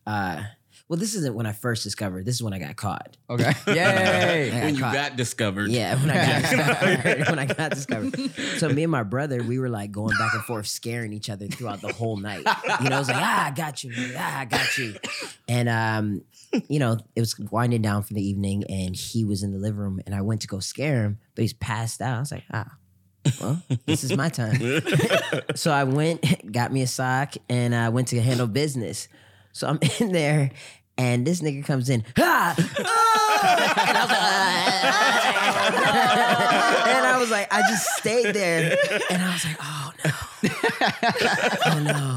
uh, 0.07 0.43
well, 0.89 1.01
this 1.01 1.17
isn't 1.17 1.35
when 1.35 1.47
I 1.47 1.53
first 1.53 1.83
discovered. 1.83 2.25
This 2.25 2.37
is 2.37 2.43
when 2.45 2.53
I 2.53 2.61
got 2.61 2.77
caught. 2.77 3.17
Okay. 3.29 3.53
Yay. 3.67 4.53
I 4.53 4.65
when 4.67 4.75
you 4.77 4.81
caught. 4.81 4.95
got 4.95 5.17
discovered. 5.17 5.69
Yeah, 5.73 5.97
when 6.01 6.11
I 6.11 6.15
got 6.15 6.43
discovered. 6.51 7.29
when 7.29 7.39
I 7.41 7.47
got 7.47 7.71
discovered. 7.73 8.31
So 8.59 8.69
me 8.69 8.85
and 8.85 8.93
my 8.93 9.03
brother, 9.03 9.43
we 9.43 9.59
were 9.59 9.69
like 9.69 9.91
going 9.91 10.17
back 10.17 10.33
and 10.35 10.45
forth, 10.45 10.69
scaring 10.69 11.13
each 11.13 11.29
other 11.29 11.49
throughout 11.49 11.81
the 11.81 11.93
whole 11.93 12.17
night. 12.17 12.47
You 12.81 12.89
know, 12.89 12.97
it 12.97 13.01
was 13.01 13.09
like, 13.09 13.17
ah, 13.19 13.47
I 13.47 13.51
got 13.51 13.83
you, 13.83 13.91
man. 13.91 14.15
ah, 14.17 14.39
I 14.39 14.45
got 14.45 14.79
you. 14.79 14.95
And 15.49 15.69
um, 15.69 16.23
you 16.69 16.79
know, 16.79 16.99
it 17.17 17.21
was 17.21 17.37
winding 17.37 17.83
down 17.83 18.05
for 18.05 18.15
the 18.15 18.23
evening, 18.25 18.63
and 18.69 18.95
he 18.95 19.25
was 19.25 19.43
in 19.43 19.51
the 19.51 19.59
living 19.59 19.81
room, 19.81 20.01
and 20.07 20.15
I 20.15 20.21
went 20.21 20.43
to 20.43 20.47
go 20.47 20.61
scare 20.61 21.03
him, 21.03 21.19
but 21.35 21.43
he's 21.43 21.53
passed 21.53 22.01
out. 22.01 22.17
I 22.17 22.21
was 22.21 22.31
like, 22.31 22.45
ah. 22.53 22.71
Well, 23.41 23.63
this 23.87 24.05
is 24.05 24.17
my 24.17 24.29
time. 24.29 24.61
so 25.55 25.71
I 25.73 25.85
went, 25.85 26.53
got 26.53 26.73
me 26.73 26.83
a 26.83 26.87
sock, 26.87 27.35
and 27.49 27.75
I 27.75 27.89
went 27.89 28.09
to 28.09 28.21
handle 28.21 28.47
business. 28.47 29.09
So 29.53 29.67
I'm 29.67 29.79
in 30.01 30.13
there, 30.13 30.51
and 30.99 31.27
this 31.27 31.41
nigga 31.41 31.65
comes 31.65 31.89
in, 31.91 32.05
ah, 32.19 32.55
ah! 32.59 33.87
and 33.89 33.99
I 33.99 34.03
was 34.03 34.11
like, 34.11 34.21
ah. 35.73 36.97
and 36.97 37.07
I 37.07 37.19
was 37.19 37.31
like, 37.31 37.53
I 37.53 37.63
just 37.63 37.87
stayed 37.97 38.35
there, 38.35 38.77
and 39.11 39.23
I 39.23 39.33
was 39.33 39.45
like, 39.45 39.57
oh 39.61 39.93
no, 40.05 40.11
oh 41.67 41.81
no, 41.81 42.17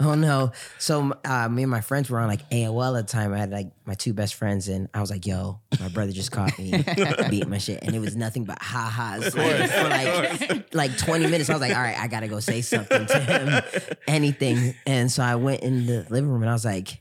oh 0.04 0.14
no. 0.14 0.52
So 0.78 1.12
uh, 1.24 1.48
me 1.48 1.62
and 1.62 1.70
my 1.70 1.82
friends 1.82 2.08
were 2.08 2.18
on 2.18 2.28
like 2.28 2.48
AOL 2.50 2.98
at 2.98 3.06
the 3.06 3.12
time. 3.12 3.34
I 3.34 3.38
had 3.38 3.50
like 3.50 3.70
my 3.84 3.94
two 3.94 4.14
best 4.14 4.34
friends, 4.34 4.68
and 4.68 4.88
I 4.94 5.00
was 5.00 5.10
like, 5.10 5.26
yo, 5.26 5.60
my 5.78 5.88
brother 5.88 6.12
just 6.12 6.32
caught 6.32 6.58
me 6.58 6.70
beating 7.30 7.50
my 7.50 7.58
shit, 7.58 7.82
and 7.82 7.94
it 7.94 7.98
was 7.98 8.16
nothing 8.16 8.44
but 8.44 8.60
ha 8.62 8.88
ha's 8.88 9.34
like, 9.36 9.70
for 9.70 9.88
like 9.88 10.74
like 10.74 10.98
20 10.98 11.26
minutes. 11.26 11.50
I 11.50 11.52
was 11.52 11.60
like, 11.60 11.74
all 11.76 11.82
right, 11.82 11.98
I 11.98 12.06
gotta 12.06 12.28
go 12.28 12.40
say 12.40 12.62
something 12.62 13.06
to 13.06 13.18
him, 13.18 13.62
anything. 14.08 14.74
And 14.86 15.12
so 15.12 15.22
I 15.22 15.36
went 15.36 15.62
in 15.62 15.86
the 15.86 16.06
living 16.08 16.30
room, 16.30 16.42
and 16.42 16.50
I 16.50 16.54
was 16.54 16.64
like. 16.64 17.00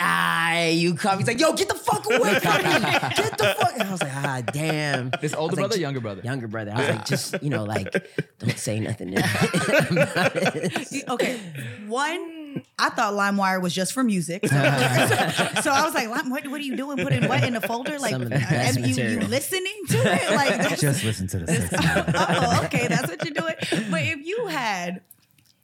Ah, 0.00 0.66
you 0.66 0.94
come. 0.94 1.18
He's 1.18 1.26
like, 1.26 1.40
yo, 1.40 1.52
get 1.54 1.66
the 1.66 1.74
fuck 2.02 2.20
away 2.20 2.34
from 2.40 2.62
me. 2.64 2.90
Get 3.16 3.38
the 3.38 3.56
fuck. 3.58 3.72
And 3.74 3.82
I 3.82 3.90
was 3.92 4.02
like, 4.02 4.14
ah, 4.14 4.42
damn. 4.52 5.10
This 5.20 5.34
older 5.34 5.52
was 5.52 5.58
like, 5.58 5.68
brother, 5.68 5.80
younger 5.80 6.00
brother. 6.00 6.22
Younger 6.22 6.48
brother. 6.48 6.72
I 6.74 6.78
was 6.78 6.88
like, 6.88 7.06
just, 7.06 7.42
you 7.42 7.50
know, 7.50 7.64
like, 7.64 7.92
don't 8.38 8.58
say 8.58 8.80
nothing. 8.80 9.16
about 9.16 9.26
it. 9.32 11.08
Okay, 11.08 11.40
one. 11.86 12.34
I 12.78 12.88
thought 12.88 13.12
LimeWire 13.12 13.60
was 13.60 13.74
just 13.74 13.92
for 13.92 14.02
music, 14.02 14.46
so, 14.48 14.56
so 14.56 15.70
I 15.70 15.82
was 15.84 15.94
like, 15.94 16.08
"What? 16.08 16.26
What 16.26 16.60
are 16.60 16.64
you 16.64 16.76
doing? 16.76 16.96
Putting 16.96 17.28
what 17.28 17.44
in 17.44 17.52
the 17.52 17.60
folder? 17.60 17.98
Like, 17.98 18.10
Some 18.10 18.22
of 18.22 18.30
the 18.30 18.36
best 18.36 18.78
and 18.78 18.86
you, 18.86 19.04
you 19.04 19.20
listening 19.20 19.80
to 19.90 19.98
it? 19.98 20.34
Like, 20.34 20.56
that's, 20.56 20.80
Just 20.80 21.04
listen 21.04 21.28
to 21.28 21.40
the 21.40 22.14
oh, 22.16 22.64
okay, 22.64 22.88
that's 22.88 23.06
what 23.06 23.22
you're 23.22 23.34
doing. 23.34 23.54
But 23.90 24.02
if 24.02 24.26
you 24.26 24.46
had 24.46 25.02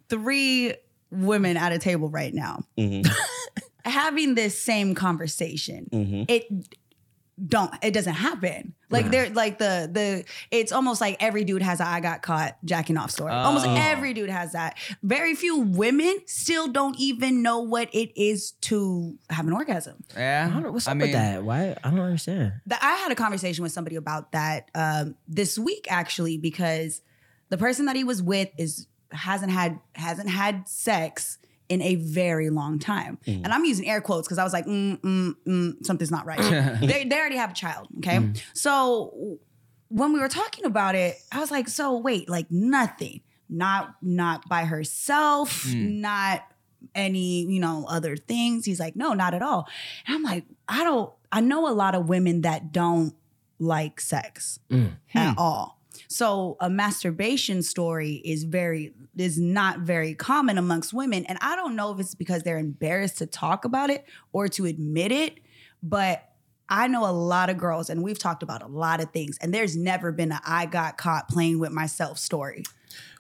three 0.09 0.75
women 1.11 1.57
at 1.57 1.73
a 1.73 1.79
table 1.79 2.11
right 2.11 2.35
now 2.35 2.63
having 3.85 4.35
this 4.35 4.61
same 4.61 4.95
conversation, 4.95 5.89
it 6.29 6.47
don't 7.49 7.73
it 7.83 7.93
doesn't 7.93 8.15
happen. 8.15 8.75
Like 8.91 9.11
they're 9.11 9.29
like 9.31 9.59
the 9.59 9.91
the 9.93 10.25
it's 10.53 10.71
almost 10.71 11.01
like 11.01 11.17
every 11.19 11.43
dude 11.43 11.63
has 11.63 11.81
a 11.81 11.87
I 11.87 11.99
got 11.99 12.23
caught 12.23 12.57
jacking 12.65 12.97
off 12.97 13.11
story. 13.11 13.33
Almost 13.33 13.67
Oh. 13.67 13.75
every 13.77 14.15
dude 14.15 14.31
has 14.31 14.53
that. 14.53 14.79
Very 15.03 15.35
few 15.35 15.59
women 15.59 16.21
still 16.27 16.69
don't 16.69 16.97
even 17.01 17.43
know 17.43 17.59
what 17.59 17.93
it 17.93 18.13
is 18.17 18.53
to 18.63 19.19
have 19.31 19.49
an 19.49 19.53
orgasm. 19.53 20.05
Yeah. 20.17 20.49
I 20.49 20.61
don't 20.61 20.73
what's 20.73 20.87
I 20.87 20.93
up 20.93 20.97
mean, 20.99 21.09
with 21.09 21.13
that. 21.15 21.43
Why? 21.43 21.77
I 21.83 21.91
don't 21.91 21.99
understand. 21.99 22.53
That 22.67 22.81
I 22.81 22.95
had 23.03 23.11
a 23.11 23.17
conversation 23.17 23.65
with 23.65 23.73
somebody 23.73 23.97
about 23.97 24.31
that 24.31 24.71
um, 24.77 25.17
this 25.27 25.59
week 25.59 25.87
actually 25.91 26.39
because 26.39 27.03
the 27.49 27.59
person 27.59 27.87
that 27.87 27.97
he 27.97 28.05
was 28.05 28.23
with 28.23 28.51
is 28.59 28.87
hasn't 29.11 29.51
had 29.51 29.81
hasn't 29.97 30.29
had 30.31 30.69
sex 30.69 31.39
in 31.69 31.81
a 31.83 31.95
very 31.95 32.51
long 32.51 32.79
time, 32.79 33.19
and 33.27 33.47
I'm 33.47 33.65
using 33.65 33.89
air 33.89 34.01
quotes 34.01 34.27
because 34.29 34.39
I 34.39 34.45
was 34.45 34.53
like, 34.53 34.67
mm, 34.67 35.01
mm, 35.01 35.35
mm, 35.47 35.87
something's 35.87 36.11
not 36.11 36.27
right. 36.27 36.39
they 36.81 37.05
they 37.05 37.19
already 37.19 37.37
have 37.37 37.51
a 37.53 37.55
child, 37.55 37.89
okay? 37.99 38.19
So 38.53 39.39
when 39.89 40.13
we 40.13 40.19
were 40.21 40.29
talking 40.29 40.65
about 40.65 40.95
it, 40.95 41.17
I 41.33 41.41
was 41.41 41.51
like, 41.51 41.69
so 41.69 41.97
wait, 41.97 42.29
like 42.29 42.51
nothing, 42.51 43.21
not 43.49 43.95
not 44.03 44.49
by 44.49 44.65
herself, 44.65 45.65
not 45.75 46.43
any 46.95 47.47
you 47.47 47.61
know 47.61 47.87
other 47.89 48.17
things. 48.17 48.65
He's 48.65 48.81
like, 48.81 48.97
no, 48.97 49.13
not 49.15 49.35
at 49.35 49.43
all. 49.43 49.69
And 50.07 50.17
I'm 50.17 50.23
like, 50.23 50.45
I 50.69 50.85
don't. 50.85 51.13
I 51.33 51.41
know 51.41 51.69
a 51.69 51.73
lot 51.73 51.95
of 51.95 52.09
women 52.09 52.43
that 52.43 52.73
don't 52.73 53.15
like 53.59 54.01
sex 54.01 54.59
at 55.15 55.35
all. 55.39 55.81
So 56.15 56.57
a 56.61 56.71
masturbation 56.71 57.61
story 57.65 58.23
is 58.25 58.45
very 58.45 58.95
is 59.17 59.37
not 59.37 59.81
very 59.81 60.15
common 60.15 60.59
amongst 60.59 60.95
women, 60.95 61.25
and 61.27 61.37
I 61.41 61.57
don't 61.57 61.75
know 61.75 61.93
if 61.93 61.99
it's 61.99 62.15
because 62.15 62.45
they're 62.45 62.57
embarrassed 62.57 63.19
to 63.19 63.27
talk 63.27 63.65
about 63.65 63.91
it 63.91 64.07
or 64.33 64.47
to 64.49 64.65
admit 64.65 65.11
it, 65.11 65.41
but. 65.83 66.31
I 66.67 66.89
know 66.89 67.05
a 67.07 67.13
lot 67.13 67.51
of 67.51 67.59
girls, 67.59 67.91
and 67.91 68.03
we've 68.03 68.19
talked 68.19 68.43
about 68.43 68.63
a 68.63 68.67
lot 68.67 69.03
of 69.03 69.11
things, 69.11 69.37
and 69.43 69.53
there's 69.53 69.77
never 69.77 70.13
been 70.13 70.33
a 70.33 70.41
I 70.47 70.65
got 70.65 70.97
caught 70.97 71.29
playing 71.29 71.59
with 71.59 71.73
myself 71.73 72.19
story. 72.19 72.63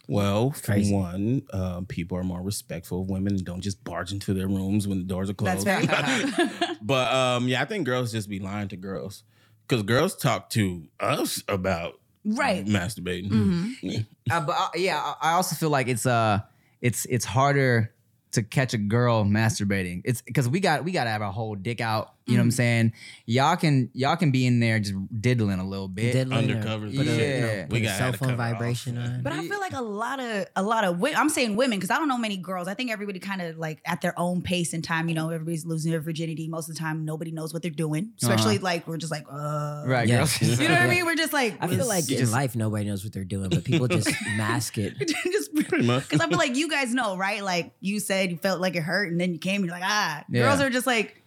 Well, 0.08 0.52
for 0.52 0.72
Crazy. 0.72 0.94
one, 0.94 1.42
uh, 1.52 1.82
people 1.86 2.16
are 2.16 2.24
more 2.24 2.40
respectful 2.40 3.02
of 3.02 3.10
women 3.10 3.34
and 3.34 3.44
don't 3.44 3.60
just 3.60 3.84
barge 3.84 4.12
into 4.12 4.32
their 4.32 4.48
rooms 4.48 4.88
when 4.88 4.96
the 4.96 5.04
doors 5.04 5.28
are 5.28 5.34
closed. 5.34 5.66
That's 5.66 6.30
very 6.36 6.76
but 6.82 7.12
um, 7.12 7.46
yeah, 7.46 7.60
I 7.60 7.66
think 7.66 7.84
girls 7.84 8.12
just 8.12 8.30
be 8.30 8.38
lying 8.38 8.68
to 8.68 8.78
girls 8.78 9.24
because 9.68 9.82
girls 9.82 10.16
talk 10.16 10.48
to 10.50 10.88
us 10.98 11.44
about 11.46 12.00
right. 12.24 12.64
masturbating. 12.64 13.30
Mm-hmm. 13.30 14.00
Uh, 14.30 14.40
but 14.40 14.56
uh, 14.58 14.68
yeah, 14.74 14.98
I 14.98 15.32
I 15.32 15.32
also 15.34 15.54
feel 15.54 15.68
like 15.68 15.86
it's 15.86 16.06
uh, 16.06 16.40
it's 16.80 17.04
it's 17.04 17.26
harder 17.26 17.92
to 18.32 18.42
catch 18.42 18.72
a 18.72 18.78
girl 18.78 19.22
masturbating. 19.22 20.00
It's 20.06 20.22
because 20.22 20.48
we 20.48 20.60
got 20.60 20.82
we 20.82 20.92
got 20.92 21.04
to 21.04 21.10
have 21.10 21.20
our 21.20 21.30
whole 21.30 21.54
dick 21.54 21.82
out. 21.82 22.13
You 22.26 22.34
know 22.34 22.40
what 22.40 22.44
I'm 22.44 22.50
saying? 22.52 22.92
Y'all 23.26 23.54
can 23.56 23.90
y'all 23.92 24.16
can 24.16 24.30
be 24.30 24.46
in 24.46 24.58
there 24.58 24.80
just 24.80 24.94
diddling 25.20 25.58
a 25.60 25.68
little 25.68 25.88
bit. 25.88 26.12
Diddling 26.14 26.50
or 26.50 26.54
Undercovers, 26.54 26.96
Put 26.96 27.06
a, 27.06 27.10
you 27.10 27.20
yeah. 27.22 27.40
know, 27.62 27.66
We 27.70 27.80
gotta 27.82 27.98
cell 27.98 28.12
phone 28.14 28.30
cover 28.30 28.42
off. 28.42 28.50
vibration 28.52 28.96
on. 28.96 29.22
But 29.22 29.32
I 29.34 29.46
feel 29.46 29.60
like 29.60 29.74
a 29.74 29.82
lot 29.82 30.20
of 30.20 30.46
a 30.56 30.62
lot 30.62 30.84
of. 30.84 31.04
I'm 31.04 31.28
saying 31.28 31.54
women 31.56 31.78
because 31.78 31.90
I 31.90 31.98
don't 31.98 32.08
know 32.08 32.16
many 32.16 32.38
girls. 32.38 32.66
I 32.66 32.72
think 32.72 32.90
everybody 32.90 33.18
kind 33.18 33.42
of 33.42 33.58
like 33.58 33.82
at 33.84 34.00
their 34.00 34.18
own 34.18 34.40
pace 34.40 34.72
and 34.72 34.82
time. 34.82 35.08
You 35.10 35.14
know, 35.14 35.28
everybody's 35.28 35.66
losing 35.66 35.90
their 35.92 36.00
virginity 36.00 36.48
most 36.48 36.70
of 36.70 36.74
the 36.74 36.78
time. 36.80 37.04
Nobody 37.04 37.30
knows 37.30 37.52
what 37.52 37.60
they're 37.60 37.70
doing. 37.70 38.12
Especially 38.22 38.56
like 38.58 38.86
we're 38.88 38.96
just 38.96 39.12
like, 39.12 39.26
uh, 39.30 39.84
Right, 39.86 40.08
Yeah. 40.08 40.16
girls. 40.18 40.40
You 40.64 40.68
know 40.68 40.74
what 40.74 40.82
I 40.82 40.88
mean? 40.88 41.04
We're 41.14 41.16
just 41.16 41.32
like, 41.34 41.58
I 41.60 41.68
feel 41.68 41.86
like 41.86 42.08
You 42.08 42.16
in 42.16 42.20
just- 42.22 42.32
life 42.32 42.56
nobody 42.56 42.86
knows 42.86 43.04
what 43.04 43.12
they're 43.12 43.24
doing, 43.24 43.50
but 43.50 43.64
people 43.64 43.86
just 43.86 44.08
mask 44.36 44.78
it. 44.78 44.96
just 44.98 45.54
Pretty 45.68 45.84
much. 45.86 46.04
because 46.08 46.20
I 46.20 46.28
feel 46.28 46.38
like 46.38 46.56
you 46.56 46.70
guys 46.70 46.94
know, 46.94 47.16
right? 47.18 47.42
Like 47.44 47.72
you 47.80 48.00
said, 48.00 48.30
you 48.30 48.38
felt 48.38 48.60
like 48.62 48.76
it 48.76 48.82
hurt, 48.82 49.10
and 49.12 49.20
then 49.20 49.32
you 49.34 49.38
came, 49.38 49.56
and 49.56 49.66
you're 49.66 49.74
like, 49.74 49.84
ah. 49.84 50.24
Yeah. 50.30 50.44
Girls 50.48 50.60
are 50.62 50.70
just 50.70 50.86
like, 50.86 51.22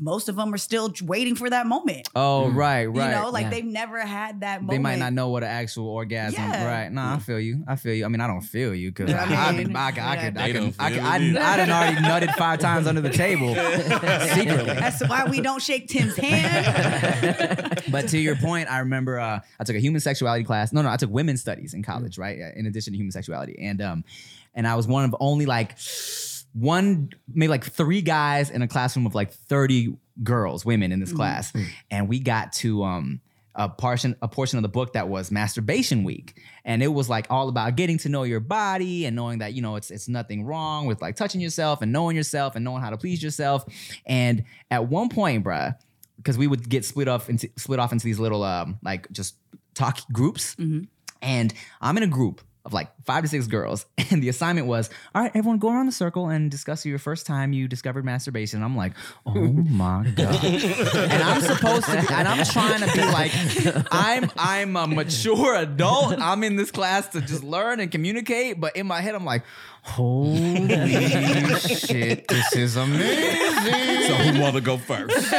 most 0.00 0.28
of 0.28 0.36
them 0.36 0.52
are 0.54 0.58
still 0.58 0.92
waiting 1.02 1.34
for 1.34 1.50
that 1.50 1.66
moment. 1.66 2.08
Oh, 2.14 2.48
right, 2.50 2.86
right. 2.86 3.10
You 3.10 3.16
know, 3.22 3.30
like 3.30 3.44
yeah. 3.44 3.50
they've 3.50 3.64
never 3.64 3.98
had 4.00 4.40
that 4.40 4.62
moment. 4.62 4.70
they 4.70 4.78
might 4.78 4.98
not 4.98 5.12
know 5.12 5.28
what 5.28 5.42
an 5.42 5.48
actual 5.50 5.88
orgasm. 5.88 6.34
Yeah. 6.42 6.66
Right? 6.82 6.92
Nah, 6.92 7.14
I 7.14 7.18
feel 7.18 7.40
you. 7.40 7.64
I 7.66 7.76
feel 7.76 7.94
you. 7.94 8.04
I 8.04 8.08
mean, 8.08 8.20
I 8.20 8.26
don't 8.26 8.40
feel 8.40 8.74
you 8.74 8.90
because 8.90 9.10
Yeah, 9.10 9.24
I, 9.28 9.34
I 9.34 9.48
I, 9.48 9.52
mean, 9.52 9.66
could, 9.68 9.76
I, 9.76 9.90
could, 9.92 10.00
I 10.00 10.14
yeah. 10.14 10.24
could, 10.30 10.38
I 10.38 10.46
They 10.46 10.52
could, 10.52 10.58
don't 10.60 10.74
I 10.78 10.88
could, 10.90 10.98
feel 10.98 11.06
I, 11.06 11.16
it 11.16 11.22
either. 11.22 11.40
I 11.40 11.56
done 11.56 11.70
already 11.70 11.96
nutted 12.26 12.34
five 12.36 12.58
times 12.68 12.86
under 12.86 13.00
the 13.00 13.10
table 13.10 13.48
secretly. 14.34 14.74
That's 14.74 15.06
why 15.08 15.24
we 15.28 15.40
don't 15.40 15.62
shake 15.62 15.88
Tim's 15.88 16.16
hand. 16.16 17.82
but 17.90 18.08
to 18.08 18.18
your 18.18 18.36
point, 18.36 18.70
I 18.70 18.78
remember 18.80 19.18
uh, 19.18 19.40
I 19.58 19.64
took 19.64 19.76
a 19.76 19.80
human 19.80 20.00
sexuality 20.00 20.44
class. 20.44 20.72
No, 20.72 20.82
no, 20.82 20.88
I 20.90 20.96
took 20.96 21.10
women's 21.10 21.40
studies 21.40 21.74
in 21.74 21.82
college, 21.82 22.18
right? 22.18 22.38
In 22.54 22.66
addition 22.66 22.92
to 22.92 22.96
human 22.98 23.12
sexuality, 23.12 23.56
and 23.60 23.80
um, 23.82 24.04
and 24.54 24.66
I 24.66 24.74
was 24.74 24.86
one 24.86 25.04
of 25.04 25.14
only 25.20 25.46
like 25.46 25.74
one, 26.58 27.10
maybe 27.28 27.48
like 27.48 27.64
three 27.64 28.00
guys 28.00 28.50
in 28.50 28.62
a 28.62 28.68
classroom 28.68 29.06
of 29.06 29.14
like 29.14 29.32
thirty 29.32 29.96
girls, 30.22 30.64
women 30.64 30.90
in 30.90 31.00
this 31.00 31.12
class, 31.12 31.52
and 31.90 32.08
we 32.08 32.18
got 32.18 32.52
to 32.54 32.82
um. 32.84 33.20
A 33.58 33.70
portion, 33.70 34.14
a 34.20 34.28
portion 34.28 34.58
of 34.58 34.62
the 34.62 34.68
book 34.68 34.92
that 34.92 35.08
was 35.08 35.30
masturbation 35.30 36.04
week, 36.04 36.38
and 36.66 36.82
it 36.82 36.88
was 36.88 37.08
like 37.08 37.26
all 37.30 37.48
about 37.48 37.74
getting 37.74 37.96
to 38.00 38.10
know 38.10 38.22
your 38.24 38.38
body 38.38 39.06
and 39.06 39.16
knowing 39.16 39.38
that 39.38 39.54
you 39.54 39.62
know 39.62 39.76
it's 39.76 39.90
it's 39.90 40.08
nothing 40.08 40.44
wrong 40.44 40.84
with 40.84 41.00
like 41.00 41.16
touching 41.16 41.40
yourself 41.40 41.80
and 41.80 41.90
knowing 41.90 42.14
yourself 42.16 42.54
and 42.54 42.66
knowing 42.66 42.82
how 42.82 42.90
to 42.90 42.98
please 42.98 43.22
yourself. 43.22 43.64
And 44.04 44.44
at 44.70 44.88
one 44.88 45.08
point, 45.08 45.42
bruh, 45.42 45.74
because 46.18 46.36
we 46.36 46.46
would 46.46 46.68
get 46.68 46.84
split 46.84 47.08
off 47.08 47.30
into 47.30 47.48
split 47.56 47.80
off 47.80 47.92
into 47.92 48.04
these 48.04 48.18
little 48.18 48.44
um 48.44 48.78
like 48.84 49.10
just 49.10 49.36
talk 49.72 50.00
groups. 50.12 50.54
And 51.22 51.54
i'm 51.80 51.96
in 51.96 52.02
a 52.02 52.08
group 52.08 52.42
of 52.66 52.72
like 52.72 52.90
five 53.04 53.22
to 53.22 53.28
six 53.28 53.46
girls. 53.46 53.86
And 54.08 54.22
the 54.22 54.28
assignment 54.28 54.68
was 54.68 54.88
all 55.16 55.22
right 55.22 55.32
everyone 55.34 55.58
go 55.58 55.68
around 55.68 55.86
the 55.86 55.92
circle 55.92 56.28
and 56.28 56.48
discuss 56.48 56.86
your 56.86 56.98
first 56.98 57.26
time 57.26 57.52
you 57.52 57.66
discovered 57.66 58.04
masturbation. 58.04 58.62
I'm 58.62 58.76
like 58.76 58.92
oh 59.26 59.32
my 59.34 60.06
god 60.14 60.44
and 60.44 61.22
i'm 61.24 61.40
supposed 61.40 61.86
to 61.86 62.00
be 62.00 62.14
and 62.14 62.28
i'm 62.28 62.44
trying 62.46 62.80
to 62.80 62.92
be 62.92 63.02
like 63.02 63.32
i'm 63.90 64.30
i'm 64.36 64.76
a 64.76 64.86
mature 64.86 65.56
adult. 65.56 66.20
I'm 66.20 66.44
in 66.44 66.54
this 66.54 66.70
class 66.70 67.08
to 67.08 67.20
just 67.20 67.42
learn 67.42 67.80
and 67.80 67.90
communicate. 67.90 68.60
But 68.60 68.76
in 68.76 68.86
my 68.86 69.00
head 69.00 69.16
i'm 69.16 69.24
like 69.24 69.42
Holy 69.86 70.66
shit, 71.58 72.26
this 72.26 72.56
is 72.56 72.76
amazing. 72.76 74.02
So 74.08 74.14
who 74.14 74.40
want 74.40 74.54
to 74.56 74.60
go 74.60 74.76
first? 74.78 75.16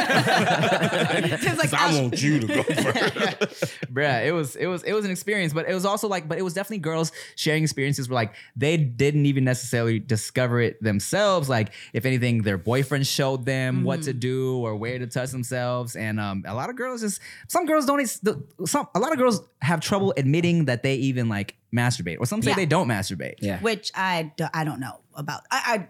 It's 1.40 1.44
like, 1.44 1.70
'Cause 1.70 1.74
I 1.74 2.00
want 2.00 2.20
you 2.22 2.40
to 2.40 2.46
go 2.46 2.62
first. 2.62 3.64
Bruh, 3.92 4.24
it 4.26 4.32
was 4.32 4.56
it 4.56 4.66
was 4.66 4.82
it 4.84 4.92
was 4.94 5.04
an 5.04 5.10
experience, 5.10 5.52
but 5.52 5.68
it 5.68 5.74
was 5.74 5.84
also 5.84 6.08
like, 6.08 6.28
but 6.28 6.38
it 6.38 6.42
was 6.42 6.54
definitely 6.54 6.78
girls 6.78 7.12
sharing 7.36 7.62
experiences 7.62 8.08
where 8.08 8.14
like 8.14 8.34
they 8.56 8.76
didn't 8.78 9.26
even 9.26 9.44
necessarily 9.44 9.98
discover 9.98 10.60
it 10.60 10.82
themselves. 10.82 11.48
Like, 11.48 11.72
if 11.92 12.06
anything, 12.06 12.42
their 12.42 12.58
boyfriend 12.58 13.06
showed 13.06 13.44
them 13.44 13.84
what 13.84 14.02
to 14.02 14.12
do 14.12 14.58
or 14.58 14.76
where 14.76 14.98
to 14.98 15.06
touch 15.06 15.30
themselves. 15.30 15.94
And 15.94 16.18
um, 16.18 16.44
a 16.46 16.54
lot 16.54 16.70
of 16.70 16.76
girls 16.76 17.02
just 17.02 17.20
some 17.48 17.66
girls 17.66 17.84
don't 17.86 18.06
some 18.66 18.88
a 18.94 18.98
lot 18.98 19.12
of 19.12 19.18
girls 19.18 19.42
have 19.60 19.80
trouble 19.80 20.14
admitting 20.16 20.64
that 20.66 20.82
they 20.82 20.94
even 20.94 21.28
like 21.28 21.54
masturbate, 21.74 22.16
or 22.18 22.26
some 22.26 22.42
say 22.42 22.50
Yeah. 22.50 22.56
they 22.56 22.66
don't 22.66 22.88
masturbate. 22.88 23.34
Yeah. 23.40 23.60
which 23.60 23.92
I, 23.94 24.32
do, 24.36 24.46
I 24.54 24.64
don't 24.64 24.80
know 24.80 25.00
about. 25.14 25.42
I, 25.50 25.62
I 25.66 25.88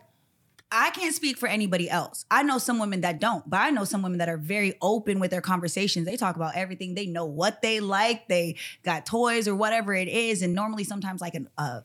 I 0.71 0.91
can't 0.91 1.15
speak 1.15 1.39
for 1.39 1.49
anybody 1.49 1.89
else. 1.89 2.27
I 2.31 2.43
know 2.43 2.59
some 2.59 2.79
women 2.79 3.01
that 3.01 3.21
don't, 3.21 3.49
but 3.49 3.59
I 3.59 3.71
know 3.71 3.85
some 3.85 4.03
women 4.03 4.19
that 4.19 4.29
are 4.29 4.37
very 4.37 4.75
open 4.83 5.19
with 5.19 5.31
their 5.31 5.41
conversations. 5.41 6.05
They 6.05 6.19
talk 6.19 6.37
about 6.37 6.57
everything. 6.57 6.95
They 6.95 7.07
know 7.07 7.25
what 7.25 7.63
they 7.63 7.81
like. 7.81 8.29
They 8.29 8.57
got 8.83 9.07
toys 9.07 9.49
or 9.49 9.55
whatever 9.55 9.95
it 9.95 10.09
is, 10.09 10.43
and 10.43 10.55
normally 10.55 10.85
sometimes 10.85 11.23
like 11.23 11.35
an 11.35 11.49
uh, 11.57 11.81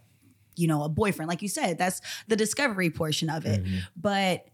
you 0.57 0.67
know, 0.67 0.83
a 0.83 0.89
boyfriend, 0.89 1.29
like 1.29 1.41
you 1.41 1.47
said, 1.47 1.77
that's 1.77 2.01
the 2.27 2.35
discovery 2.35 2.89
portion 2.89 3.29
of 3.29 3.45
it. 3.45 3.63
But 3.95 4.45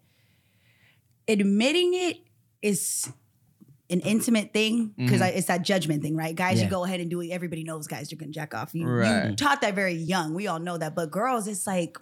admitting 1.28 1.94
it 1.94 2.18
is 2.62 3.12
an 3.90 4.00
mm-hmm. 4.00 4.08
intimate 4.08 4.54
thing 4.54 4.94
because 4.98 5.22
mm-hmm. 5.22 5.38
it's 5.38 5.48
that 5.48 5.64
judgment 5.64 6.02
thing, 6.04 6.16
right? 6.16 6.36
Guys, 6.36 6.58
Yeah. 6.58 6.66
you 6.66 6.70
go 6.70 6.84
ahead 6.84 7.00
and 7.00 7.10
do 7.10 7.22
it. 7.22 7.30
Everybody 7.30 7.64
knows 7.64 7.88
guys 7.88 8.12
you're 8.12 8.20
gonna 8.20 8.32
jack 8.32 8.54
off. 8.54 8.74
You, 8.74 8.88
you 8.88 9.36
taught 9.36 9.62
that 9.62 9.76
very 9.76 9.94
young. 9.94 10.34
We 10.34 10.48
all 10.48 10.60
know 10.60 10.78
that. 10.78 10.96
But 10.96 11.12
girls, 11.12 11.48
it's 11.48 11.66
like 11.66 11.98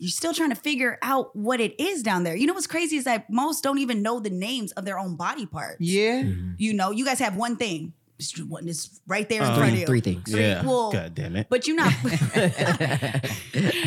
you're 0.00 0.10
still 0.10 0.32
trying 0.32 0.50
to 0.50 0.56
figure 0.56 0.98
out 1.02 1.36
what 1.36 1.60
it 1.60 1.78
is 1.78 2.02
down 2.02 2.24
there. 2.24 2.34
You 2.34 2.46
know 2.46 2.54
what's 2.54 2.66
crazy 2.66 2.96
is 2.96 3.04
that 3.04 3.28
most 3.28 3.62
don't 3.62 3.78
even 3.78 4.00
know 4.02 4.18
the 4.18 4.30
names 4.30 4.72
of 4.72 4.86
their 4.86 4.98
own 4.98 5.14
body 5.16 5.44
parts. 5.44 5.76
Yeah. 5.80 6.22
Mm-hmm. 6.22 6.52
You 6.56 6.72
know, 6.72 6.90
you 6.90 7.04
guys 7.04 7.18
have 7.18 7.36
one 7.36 7.56
thing. 7.56 7.92
It's 8.20 9.00
right 9.06 9.28
there 9.28 9.42
in 9.42 9.48
Uh, 9.48 9.56
front 9.56 9.72
of 9.72 9.78
you. 9.78 9.86
three 9.86 10.00
things. 10.00 10.32
Yeah. 10.32 10.64
Well, 10.64 10.92
God 10.92 11.14
damn 11.14 11.36
it. 11.36 11.46
But 11.50 11.66
you're 11.66 11.76
not. 11.76 11.92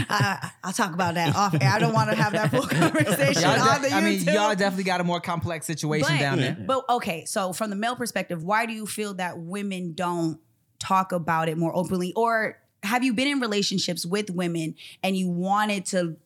I, 0.09 0.51
I'll 0.63 0.73
talk 0.73 0.93
about 0.93 1.15
that 1.15 1.35
off 1.35 1.53
air. 1.53 1.69
I 1.69 1.79
don't 1.79 1.93
want 1.93 2.09
to 2.09 2.15
have 2.15 2.33
that 2.33 2.51
full 2.51 2.61
conversation 2.67 3.41
Y'all 3.43 3.59
on 3.61 3.81
de- 3.81 3.89
the 3.89 3.95
I 3.95 4.01
mean, 4.01 4.21
y'all 4.23 4.55
definitely 4.55 4.83
got 4.83 5.01
a 5.01 5.03
more 5.03 5.19
complex 5.21 5.65
situation 5.65 6.09
But- 6.15 6.19
down 6.19 6.37
there. 6.39 6.57
But 6.59 6.85
okay, 6.89 7.25
so 7.25 7.53
from 7.53 7.69
the 7.69 7.75
male 7.75 7.95
perspective, 7.95 8.43
why 8.43 8.65
do 8.65 8.73
you 8.73 8.85
feel 8.85 9.13
that 9.15 9.37
women 9.39 9.93
don't 9.93 10.39
talk 10.79 11.11
about 11.11 11.49
it 11.49 11.57
more 11.57 11.75
openly? 11.75 12.13
Or 12.15 12.57
have 12.83 13.03
you 13.03 13.13
been 13.13 13.27
in 13.27 13.39
relationships 13.39 14.05
with 14.05 14.29
women 14.29 14.75
and 15.01 15.15
you 15.17 15.29
wanted 15.29 15.85
to 15.87 16.17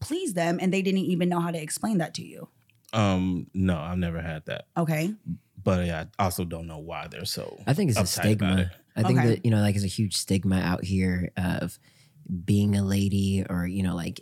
please 0.00 0.34
them 0.34 0.58
and 0.60 0.72
they 0.72 0.82
didn't 0.82 1.00
even 1.00 1.28
know 1.28 1.40
how 1.40 1.50
to 1.50 1.60
explain 1.60 1.98
that 1.98 2.14
to 2.14 2.24
you? 2.24 2.48
Um, 2.92 3.46
no, 3.54 3.78
I've 3.78 3.98
never 3.98 4.20
had 4.20 4.44
that. 4.46 4.66
Okay. 4.76 5.14
But 5.64 5.86
yeah, 5.86 6.04
I 6.18 6.24
also 6.24 6.44
don't 6.44 6.66
know 6.66 6.78
why 6.78 7.06
they're 7.08 7.24
so. 7.24 7.58
I 7.66 7.74
think 7.74 7.90
it's 7.90 8.00
a 8.00 8.06
stigma. 8.06 8.56
it. 8.62 8.68
I 8.96 9.02
think 9.04 9.18
Okay. 9.18 9.28
that 9.28 9.44
you 9.44 9.50
know, 9.50 9.60
like, 9.60 9.74
there's 9.74 9.84
a 9.84 9.88
huge 9.88 10.16
stigma 10.16 10.56
out 10.60 10.84
here 10.84 11.30
of 11.36 11.78
being 12.44 12.76
a 12.76 12.82
lady, 12.84 13.44
or 13.48 13.66
you 13.66 13.82
know, 13.82 13.94
like, 13.96 14.20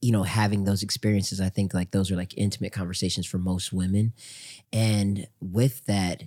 you 0.00 0.12
know, 0.12 0.22
having 0.22 0.64
those 0.64 0.82
experiences. 0.82 1.40
I 1.40 1.48
think 1.48 1.74
like 1.74 1.90
those 1.90 2.10
are 2.10 2.16
like 2.16 2.36
intimate 2.36 2.72
conversations 2.72 3.26
for 3.26 3.38
most 3.38 3.72
women, 3.72 4.12
and 4.72 5.26
with 5.40 5.84
that, 5.86 6.22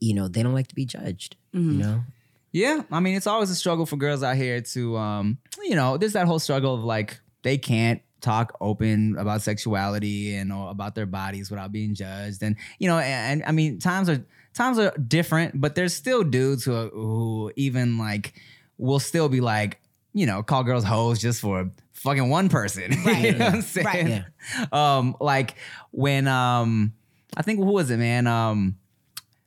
you 0.00 0.14
know, 0.14 0.28
they 0.28 0.42
don't 0.42 0.54
like 0.54 0.68
to 0.68 0.74
be 0.74 0.84
judged. 0.86 1.36
You 1.52 1.60
know, 1.78 2.04
Yeah, 2.50 2.82
I 2.90 2.98
mean, 3.00 3.14
it's 3.14 3.26
always 3.28 3.48
a 3.50 3.54
struggle 3.54 3.86
for 3.86 3.96
girls 3.96 4.22
out 4.24 4.36
here 4.36 4.60
to, 4.60 4.96
um, 4.96 5.38
you 5.62 5.74
know, 5.76 5.96
there's 5.96 6.12
that 6.14 6.26
whole 6.26 6.38
struggle 6.40 6.74
of 6.74 6.82
like 6.84 7.20
they 7.42 7.58
can't 7.58 8.02
talk 8.24 8.56
open 8.60 9.16
about 9.18 9.42
sexuality 9.42 10.34
and 10.34 10.52
or 10.52 10.70
about 10.70 10.94
their 10.94 11.06
bodies 11.06 11.50
without 11.50 11.70
being 11.70 11.94
judged, 11.94 12.42
and 12.42 12.56
you 12.78 12.88
know, 12.88 12.98
and, 12.98 13.42
and 13.42 13.48
I 13.48 13.52
mean, 13.52 13.78
times 13.78 14.08
are 14.08 14.24
times 14.54 14.78
are 14.78 14.92
different, 14.96 15.60
but 15.60 15.74
there's 15.74 15.94
still 15.94 16.24
dudes 16.24 16.64
who 16.64 16.88
who 16.88 17.52
even 17.56 17.98
like 17.98 18.34
will 18.78 19.00
still 19.00 19.28
be 19.28 19.40
like, 19.40 19.80
you 20.12 20.26
know, 20.26 20.42
call 20.42 20.64
girls 20.64 20.84
hoes 20.84 21.20
just 21.20 21.40
for 21.40 21.70
fucking 21.92 22.28
one 22.28 22.48
person. 22.48 22.92
Right. 23.04 23.24
you 23.24 23.32
know 23.32 23.44
what 23.44 23.54
I'm 23.54 23.62
saying? 23.62 23.86
Right. 23.86 24.06
Yeah. 24.06 24.66
Um, 24.72 25.16
like 25.20 25.54
when 25.90 26.26
um, 26.26 26.94
I 27.36 27.42
think 27.42 27.58
who 27.58 27.66
was 27.66 27.90
it, 27.90 27.98
man? 27.98 28.26
Um 28.26 28.76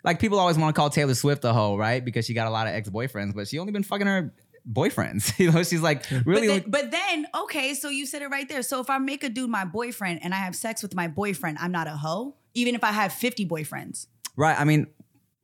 like 0.03 0.19
people 0.19 0.39
always 0.39 0.57
want 0.57 0.73
to 0.73 0.79
call 0.79 0.89
Taylor 0.89 1.13
Swift 1.15 1.43
a 1.43 1.51
hoe, 1.51 1.75
right? 1.75 2.03
Because 2.03 2.25
she 2.25 2.33
got 2.33 2.47
a 2.47 2.49
lot 2.49 2.65
of 2.65 2.73
ex 2.73 2.89
boyfriends, 2.89 3.35
but 3.35 3.47
she 3.47 3.59
only 3.59 3.73
been 3.73 3.83
fucking 3.83 4.07
her 4.07 4.33
boyfriends. 4.71 5.37
you 5.39 5.51
know, 5.51 5.63
she's 5.63 5.81
like 5.81 6.05
really. 6.25 6.47
But 6.47 6.63
then, 6.63 6.71
but 6.71 6.91
then, 6.91 7.27
okay, 7.43 7.73
so 7.73 7.89
you 7.89 8.05
said 8.05 8.21
it 8.21 8.27
right 8.27 8.47
there. 8.49 8.61
So 8.63 8.79
if 8.79 8.89
I 8.89 8.97
make 8.97 9.23
a 9.23 9.29
dude 9.29 9.49
my 9.49 9.65
boyfriend 9.65 10.19
and 10.23 10.33
I 10.33 10.37
have 10.37 10.55
sex 10.55 10.81
with 10.81 10.95
my 10.95 11.07
boyfriend, 11.07 11.57
I'm 11.59 11.71
not 11.71 11.87
a 11.87 11.91
hoe, 11.91 12.35
even 12.53 12.75
if 12.75 12.83
I 12.83 12.91
have 12.91 13.13
50 13.13 13.45
boyfriends. 13.47 14.07
right. 14.35 14.59
I 14.59 14.63
mean, 14.63 14.87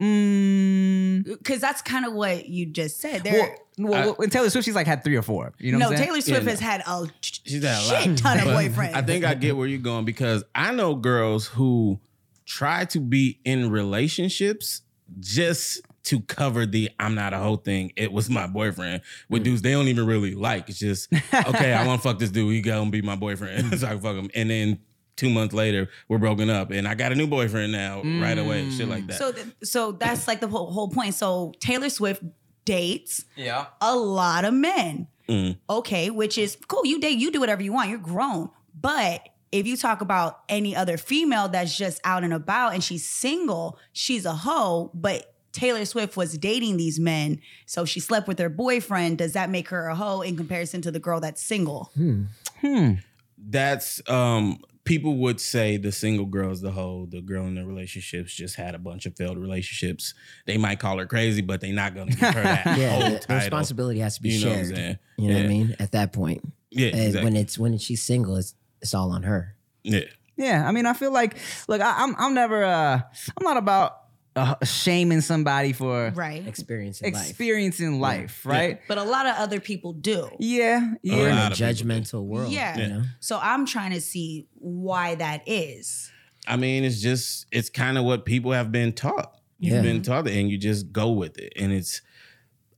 mm, 0.01 1.23
Because 1.25 1.61
that's 1.61 1.81
kind 1.81 2.05
of 2.05 2.13
what 2.13 2.47
you 2.47 2.65
just 2.65 2.99
said. 2.99 3.23
There, 3.23 3.55
well, 3.77 3.91
well, 3.91 4.13
in 4.21 4.29
Taylor 4.29 4.49
Swift, 4.49 4.65
she's 4.65 4.75
like 4.75 4.87
had 4.87 5.03
three 5.03 5.15
or 5.15 5.21
four. 5.21 5.53
You 5.59 5.71
know 5.73 5.77
no, 5.79 5.89
what 5.89 5.97
I'm? 5.99 6.03
Taylor 6.05 6.21
Swift 6.21 6.43
Yeah, 6.43 6.49
has 6.49 6.59
had 6.59 6.81
a 6.85 7.07
She's 7.21 7.63
had 7.63 7.81
a 7.81 7.87
lot. 7.93 8.03
shit 8.03 8.17
ton 8.17 8.39
of 8.39 8.45
boyfriends. 8.47 8.93
I 8.93 9.01
think 9.01 9.25
I 9.25 9.33
get 9.33 9.55
where 9.57 9.67
you're 9.67 9.79
going 9.79 10.05
because 10.05 10.43
I 10.53 10.71
know 10.73 10.95
girls 10.95 11.47
who 11.47 11.99
try 12.45 12.85
to 12.85 12.99
be 12.99 13.39
in 13.45 13.71
relationships 13.71 14.81
just 15.19 15.81
to 16.03 16.19
cover 16.21 16.65
the 16.65 16.89
I'm 16.99 17.15
not 17.15 17.33
a 17.33 17.37
whole 17.37 17.57
thing. 17.57 17.93
It 17.95 18.11
was 18.11 18.29
my 18.29 18.47
boyfriend 18.47 19.01
with 19.29 19.41
mm. 19.41 19.45
dudes 19.45 19.61
they 19.61 19.71
don't 19.71 19.87
even 19.87 20.05
really 20.05 20.35
like. 20.35 20.69
It's 20.69 20.79
just 20.79 21.11
okay. 21.13 21.73
I 21.73 21.85
want 21.87 22.01
to 22.01 22.07
fuck 22.07 22.19
this 22.19 22.29
dude. 22.29 22.53
He 22.53 22.61
gonna 22.61 22.89
be 22.89 23.01
my 23.01 23.15
boyfriend, 23.15 23.65
mm. 23.65 23.77
so 23.79 23.87
I 23.87 23.91
can 23.91 23.99
fuck 24.01 24.15
him. 24.15 24.29
And 24.35 24.49
then 24.49 24.79
two 25.15 25.29
months 25.29 25.53
later, 25.53 25.89
we're 26.07 26.17
broken 26.17 26.49
up, 26.49 26.71
and 26.71 26.87
I 26.87 26.95
got 26.95 27.11
a 27.11 27.15
new 27.15 27.27
boyfriend 27.27 27.71
now. 27.71 28.01
Right 28.03 28.37
away, 28.37 28.69
shit 28.69 28.87
like 28.87 29.03
mm. 29.03 29.07
that. 29.07 29.17
So, 29.17 29.31
th- 29.31 29.47
so 29.63 29.91
that's 29.93 30.27
like 30.27 30.41
the 30.41 30.47
whole, 30.47 30.71
whole 30.71 30.89
point. 30.89 31.13
So 31.13 31.53
Taylor 31.59 31.89
Swift 31.89 32.23
dates 32.65 33.25
yeah. 33.35 33.67
a 33.81 33.95
lot 33.95 34.45
of 34.45 34.53
men. 34.53 35.07
Mm. 35.29 35.57
Okay, 35.69 36.09
which 36.09 36.37
is 36.37 36.57
cool. 36.67 36.85
You 36.85 36.99
date, 36.99 37.17
you 37.17 37.31
do 37.31 37.39
whatever 37.39 37.63
you 37.63 37.71
want. 37.71 37.89
You're 37.89 37.99
grown. 37.99 38.49
But 38.79 39.29
if 39.53 39.67
you 39.67 39.77
talk 39.77 40.01
about 40.01 40.41
any 40.49 40.75
other 40.75 40.97
female 40.97 41.47
that's 41.47 41.77
just 41.77 42.01
out 42.03 42.23
and 42.23 42.33
about 42.33 42.73
and 42.73 42.83
she's 42.83 43.07
single, 43.07 43.77
she's 43.93 44.25
a 44.25 44.33
hoe. 44.33 44.91
But 44.93 45.32
Taylor 45.53 45.85
Swift 45.85 46.17
was 46.17 46.37
dating 46.37 46.77
these 46.77 46.99
men, 46.99 47.39
so 47.65 47.85
she 47.85 47.99
slept 48.01 48.27
with 48.27 48.39
her 48.39 48.49
boyfriend. 48.49 49.19
Does 49.19 49.33
that 49.33 49.49
make 49.49 49.69
her 49.69 49.87
a 49.87 49.95
hoe 49.95 50.21
in 50.21 50.35
comparison 50.35 50.81
to 50.81 50.91
the 50.91 50.99
girl 50.99 51.19
that's 51.21 51.41
single? 51.41 51.91
Hmm. 51.95 52.93
That's 53.37 54.01
um 54.09 54.59
people 54.85 55.17
would 55.17 55.39
say 55.39 55.77
the 55.77 55.91
single 55.91 56.25
girl's 56.25 56.61
the 56.61 56.71
hoe, 56.71 57.07
the 57.09 57.21
girl 57.21 57.45
in 57.47 57.55
the 57.55 57.65
relationships 57.65 58.33
just 58.33 58.55
had 58.55 58.75
a 58.75 58.77
bunch 58.79 59.05
of 59.05 59.15
failed 59.15 59.37
relationships. 59.37 60.13
They 60.45 60.57
might 60.57 60.79
call 60.79 60.97
her 60.99 61.05
crazy, 61.05 61.41
but 61.41 61.61
they're 61.61 61.73
not 61.73 61.93
gonna 61.95 62.11
give 62.11 62.19
her 62.19 62.43
that 62.43 62.65
yeah, 62.77 62.89
whole 62.89 62.99
the, 63.03 63.09
the 63.11 63.19
title. 63.19 63.37
responsibility 63.37 63.99
has 63.99 64.15
to 64.15 64.21
be 64.21 64.29
You 64.29 64.45
know 64.45 64.51
what 64.51 64.59
I'm 64.59 64.75
shared. 64.75 64.99
You 65.17 65.27
know 65.29 65.35
what 65.35 65.43
I 65.45 65.47
mean? 65.47 65.75
At 65.79 65.91
that 65.91 66.13
point, 66.13 66.41
Yeah, 66.71 66.87
exactly. 66.87 67.23
when 67.23 67.35
it's 67.35 67.57
when 67.59 67.77
she's 67.77 68.01
single, 68.03 68.35
it's 68.37 68.55
it's 68.81 68.93
all 68.93 69.11
on 69.11 69.23
her. 69.23 69.55
yeah. 69.83 70.01
Yeah, 70.35 70.67
I 70.67 70.71
mean, 70.71 70.87
I 70.87 70.93
feel 70.93 71.11
like, 71.11 71.35
look, 71.67 71.79
I, 71.79 71.93
I'm, 72.03 72.15
I'm 72.17 72.33
never, 72.33 72.63
uh, 72.65 72.99
I'm 73.37 73.43
not 73.43 73.55
about 73.55 74.02
uh, 74.35 74.55
shaming 74.63 75.21
somebody 75.21 75.73
for 75.73 76.11
Right. 76.15 76.45
Experience 76.47 77.01
in 77.01 77.13
life. 77.13 77.29
experiencing 77.29 77.99
life, 77.99 78.45
right? 78.45 78.79
But 78.87 78.97
a 78.97 79.03
lot 79.03 79.25
of 79.27 79.35
other 79.37 79.59
people 79.59 79.93
do. 79.93 80.29
Yeah, 80.39 80.93
yeah. 81.03 81.15
We're 81.15 81.27
in 81.29 81.33
a 81.33 81.41
lot 81.41 81.51
people 81.53 81.73
do. 81.73 81.83
judgmental 81.83 82.23
world. 82.25 82.51
Yeah. 82.51 82.77
You 82.77 82.87
know? 82.87 83.03
So 83.19 83.39
I'm 83.41 83.65
trying 83.65 83.91
to 83.91 84.01
see 84.01 84.47
why 84.55 85.15
that 85.15 85.43
is. 85.45 86.11
I 86.47 86.57
mean, 86.57 86.83
it's 86.83 86.99
just 87.01 87.45
it's 87.51 87.69
kind 87.69 87.97
of 87.97 88.05
what 88.05 88.25
people 88.25 88.51
have 88.51 88.71
been 88.71 88.91
taught. 88.93 89.37
You've 89.59 89.75
Yeah. 89.75 89.81
been 89.81 90.01
taught 90.01 90.27
it, 90.27 90.35
and 90.35 90.49
you 90.49 90.57
just 90.57 90.91
go 90.91 91.11
with 91.11 91.37
it. 91.37 91.53
And 91.55 91.71
it's, 91.71 92.01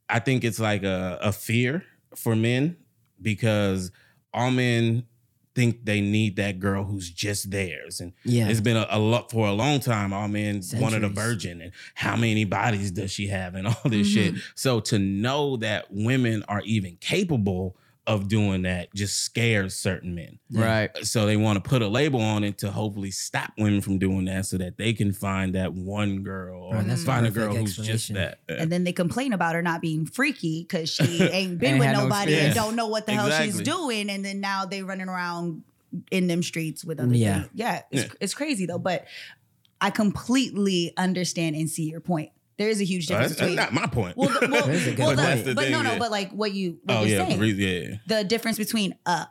I 0.07 0.19
think 0.19 0.43
it's 0.43 0.59
like 0.59 0.83
a, 0.83 1.17
a 1.21 1.31
fear 1.31 1.83
for 2.15 2.35
men 2.35 2.77
because 3.21 3.91
all 4.33 4.51
men 4.51 5.05
think 5.55 5.85
they 5.85 6.01
need 6.01 6.35
that 6.35 6.59
girl 6.59 6.83
who's 6.83 7.09
just 7.09 7.49
theirs. 7.49 8.01
And 8.01 8.13
Yeah. 8.23 8.49
it's 8.49 8.59
been 8.59 8.77
a, 8.77 8.85
a 8.89 8.99
lot 8.99 9.31
for 9.31 9.47
a 9.47 9.53
long 9.53 9.79
time. 9.79 10.13
All 10.13 10.27
men 10.27 10.61
wanted 10.75 11.03
a 11.03 11.07
Centuries. 11.07 11.13
virgin, 11.13 11.61
and 11.61 11.71
how 11.95 12.15
many 12.15 12.43
bodies 12.43 12.91
does 12.91 13.11
she 13.11 13.27
have, 13.27 13.55
and 13.55 13.67
all 13.67 13.77
this 13.85 14.07
mm-hmm. 14.07 14.35
shit. 14.35 14.43
So 14.55 14.79
to 14.81 14.99
know 14.99 15.57
that 15.57 15.85
women 15.89 16.43
are 16.47 16.61
even 16.61 16.97
capable 16.99 17.77
of 18.07 18.27
doing 18.27 18.61
that 18.61 18.93
just 18.93 19.19
scares 19.23 19.75
certain 19.75 20.13
men 20.13 20.37
Right. 20.51 20.95
so 21.05 21.25
they 21.25 21.37
want 21.37 21.63
to 21.63 21.67
put 21.67 21.81
a 21.81 21.87
label 21.87 22.21
on 22.21 22.43
it 22.43 22.59
to 22.59 22.69
hopefully 22.71 23.09
stop 23.09 23.51
women 23.57 23.81
from 23.81 23.97
doing 23.97 24.25
that 24.25 24.45
so 24.45 24.57
that 24.57 24.77
they 24.77 24.93
can 24.93 25.11
find 25.11 25.55
that 25.55 25.73
one 25.73 26.21
girl 26.21 26.61
or 26.65 26.71
Bro, 26.73 26.83
that's 26.83 27.01
the 27.01 27.05
find 27.07 27.25
a 27.25 27.31
girl 27.31 27.55
who's 27.55 27.75
just 27.77 28.13
that 28.13 28.39
And 28.47 28.71
then 28.71 28.83
they 28.83 28.93
complain 28.93 29.33
about 29.33 29.55
her 29.55 29.61
not 29.63 29.81
being 29.81 30.05
freaky 30.05 30.61
because 30.63 30.89
she 30.89 31.21
ain't 31.23 31.57
been 31.57 31.71
Ain't 31.71 31.79
with 31.79 31.87
had 31.87 31.97
no 31.97 32.03
nobody 32.03 32.35
and 32.35 32.53
don't 32.53 32.75
know 32.75 32.87
what 32.87 33.05
the 33.07 33.13
hell 33.13 33.31
she's 33.43 33.59
doing. 33.61 34.09
And 34.11 34.23
then 34.23 34.39
now 34.39 34.65
they 34.65 34.83
running 34.83 35.09
around 35.09 35.63
in 36.11 36.27
them 36.27 36.43
streets 36.43 36.85
with 36.85 36.99
other 36.99 37.15
Yeah. 37.15 37.39
dudes. 37.39 37.49
Yeah. 37.55 37.81
It's, 37.91 38.03
Yeah. 38.03 38.09
it's 38.21 38.33
crazy 38.35 38.65
though. 38.67 38.77
But 38.77 39.05
I 39.81 39.89
completely 39.89 40.93
understand 40.97 41.55
and 41.55 41.69
see 41.69 41.89
your 41.89 41.99
point. 42.01 42.29
There 42.57 42.69
is 42.69 42.79
a 42.79 42.85
huge 42.85 43.05
Oh, 43.11 43.15
difference 43.15 43.31
that's, 43.31 43.41
that's 43.41 43.51
between. 43.51 43.73
not 43.73 43.73
my 43.73 43.87
point. 43.87 44.15
Well, 44.17 44.29
the, 44.29 44.47
well, 44.49 44.67
That's 44.67 44.87
a 44.87 44.91
good 44.91 44.99
well, 44.99 45.15
point. 45.15 45.37
the- 45.39 45.49
the 45.49 45.55
but 45.55 45.61
thing, 45.63 45.71
no, 45.71 45.81
no, 45.81 45.93
yeah. 45.93 45.99
but 45.99 46.11
like 46.11 46.31
what 46.31 46.53
you 46.53 46.79
what 46.83 46.97
oh 46.97 47.03
you're 47.03 47.19
yeah, 47.19 47.27
saying, 47.27 47.55
yeah. 47.57 47.95
the 48.07 48.23
difference 48.23 48.57
between 48.57 48.95
a 49.05 49.27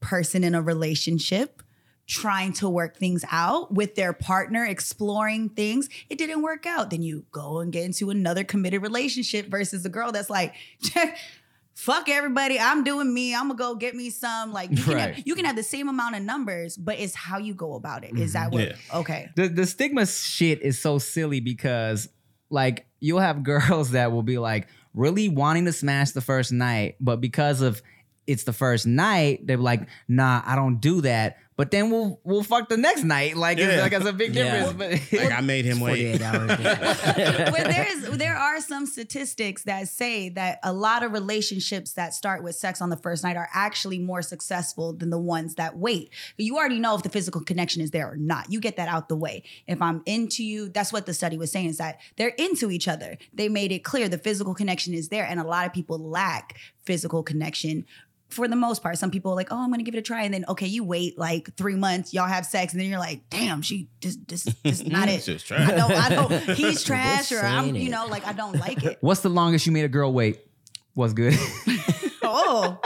person 0.00 0.44
in 0.44 0.54
a 0.54 0.62
relationship 0.62 1.62
trying 2.06 2.54
to 2.54 2.68
work 2.70 2.96
things 2.96 3.22
out 3.30 3.70
with 3.74 3.94
their 3.94 4.14
partner, 4.14 4.64
exploring 4.64 5.50
things, 5.50 5.90
it 6.08 6.16
didn't 6.16 6.40
work 6.40 6.64
out. 6.64 6.88
Then 6.88 7.02
you 7.02 7.26
go 7.32 7.58
and 7.58 7.70
get 7.70 7.84
into 7.84 8.08
another 8.10 8.44
committed 8.44 8.80
relationship 8.80 9.48
versus 9.48 9.84
a 9.84 9.90
girl 9.90 10.10
that's 10.10 10.30
like, 10.30 10.54
fuck 11.74 12.08
everybody, 12.08 12.58
I'm 12.58 12.82
doing 12.82 13.12
me. 13.12 13.34
I'm 13.34 13.48
gonna 13.48 13.58
go 13.58 13.74
get 13.74 13.94
me 13.94 14.08
some. 14.10 14.52
Like 14.52 14.70
you 14.70 14.82
can, 14.82 14.94
Right. 14.94 15.14
have, 15.16 15.26
you 15.26 15.34
can 15.34 15.44
have 15.44 15.56
the 15.56 15.62
same 15.62 15.88
amount 15.88 16.16
of 16.16 16.22
numbers, 16.22 16.76
but 16.76 16.98
it's 16.98 17.14
how 17.14 17.38
you 17.38 17.54
go 17.54 17.74
about 17.74 18.04
it. 18.04 18.18
Is 18.18 18.32
mm-hmm. 18.32 18.44
that 18.44 18.52
what? 18.52 18.62
Yeah. 18.64 18.98
Okay. 19.00 19.28
the 19.36 19.48
the 19.48 19.66
stigma 19.66 20.06
shit 20.06 20.62
is 20.62 20.80
so 20.80 20.98
silly 20.98 21.40
because 21.40 22.08
like 22.50 22.86
you'll 23.00 23.20
have 23.20 23.42
girls 23.42 23.90
that 23.92 24.12
will 24.12 24.22
be 24.22 24.38
like 24.38 24.68
really 24.94 25.28
wanting 25.28 25.64
to 25.66 25.72
smash 25.72 26.12
the 26.12 26.20
first 26.20 26.52
night, 26.52 26.96
but 27.00 27.20
because 27.20 27.60
of 27.60 27.82
it's 28.26 28.44
the 28.44 28.52
first 28.52 28.86
night, 28.86 29.46
they're 29.46 29.56
like, 29.56 29.88
nah, 30.06 30.42
I 30.44 30.54
don't 30.54 30.80
do 30.80 31.00
that. 31.00 31.38
But 31.58 31.72
then 31.72 31.90
we'll 31.90 32.20
we'll 32.22 32.44
fuck 32.44 32.68
the 32.68 32.76
next 32.76 33.02
night. 33.02 33.36
Like 33.36 33.58
it's 33.58 33.82
like 33.82 33.92
it's 33.92 34.06
a 34.06 34.12
big 34.12 34.32
Yeah. 34.32 34.68
difference. 34.68 35.02
But 35.10 35.20
Like 35.20 35.32
I 35.32 35.40
made 35.40 35.64
him 35.64 35.80
wait. 35.80 36.16
48 36.18 36.22
hours. 36.22 36.60
yeah. 36.60 37.50
but 37.50 37.64
there's 37.64 38.16
there 38.16 38.36
are 38.36 38.60
some 38.60 38.86
statistics 38.86 39.64
that 39.64 39.88
say 39.88 40.28
that 40.28 40.60
a 40.62 40.72
lot 40.72 41.02
of 41.02 41.10
relationships 41.12 41.94
that 41.94 42.14
start 42.14 42.44
with 42.44 42.54
sex 42.54 42.80
on 42.80 42.90
the 42.90 42.96
first 42.96 43.24
night 43.24 43.36
are 43.36 43.48
actually 43.52 43.98
more 43.98 44.22
successful 44.22 44.92
than 44.92 45.10
the 45.10 45.18
ones 45.18 45.56
that 45.56 45.76
wait. 45.76 46.10
You 46.36 46.58
already 46.58 46.78
know 46.78 46.94
if 46.94 47.02
the 47.02 47.08
physical 47.08 47.40
connection 47.40 47.82
is 47.82 47.90
there 47.90 48.08
or 48.08 48.16
not. 48.16 48.52
You 48.52 48.60
get 48.60 48.76
that 48.76 48.88
out 48.88 49.08
the 49.08 49.16
way. 49.16 49.42
If 49.66 49.82
I'm 49.82 50.02
into 50.06 50.44
you, 50.44 50.68
that's 50.68 50.92
what 50.92 51.06
the 51.06 51.12
study 51.12 51.36
was 51.36 51.50
saying 51.50 51.66
is 51.70 51.78
that 51.78 51.98
they're 52.16 52.34
into 52.38 52.70
each 52.70 52.86
other. 52.86 53.18
They 53.32 53.48
made 53.48 53.72
it 53.72 53.80
clear 53.80 54.08
the 54.08 54.18
physical 54.18 54.54
connection 54.54 54.94
is 54.94 55.08
there, 55.08 55.24
and 55.24 55.40
a 55.40 55.44
lot 55.44 55.66
of 55.66 55.72
people 55.72 55.98
lack 55.98 56.56
physical 56.84 57.24
connection. 57.24 57.84
For 58.28 58.46
the 58.46 58.56
most 58.56 58.82
part, 58.82 58.98
some 58.98 59.10
people 59.10 59.32
are 59.32 59.34
like, 59.34 59.48
"Oh, 59.50 59.58
I'm 59.58 59.70
gonna 59.70 59.82
give 59.82 59.94
it 59.94 59.98
a 59.98 60.02
try," 60.02 60.22
and 60.24 60.34
then 60.34 60.44
okay, 60.48 60.66
you 60.66 60.84
wait 60.84 61.18
like 61.18 61.54
three 61.56 61.76
months, 61.76 62.12
y'all 62.12 62.26
have 62.26 62.44
sex, 62.44 62.72
and 62.72 62.80
then 62.80 62.88
you're 62.88 62.98
like, 62.98 63.22
"Damn, 63.30 63.62
she 63.62 63.88
just, 64.00 64.26
just, 64.26 64.62
just 64.64 64.86
not 64.86 65.08
it." 65.08 65.12
It's 65.12 65.26
just 65.26 65.46
trash. 65.46 65.68
I 65.68 65.74
don't, 65.74 65.92
I 65.92 66.08
don't, 66.10 66.56
he's 66.56 66.84
trash 66.84 67.32
or 67.32 67.40
I'm, 67.40 67.74
you 67.74 67.88
know, 67.90 68.06
like 68.06 68.26
I 68.26 68.32
don't 68.34 68.56
like 68.58 68.84
it. 68.84 68.98
What's 69.00 69.22
the 69.22 69.30
longest 69.30 69.64
you 69.66 69.72
made 69.72 69.84
a 69.84 69.88
girl 69.88 70.12
wait? 70.12 70.40
WuzGood. 70.96 71.36
Oh, 72.30 72.78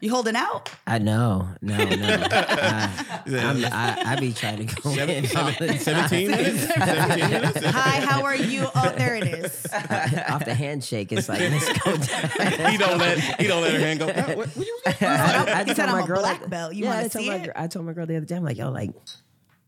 you 0.00 0.10
holding 0.10 0.36
out? 0.36 0.70
I 0.86 0.98
know, 0.98 1.48
no, 1.60 1.76
no. 1.76 2.26
Uh, 3.28 3.36
I'm, 3.36 3.62
I, 3.66 4.02
I 4.06 4.16
be 4.20 4.32
trying 4.32 4.66
to 4.66 4.74
go 4.82 4.94
Seven- 4.94 5.24
in 5.26 5.36
all 5.36 5.46
the 5.52 5.76
seven- 5.78 6.08
17 6.08 6.30
minutes? 6.30 6.74
17 6.74 7.30
minutes? 7.30 7.64
Hi, 7.66 8.00
how 8.00 8.22
are 8.24 8.34
you? 8.36 8.66
Oh, 8.74 8.90
there 8.96 9.16
it 9.16 9.24
is. 9.26 9.62
time. 9.64 10.24
off 10.30 10.44
the 10.46 10.54
handshake. 10.54 11.12
It's 11.12 11.28
like 11.28 11.40
let's 11.40 11.78
go 11.80 11.94
down. 11.96 12.70
he 12.70 12.78
don't 12.78 12.96
let 12.98 13.18
he 13.38 13.46
don't 13.46 13.60
let 13.62 13.74
her 13.74 13.78
hand 13.80 13.98
go. 13.98 14.06
"Oh, 14.08 14.36
what- 14.36 14.48
what 14.56 14.66
you- 14.66 14.80
I, 14.86 14.92
He 15.66 15.74
said 15.74 15.76
told 15.76 15.88
I'm 15.90 15.96
my 15.98 16.04
a 16.04 16.06
girl 16.06 16.20
black 16.20 16.40
that- 16.40 16.48
belt. 16.50 16.74
You 16.74 16.84
yeah, 16.84 16.90
wanna 16.96 17.08
told 17.10 17.24
see 17.24 17.28
my 17.30 17.36
it? 17.36 17.44
girl, 17.44 17.52
I 17.56 17.66
told 17.66 17.84
my 17.84 17.92
girl 17.92 18.06
the 18.06 18.16
other 18.16 18.24
day. 18.24 18.36
I'm 18.36 18.44
like, 18.44 18.56
yo, 18.56 18.70
like 18.70 18.92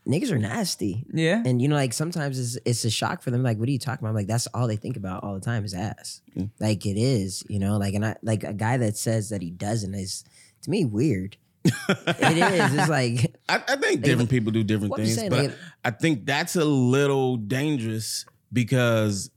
niggas 0.07 0.31
are 0.31 0.39
nasty. 0.39 1.05
yeah. 1.13 1.43
And 1.45 1.61
you 1.63 1.69
know, 1.69 1.77
like 1.77 1.93
sometimes 1.93 2.39
it's 2.39 2.59
it's 2.65 2.85
a 2.85 2.91
shock 2.91 3.23
for 3.23 3.31
them. 3.31 3.43
Like, 3.43 3.59
what 3.59 3.69
are 3.69 3.73
you 3.73 3.79
talking 3.79 4.01
about? 4.05 4.11
I'm 4.11 4.15
like, 4.17 4.27
that's 4.27 4.47
all 4.49 4.67
they 4.67 4.77
think 4.77 4.97
about 4.97 5.23
all 5.25 5.35
the 5.35 5.41
time 5.41 5.65
is 5.65 5.75
ass. 5.75 6.21
Like 6.59 6.87
it 6.87 6.99
is, 7.01 7.45
you 7.49 7.59
know. 7.59 7.77
Like, 7.77 7.95
and 7.95 8.05
I 8.05 8.17
like 8.23 8.45
a 8.45 8.53
guy 8.55 8.77
that 8.79 8.97
says 8.97 9.29
that 9.31 9.43
he 9.43 9.51
doesn't 9.51 9.95
is 9.95 10.25
to 10.63 10.71
me 10.71 10.85
weird. 10.85 11.37
it 11.65 11.75
is. 12.39 12.75
It's 12.75 12.89
like 12.89 13.37
I, 13.49 13.63
I 13.69 13.77
think 13.77 14.01
different 14.03 14.31
people 14.31 14.51
do 14.53 14.65
different 14.65 14.97
things, 14.97 15.15
saying, 15.15 15.31
but 15.31 15.45
like- 15.51 15.57
I 15.85 15.91
think 15.91 16.25
that's 16.25 16.57
a 16.57 16.65
little 16.65 17.37
dangerous 17.37 18.25
because 18.53 19.31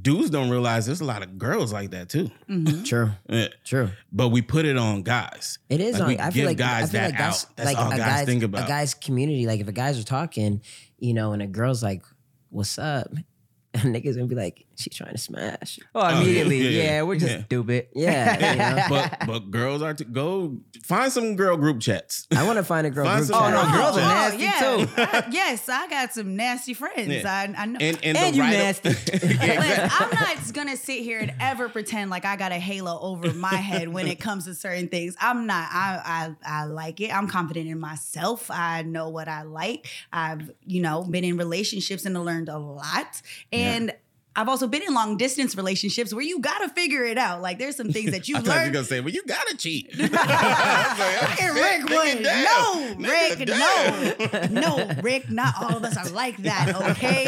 dudes 0.00 0.30
don't 0.30 0.50
realize 0.50 0.86
there's 0.86 1.00
a 1.00 1.04
lot 1.04 1.22
of 1.22 1.38
girls 1.38 1.72
like 1.72 1.90
that 1.92 2.08
too. 2.08 2.30
Mm-hmm. 2.48 2.82
true, 2.84 3.10
Yeah. 3.28 3.48
true. 3.64 3.90
But 4.12 4.28
we 4.30 4.42
put 4.42 4.64
it 4.64 4.76
on 4.76 5.02
guys. 5.02 5.58
It 5.68 5.80
is 5.80 5.94
Like, 5.94 6.02
on. 6.02 6.08
we 6.08 6.18
I 6.18 6.24
give 6.26 6.34
feel 6.34 6.46
like 6.46 6.56
guys 6.56 6.82
I 6.84 6.86
feel 6.92 7.00
that 7.00 7.10
like 7.10 7.18
that's 7.18 7.44
out. 7.44 7.56
That's 7.56 7.66
like 7.66 7.78
all 7.78 7.92
a 7.92 7.96
guys 7.96 8.06
guy's, 8.06 8.26
think 8.26 8.42
about. 8.42 8.64
A 8.64 8.68
guy's 8.68 8.94
community. 8.94 9.46
Like 9.46 9.60
if 9.60 9.68
a 9.68 9.72
guys 9.72 9.98
are 10.00 10.04
talking, 10.04 10.62
you 10.98 11.14
know, 11.14 11.32
and 11.32 11.42
a 11.42 11.46
girl's 11.46 11.82
like, 11.82 12.02
"What's 12.50 12.78
up?" 12.78 13.12
And 13.74 13.92
niggas 13.92 14.14
gonna 14.14 14.26
be 14.26 14.36
like, 14.36 14.66
"She's 14.76 14.94
trying 14.96 15.12
to 15.12 15.18
smash." 15.18 15.78
Oh, 15.94 16.00
oh, 16.00 16.08
yeah, 16.08 16.16
immediately. 16.20 16.58
yeah, 16.58 16.68
yeah, 16.70 16.82
yeah. 16.84 17.02
we're 17.02 17.16
just 17.16 17.32
Yeah. 17.32 17.44
stupid. 17.44 17.86
Yeah, 17.94 18.52
you 18.52 18.58
know? 18.76 18.86
but 18.88 19.26
but 19.26 19.50
girls 19.50 19.82
are 19.82 19.94
to 19.94 20.04
go 20.04 20.58
find 20.82 21.12
some 21.12 21.36
girl 21.36 21.56
group 21.56 21.80
chats. 21.80 22.26
I 22.36 22.44
want 22.46 22.58
to 22.58 22.64
find 22.64 22.86
a 22.86 22.90
girl 22.90 23.04
Find 23.06 23.18
group 23.18 23.28
some- 23.28 23.52
chat. 23.52 23.64
Oh, 23.64 23.70
no, 23.70 23.76
girls 23.78 23.96
oh, 23.96 24.00
are 24.00 24.14
nasty, 24.30 24.42
yeah. 24.42 24.60
too. 24.60 24.88
I- 24.96 25.28
yes, 25.30 25.68
I 25.68 25.88
got 25.88 26.12
some 26.12 26.36
nasty 26.36 26.74
friends. 26.74 27.08
Yeah. 27.08 27.22
I, 27.56 27.62
I 27.62 27.66
know. 27.66 27.78
And 27.80 27.98
and, 28.02 28.16
And 28.16 28.32
the 28.34 28.36
you 28.36 28.42
writer- 28.42 28.56
nasty. 28.58 28.88
Yeah, 29.44 29.60
Listen, 29.60 29.88
I'm 29.92 30.10
not 30.10 30.52
gonna 30.54 30.76
sit 30.76 31.02
here 31.02 31.18
and 31.18 31.32
ever 31.40 31.68
pretend 31.68 32.10
like 32.10 32.24
I 32.24 32.36
got 32.36 32.52
a 32.52 32.58
halo 32.58 32.98
over 33.00 33.32
my 33.34 33.54
head 33.54 33.88
when 33.88 34.06
it 34.06 34.20
comes 34.20 34.44
to 34.46 34.54
certain 34.54 34.88
things. 34.88 35.16
I'm 35.20 35.46
not. 35.46 35.68
I 35.72 36.34
I, 36.44 36.60
I 36.62 36.64
like 36.64 37.00
it. 37.00 37.14
I'm 37.14 37.28
confident 37.28 37.68
in 37.68 37.78
myself. 37.80 38.50
I 38.50 38.82
know 38.82 39.08
what 39.08 39.28
I 39.28 39.42
like. 39.42 39.86
I've 40.12 40.50
you 40.66 40.80
know 40.82 41.02
been 41.04 41.24
in 41.24 41.36
relationships 41.36 42.04
and 42.06 42.14
learned 42.24 42.48
a 42.48 42.58
lot. 42.58 43.20
And 43.52 43.92
I've 44.36 44.48
also 44.48 44.66
been 44.66 44.82
in 44.82 44.92
long 44.92 45.16
distance 45.16 45.56
relationships 45.56 46.12
where 46.12 46.24
you 46.24 46.40
gotta 46.40 46.68
figure 46.68 47.04
it 47.04 47.18
out. 47.18 47.40
Like 47.40 47.58
there's 47.58 47.76
some 47.76 47.92
things 47.92 48.10
that 48.10 48.28
you 48.28 48.36
I 48.36 48.40
thought 48.40 48.46
you 48.46 48.52
were 48.52 48.64
learn. 48.64 48.72
gonna 48.72 48.84
say, 48.84 49.00
well, 49.00 49.10
you 49.10 49.22
gotta 49.26 49.56
cheat. 49.56 49.90
At 50.00 51.50
Rick 51.54 51.84
would. 51.88 52.22
No, 52.22 52.94
Rick, 52.98 53.48
no. 53.48 54.60
No, 54.60 54.90
Rick, 55.02 55.30
not 55.30 55.54
all 55.60 55.76
of 55.76 55.84
us 55.84 55.96
are 55.96 56.12
like 56.12 56.36
that, 56.38 56.74
okay? 56.90 57.26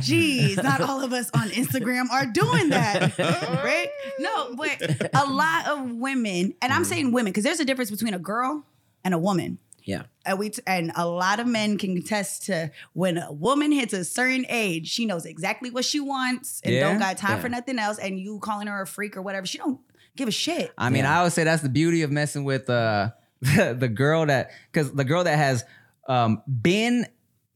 Jeez, 0.00 0.62
not 0.62 0.80
all 0.80 1.02
of 1.02 1.12
us 1.12 1.30
on 1.34 1.50
Instagram 1.50 2.10
are 2.10 2.26
doing 2.26 2.70
that. 2.70 3.18
Rick, 3.62 3.90
no, 4.18 4.54
but 4.54 5.10
a 5.14 5.26
lot 5.26 5.68
of 5.68 5.92
women, 5.92 6.54
and 6.62 6.72
I'm 6.72 6.82
mm-hmm. 6.82 6.84
saying 6.84 7.12
women, 7.12 7.32
because 7.32 7.44
there's 7.44 7.60
a 7.60 7.64
difference 7.64 7.90
between 7.90 8.14
a 8.14 8.18
girl 8.18 8.64
and 9.04 9.12
a 9.12 9.18
woman. 9.18 9.58
Yeah, 9.88 10.02
And 10.26 10.38
we 10.38 10.50
t- 10.50 10.60
and 10.66 10.92
a 10.96 11.06
lot 11.08 11.40
of 11.40 11.46
men 11.46 11.78
can 11.78 11.96
attest 11.96 12.44
to 12.46 12.70
when 12.92 13.16
a 13.16 13.32
woman 13.32 13.72
hits 13.72 13.94
a 13.94 14.04
certain 14.04 14.44
age, 14.50 14.88
she 14.88 15.06
knows 15.06 15.24
exactly 15.24 15.70
what 15.70 15.84
she 15.86 15.98
wants 15.98 16.60
and 16.62 16.74
Yeah? 16.74 16.80
don't 16.90 16.98
got 16.98 17.16
time 17.16 17.36
Yeah. 17.36 17.42
for 17.42 17.48
nothing 17.48 17.78
else. 17.78 17.98
And 17.98 18.18
you 18.20 18.38
calling 18.40 18.66
her 18.66 18.82
a 18.82 18.86
freak 18.86 19.16
or 19.16 19.22
whatever, 19.22 19.46
she 19.46 19.56
don't 19.56 19.80
give 20.14 20.28
a 20.28 20.30
shit. 20.32 20.72
I 20.76 20.90
mean, 20.90 21.04
Yeah. 21.04 21.20
I 21.20 21.22
would 21.22 21.32
say 21.32 21.44
that's 21.44 21.62
the 21.62 21.70
beauty 21.70 22.02
of 22.02 22.10
messing 22.12 22.44
with 22.44 22.68
uh 22.68 23.10
the 23.40 23.88
girl 23.92 24.26
that 24.26 24.50
because 24.70 24.92
the 24.92 25.04
girl 25.04 25.24
that 25.24 25.36
has 25.38 25.64
um 26.06 26.42
been 26.46 27.06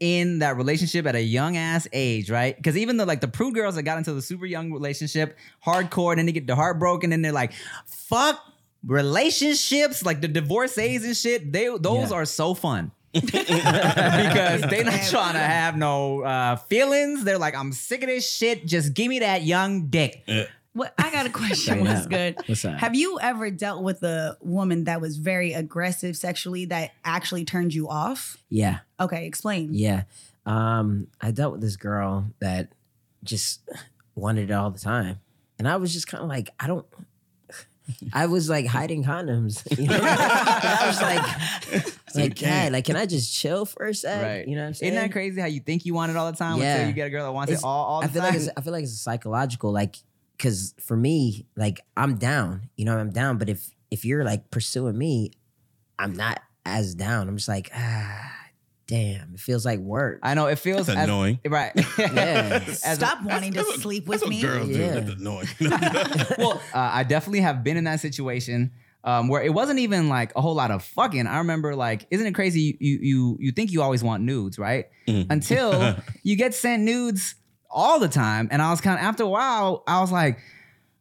in 0.00 0.38
that 0.40 0.56
relationship 0.56 1.06
at 1.06 1.14
a 1.14 1.22
young 1.22 1.56
ass 1.56 1.86
age, 1.92 2.28
right? 2.30 2.56
Because 2.56 2.76
even 2.76 2.96
the 2.96 3.04
like 3.06 3.20
the 3.20 3.28
prude 3.28 3.54
girls 3.54 3.74
that 3.76 3.82
got 3.84 3.98
into 3.98 4.12
the 4.14 4.22
super 4.22 4.46
young 4.46 4.72
relationship, 4.72 5.36
hardcore, 5.64 6.10
and 6.12 6.18
then 6.18 6.26
they 6.26 6.32
get 6.32 6.46
the 6.48 6.56
heartbroken, 6.56 7.12
and 7.12 7.24
they're 7.24 7.30
like, 7.30 7.52
fuck 7.86 8.40
relationships, 8.84 10.04
like 10.04 10.20
the 10.20 10.28
divorcees 10.28 11.04
and 11.04 11.16
shit. 11.16 11.52
They 11.52 11.68
those 11.78 12.10
Yeah. 12.10 12.16
are 12.16 12.24
so 12.24 12.54
fun. 12.54 12.90
because 13.12 14.62
they're 14.62 14.84
not 14.84 15.02
trying 15.10 15.34
to 15.34 15.38
have 15.38 15.76
no 15.76 16.22
uh, 16.22 16.56
feelings. 16.56 17.24
They're 17.24 17.38
like, 17.38 17.54
I'm 17.54 17.72
sick 17.72 18.02
of 18.02 18.08
this 18.08 18.28
shit. 18.30 18.66
Just 18.66 18.94
give 18.94 19.08
me 19.08 19.18
that 19.20 19.42
young 19.42 19.88
dick. 19.88 20.24
What 20.72 20.94
I 20.96 21.10
got 21.10 21.26
a 21.26 21.30
question. 21.30 21.80
What's 21.84 22.06
good? 22.06 22.36
What's 22.46 22.64
up? 22.64 22.78
Have 22.78 22.94
you 22.94 23.18
ever 23.20 23.50
dealt 23.50 23.82
with 23.82 24.02
a 24.02 24.38
woman 24.40 24.84
that 24.84 25.02
was 25.02 25.18
very 25.18 25.52
aggressive 25.52 26.16
sexually 26.16 26.64
that 26.66 26.92
actually 27.04 27.44
turned 27.44 27.74
you 27.74 27.88
off? 27.88 28.38
yeah, 28.48 28.78
Okay, 28.98 29.26
explain. 29.26 29.74
yeah. 29.74 30.04
Um, 30.46 31.08
I 31.20 31.30
dealt 31.30 31.52
with 31.52 31.60
this 31.60 31.76
girl 31.76 32.30
that 32.40 32.72
just 33.22 33.60
wanted 34.14 34.50
it 34.50 34.52
all 34.54 34.70
the 34.70 34.78
time, 34.80 35.20
and 35.58 35.68
I 35.68 35.76
was 35.76 35.92
just 35.92 36.06
kind 36.08 36.22
of 36.22 36.28
like, 36.30 36.48
I 36.58 36.66
don't. 36.66 36.86
I 38.12 38.26
was 38.26 38.48
like 38.48 38.66
hiding 38.66 39.04
condoms. 39.04 39.62
You 39.78 39.88
know? 39.88 39.98
I 40.02 40.84
was 40.86 41.00
like, 41.02 41.86
like. 42.14 42.40
God, 42.40 42.72
like, 42.72 42.84
can 42.84 42.96
I 42.96 43.06
just 43.06 43.34
chill 43.34 43.64
for 43.64 43.86
a 43.86 43.94
sec? 43.94 44.22
Right. 44.22 44.46
You 44.48 44.54
know 44.56 44.62
what 44.62 44.68
I'm 44.68 44.74
saying? 44.74 44.92
Isn't 44.92 45.02
that 45.08 45.12
crazy 45.12 45.40
how 45.40 45.46
you 45.46 45.60
think 45.60 45.84
you 45.86 45.94
want 45.94 46.10
it 46.10 46.16
all 46.16 46.30
the 46.30 46.36
time 46.36 46.58
Yeah. 46.60 46.74
until 46.74 46.88
you 46.88 46.92
get 46.94 47.06
a 47.06 47.10
girl 47.10 47.24
that 47.26 47.32
wants 47.32 47.52
it 47.52 47.60
all, 47.64 47.86
all 47.86 48.00
the 48.00 48.06
I 48.06 48.10
feel 48.10 48.22
time? 48.22 48.30
like 48.32 48.40
it's, 48.40 48.50
I 48.56 48.60
feel 48.60 48.72
like 48.72 48.82
it's 48.84 49.00
psychological, 49.00 49.72
like 49.72 49.96
because 50.36 50.74
for 50.80 50.96
me, 50.96 51.46
like 51.56 51.80
I'm 51.96 52.16
down, 52.16 52.68
you 52.76 52.84
know, 52.84 52.96
I'm 52.98 53.10
down. 53.10 53.38
But 53.38 53.48
if 53.48 53.70
if 53.90 54.04
you're 54.04 54.24
like 54.24 54.50
pursuing 54.50 54.96
me, 54.98 55.30
I'm 55.98 56.14
not 56.14 56.40
as 56.64 56.94
down. 56.94 57.28
I'm 57.28 57.36
just 57.36 57.48
like, 57.48 57.70
ah, 57.74 58.32
damn, 58.86 59.34
it 59.34 59.40
feels 59.40 59.64
like 59.64 59.78
work. 59.80 60.20
I 60.22 60.34
know 60.34 60.46
it 60.46 60.58
feels 60.58 60.86
That's 60.86 60.98
as- 60.98 61.04
annoying. 61.04 61.38
right? 61.46 61.72
Yeah. 61.98 62.62
As- 62.66 62.96
Stop 62.96 63.22
wanting 63.24 63.52
to 63.52 63.58
That's 63.62 63.82
sleep 63.82 64.04
that's 64.06 64.22
with 64.22 64.22
what 64.22 64.30
me. 64.30 64.42
Girls 64.42 64.68
do. 64.68 64.74
Yeah. 64.74 65.00
That's 65.00 65.10
annoying. 65.20 65.46
well, 66.38 66.60
uh, 66.74 66.78
I 66.92 67.04
definitely 67.04 67.40
have 67.40 67.62
been 67.64 67.76
in 67.76 67.84
that 67.84 68.00
situation 68.00 68.72
um, 69.04 69.28
where 69.28 69.42
it 69.42 69.52
wasn't 69.52 69.78
even 69.80 70.08
like 70.08 70.32
a 70.36 70.40
whole 70.40 70.54
lot 70.54 70.70
of 70.70 70.84
fucking. 70.84 71.26
I 71.26 71.38
remember 71.38 71.74
like, 71.74 72.06
isn't 72.10 72.26
it 72.26 72.34
crazy? 72.34 72.76
You 72.80 72.98
you 73.02 73.36
you 73.40 73.52
think 73.52 73.72
you 73.72 73.82
always 73.82 74.02
want 74.04 74.22
nudes, 74.22 74.58
right? 74.58 74.86
Mm. 75.08 75.26
Until 75.30 75.96
you 76.22 76.36
get 76.36 76.54
sent 76.54 76.82
nudes 76.82 77.34
all 77.70 77.98
the 77.98 78.08
time, 78.08 78.48
and 78.52 78.60
I 78.62 78.70
was 78.70 78.80
kind 78.80 78.98
of 78.98 79.04
after 79.04 79.22
a 79.24 79.28
while, 79.28 79.82
I 79.86 80.00
was 80.00 80.12
like. 80.12 80.38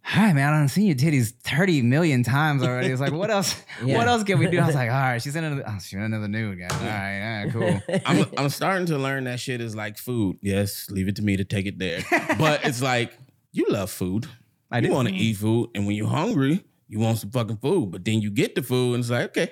Hi 0.03 0.33
man, 0.33 0.53
I've 0.53 0.71
seen 0.71 0.87
your 0.87 0.95
titties 0.95 1.31
30 1.31 1.83
million 1.83 2.23
times 2.23 2.63
already. 2.63 2.89
It's 2.89 2.99
like, 2.99 3.13
what 3.13 3.29
else? 3.37 3.55
Yeah. 3.83 3.97
What 3.97 4.07
else 4.07 4.23
can 4.23 4.39
we 4.39 4.47
do? 4.47 4.59
I 4.59 4.65
was 4.65 4.75
like, 4.75 4.89
all 4.91 4.97
right, 4.97 5.21
she's 5.21 5.35
in 5.35 5.43
another, 5.43 5.63
oh, 5.65 5.77
she's 5.79 5.93
in 5.93 6.01
another 6.01 6.27
nude, 6.27 6.59
guys. 6.59 6.71
All 6.71 6.79
right, 6.87 7.21
all 7.21 7.43
right, 7.45 7.81
cool. 7.85 7.99
I'm 8.05 8.25
I'm 8.37 8.49
starting 8.49 8.87
to 8.87 8.97
learn 8.97 9.25
that 9.25 9.39
shit 9.39 9.61
is 9.61 9.75
like 9.75 9.97
food. 9.97 10.37
Yes, 10.41 10.89
leave 10.89 11.07
it 11.07 11.15
to 11.17 11.21
me 11.21 11.37
to 11.37 11.45
take 11.45 11.65
it 11.65 11.79
there. 11.79 12.01
But 12.37 12.65
it's 12.65 12.81
like 12.81 13.13
you 13.51 13.67
love 13.69 13.91
food. 13.91 14.27
I 14.69 14.79
you 14.79 14.87
do. 14.87 14.93
want 14.93 15.07
to 15.09 15.13
mm-hmm. 15.13 15.21
eat 15.23 15.37
food, 15.37 15.69
and 15.75 15.85
when 15.85 15.95
you're 15.95 16.07
hungry, 16.07 16.63
you 16.87 16.99
want 16.99 17.19
some 17.19 17.29
fucking 17.31 17.57
food. 17.57 17.91
But 17.91 18.03
then 18.03 18.21
you 18.21 18.31
get 18.31 18.55
the 18.55 18.63
food, 18.63 18.95
and 18.95 19.01
it's 19.01 19.09
like, 19.09 19.37
okay, 19.37 19.51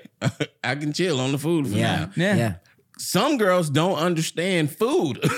I 0.64 0.76
can 0.76 0.93
chill 0.93 1.20
on 1.22 1.32
the 1.32 1.38
food 1.38 1.68
for 1.68 1.78
Yeah. 1.78 1.97
now. 1.97 2.12
Yeah. 2.16 2.36
Yeah. 2.36 2.54
Some 3.00 3.38
girls 3.38 3.70
don't 3.70 3.97
understand 3.97 4.76
food. 4.76 5.22
too 5.22 5.30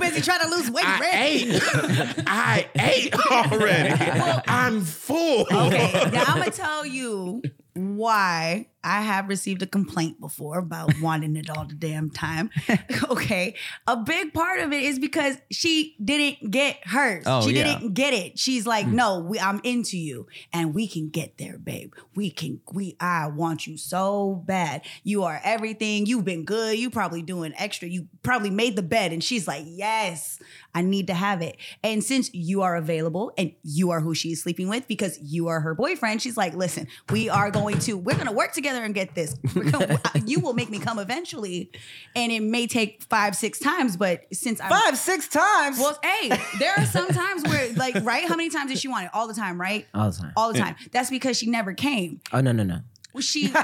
busy 0.00 0.20
trying 0.20 0.40
to 0.40 0.48
lose 0.50 0.68
weight, 0.70 0.84
I 0.84 0.98
Rick. 0.98 1.14
ate. 1.14 1.62
I 2.26 2.68
ate 2.74 3.14
already. 3.30 3.94
I'm 4.48 4.80
full. 4.82 5.46
Okay, 5.50 6.10
now 6.12 6.24
I'm 6.26 6.38
gonna 6.38 6.50
tell 6.50 6.84
you 6.84 7.40
why 7.74 8.66
I 8.84 9.02
have 9.02 9.28
received 9.28 9.62
a 9.62 9.66
complaint 9.66 10.20
before 10.20 10.58
about 10.58 10.92
wanting 11.00 11.36
it 11.36 11.48
all 11.50 11.64
the 11.64 11.74
damn 11.74 12.10
time. 12.10 12.50
okay, 13.10 13.54
a 13.86 13.96
big 13.96 14.32
part 14.32 14.60
of 14.60 14.72
it 14.72 14.82
is 14.82 14.98
because 14.98 15.36
she 15.50 15.96
didn't 16.02 16.50
get 16.50 16.78
hers. 16.86 17.24
Oh, 17.26 17.46
she 17.46 17.56
yeah. 17.56 17.78
didn't 17.78 17.94
get 17.94 18.12
it. 18.14 18.38
She's 18.38 18.66
like, 18.66 18.86
hmm. 18.86 18.96
no, 18.96 19.18
we, 19.20 19.38
I'm 19.38 19.60
into 19.64 19.98
you, 19.98 20.26
and 20.52 20.74
we 20.74 20.86
can 20.86 21.08
get 21.08 21.38
there, 21.38 21.58
babe. 21.58 21.94
We 22.14 22.30
can. 22.30 22.60
We. 22.72 22.96
I 23.00 23.28
want 23.28 23.66
you 23.66 23.76
so 23.76 24.42
bad. 24.46 24.82
You 25.02 25.24
are 25.24 25.40
everything. 25.44 26.06
You've 26.06 26.24
been 26.24 26.44
good. 26.44 26.78
You 26.78 26.90
probably 26.90 27.22
doing 27.22 27.52
extra. 27.56 27.88
You 27.88 28.08
probably 28.22 28.50
made 28.50 28.76
the 28.76 28.82
bed, 28.82 29.12
and 29.12 29.22
she's 29.22 29.46
like, 29.46 29.64
yes, 29.66 30.38
I 30.74 30.82
need 30.82 31.08
to 31.08 31.14
have 31.14 31.42
it. 31.42 31.56
And 31.82 32.02
since 32.02 32.32
you 32.34 32.62
are 32.62 32.76
available 32.76 33.32
and 33.36 33.52
you 33.62 33.90
are 33.90 34.00
who 34.00 34.14
she's 34.14 34.42
sleeping 34.42 34.68
with 34.68 34.88
because 34.88 35.18
you 35.20 35.48
are 35.48 35.60
her 35.60 35.74
boyfriend, 35.74 36.22
she's 36.22 36.36
like, 36.36 36.54
listen, 36.54 36.88
we 37.10 37.28
are 37.28 37.50
going 37.50 37.78
to, 37.80 37.96
we're 37.96 38.14
going 38.14 38.26
to 38.26 38.32
work 38.32 38.52
together 38.52 38.82
and 38.82 38.94
get 38.94 39.14
this. 39.14 39.36
We're 39.54 39.70
gonna- 39.70 40.00
you 40.26 40.40
will 40.40 40.54
make 40.54 40.70
me 40.70 40.78
come 40.78 40.98
eventually. 40.98 41.70
And 42.16 42.32
it 42.32 42.40
may 42.40 42.66
take 42.66 43.02
five, 43.04 43.36
six 43.36 43.58
times, 43.58 43.96
but 43.96 44.22
since 44.32 44.60
I'm. 44.60 44.70
Five, 44.70 44.96
six 44.96 45.28
times. 45.28 45.78
Well, 45.78 45.98
hey, 46.02 46.30
there 46.58 46.72
are 46.78 46.86
some 46.86 47.08
times 47.12 47.42
where, 47.44 47.72
like, 47.74 47.96
right? 48.04 48.26
How 48.26 48.36
many 48.36 48.48
times 48.48 48.70
did 48.70 48.78
she 48.78 48.88
want 48.88 49.04
it? 49.04 49.10
All 49.12 49.28
the 49.28 49.34
time, 49.34 49.60
right? 49.60 49.86
All 49.94 50.10
the 50.10 50.18
time. 50.18 50.32
All 50.36 50.52
the 50.52 50.58
time. 50.58 50.76
That's 50.92 51.10
because 51.10 51.36
she 51.36 51.50
never 51.50 51.74
came. 51.74 52.20
Oh 52.32 52.40
no 52.40 52.52
no 52.52 52.62
no. 52.62 52.78
She 53.20 53.48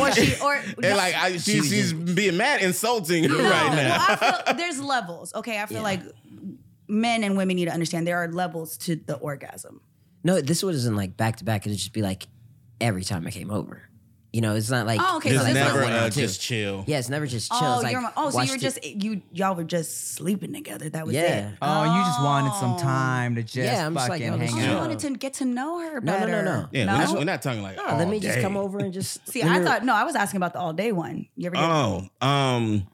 or 0.00 0.12
she 0.12 0.34
or 0.40 0.54
And 0.54 0.96
like 0.96 1.14
I, 1.14 1.36
she, 1.36 1.60
she's 1.60 1.92
being 1.92 2.38
mad 2.38 2.62
insulting 2.62 3.24
you 3.24 3.38
right 3.38 3.74
now. 3.74 3.98
Well, 3.98 4.40
I 4.40 4.42
feel 4.46 4.56
there's 4.56 4.80
levels. 4.80 5.34
Okay, 5.34 5.60
I 5.60 5.66
feel 5.66 5.82
like 5.82 6.00
men 6.88 7.24
and 7.24 7.36
women 7.36 7.56
need 7.56 7.66
to 7.66 7.72
understand 7.72 8.06
there 8.06 8.18
are 8.18 8.28
levels 8.28 8.76
to 8.78 8.96
the 8.96 9.16
orgasm. 9.16 9.80
No, 10.22 10.40
this 10.40 10.62
wasn't 10.62 10.96
like 10.96 11.16
back 11.16 11.36
to 11.36 11.44
back. 11.44 11.66
It'd 11.66 11.78
just 11.78 11.92
be 11.92 12.02
like 12.02 12.26
every 12.80 13.04
time 13.04 13.26
I 13.26 13.30
came 13.30 13.50
over. 13.50 13.82
You 14.32 14.40
know, 14.40 14.56
it's 14.56 14.68
not 14.68 14.84
like 14.84 14.98
Oh, 15.00 15.18
okay, 15.18 15.30
it's 15.30 15.38
so 15.40 15.46
It's 15.46 15.54
like 15.54 15.64
never 15.64 15.82
one 15.84 15.92
uh, 15.92 16.10
just 16.10 16.40
chill. 16.40 16.82
Yeah, 16.88 16.98
it's 16.98 17.08
never 17.08 17.24
just 17.24 17.52
chill. 17.52 17.60
Oh, 17.62 17.80
like, 17.80 17.92
you're 17.92 18.12
oh, 18.16 18.30
so 18.30 18.40
you 18.42 18.50
were 18.50 18.56
the- 18.56 18.62
just 18.62 18.84
you 18.84 19.22
y'all 19.30 19.54
were 19.54 19.62
just 19.62 20.14
sleeping 20.16 20.52
together. 20.52 20.88
That 20.90 21.06
was 21.06 21.14
Yeah. 21.14 21.50
it. 21.50 21.58
oh, 21.62 21.84
you 21.84 22.02
just 22.04 22.20
wanted 22.20 22.52
some 22.54 22.76
time 22.76 23.36
to 23.36 23.44
just 23.44 23.54
Yeah, 23.54 23.86
I'm 23.86 23.94
just 23.94 24.08
like, 24.08 24.22
fucking 24.22 24.40
hang 24.40 24.54
Oh, 24.54 24.56
you 24.58 24.72
out. 24.72 24.80
wanted 24.80 24.98
to 25.00 25.10
get 25.10 25.34
to 25.34 25.44
know 25.44 25.78
her 25.88 26.00
No, 26.00 26.18
no, 26.18 26.26
no, 26.26 26.42
no. 26.42 26.68
Yeah, 26.72 26.86
no. 26.86 26.94
We're, 26.94 26.98
not, 27.04 27.14
we're 27.18 27.24
not 27.24 27.42
talking 27.42 27.62
like. 27.62 27.76
Oh, 27.78 27.86
all 27.90 27.96
let 27.98 28.08
me 28.08 28.18
just 28.18 28.40
come 28.40 28.56
over 28.56 28.80
and 28.80 28.92
just 28.92 29.24
See, 29.28 29.40
I 29.40 29.62
thought 29.62 29.84
no, 29.84 29.94
I 29.94 30.02
was 30.02 30.16
asking 30.16 30.38
about 30.38 30.52
the 30.52 30.58
all 30.58 30.72
day 30.72 30.90
one. 30.90 31.28
You 31.36 31.46
ever 31.46 31.54
did? 31.54 31.64
Oh, 31.64 32.08
um, 32.26 32.88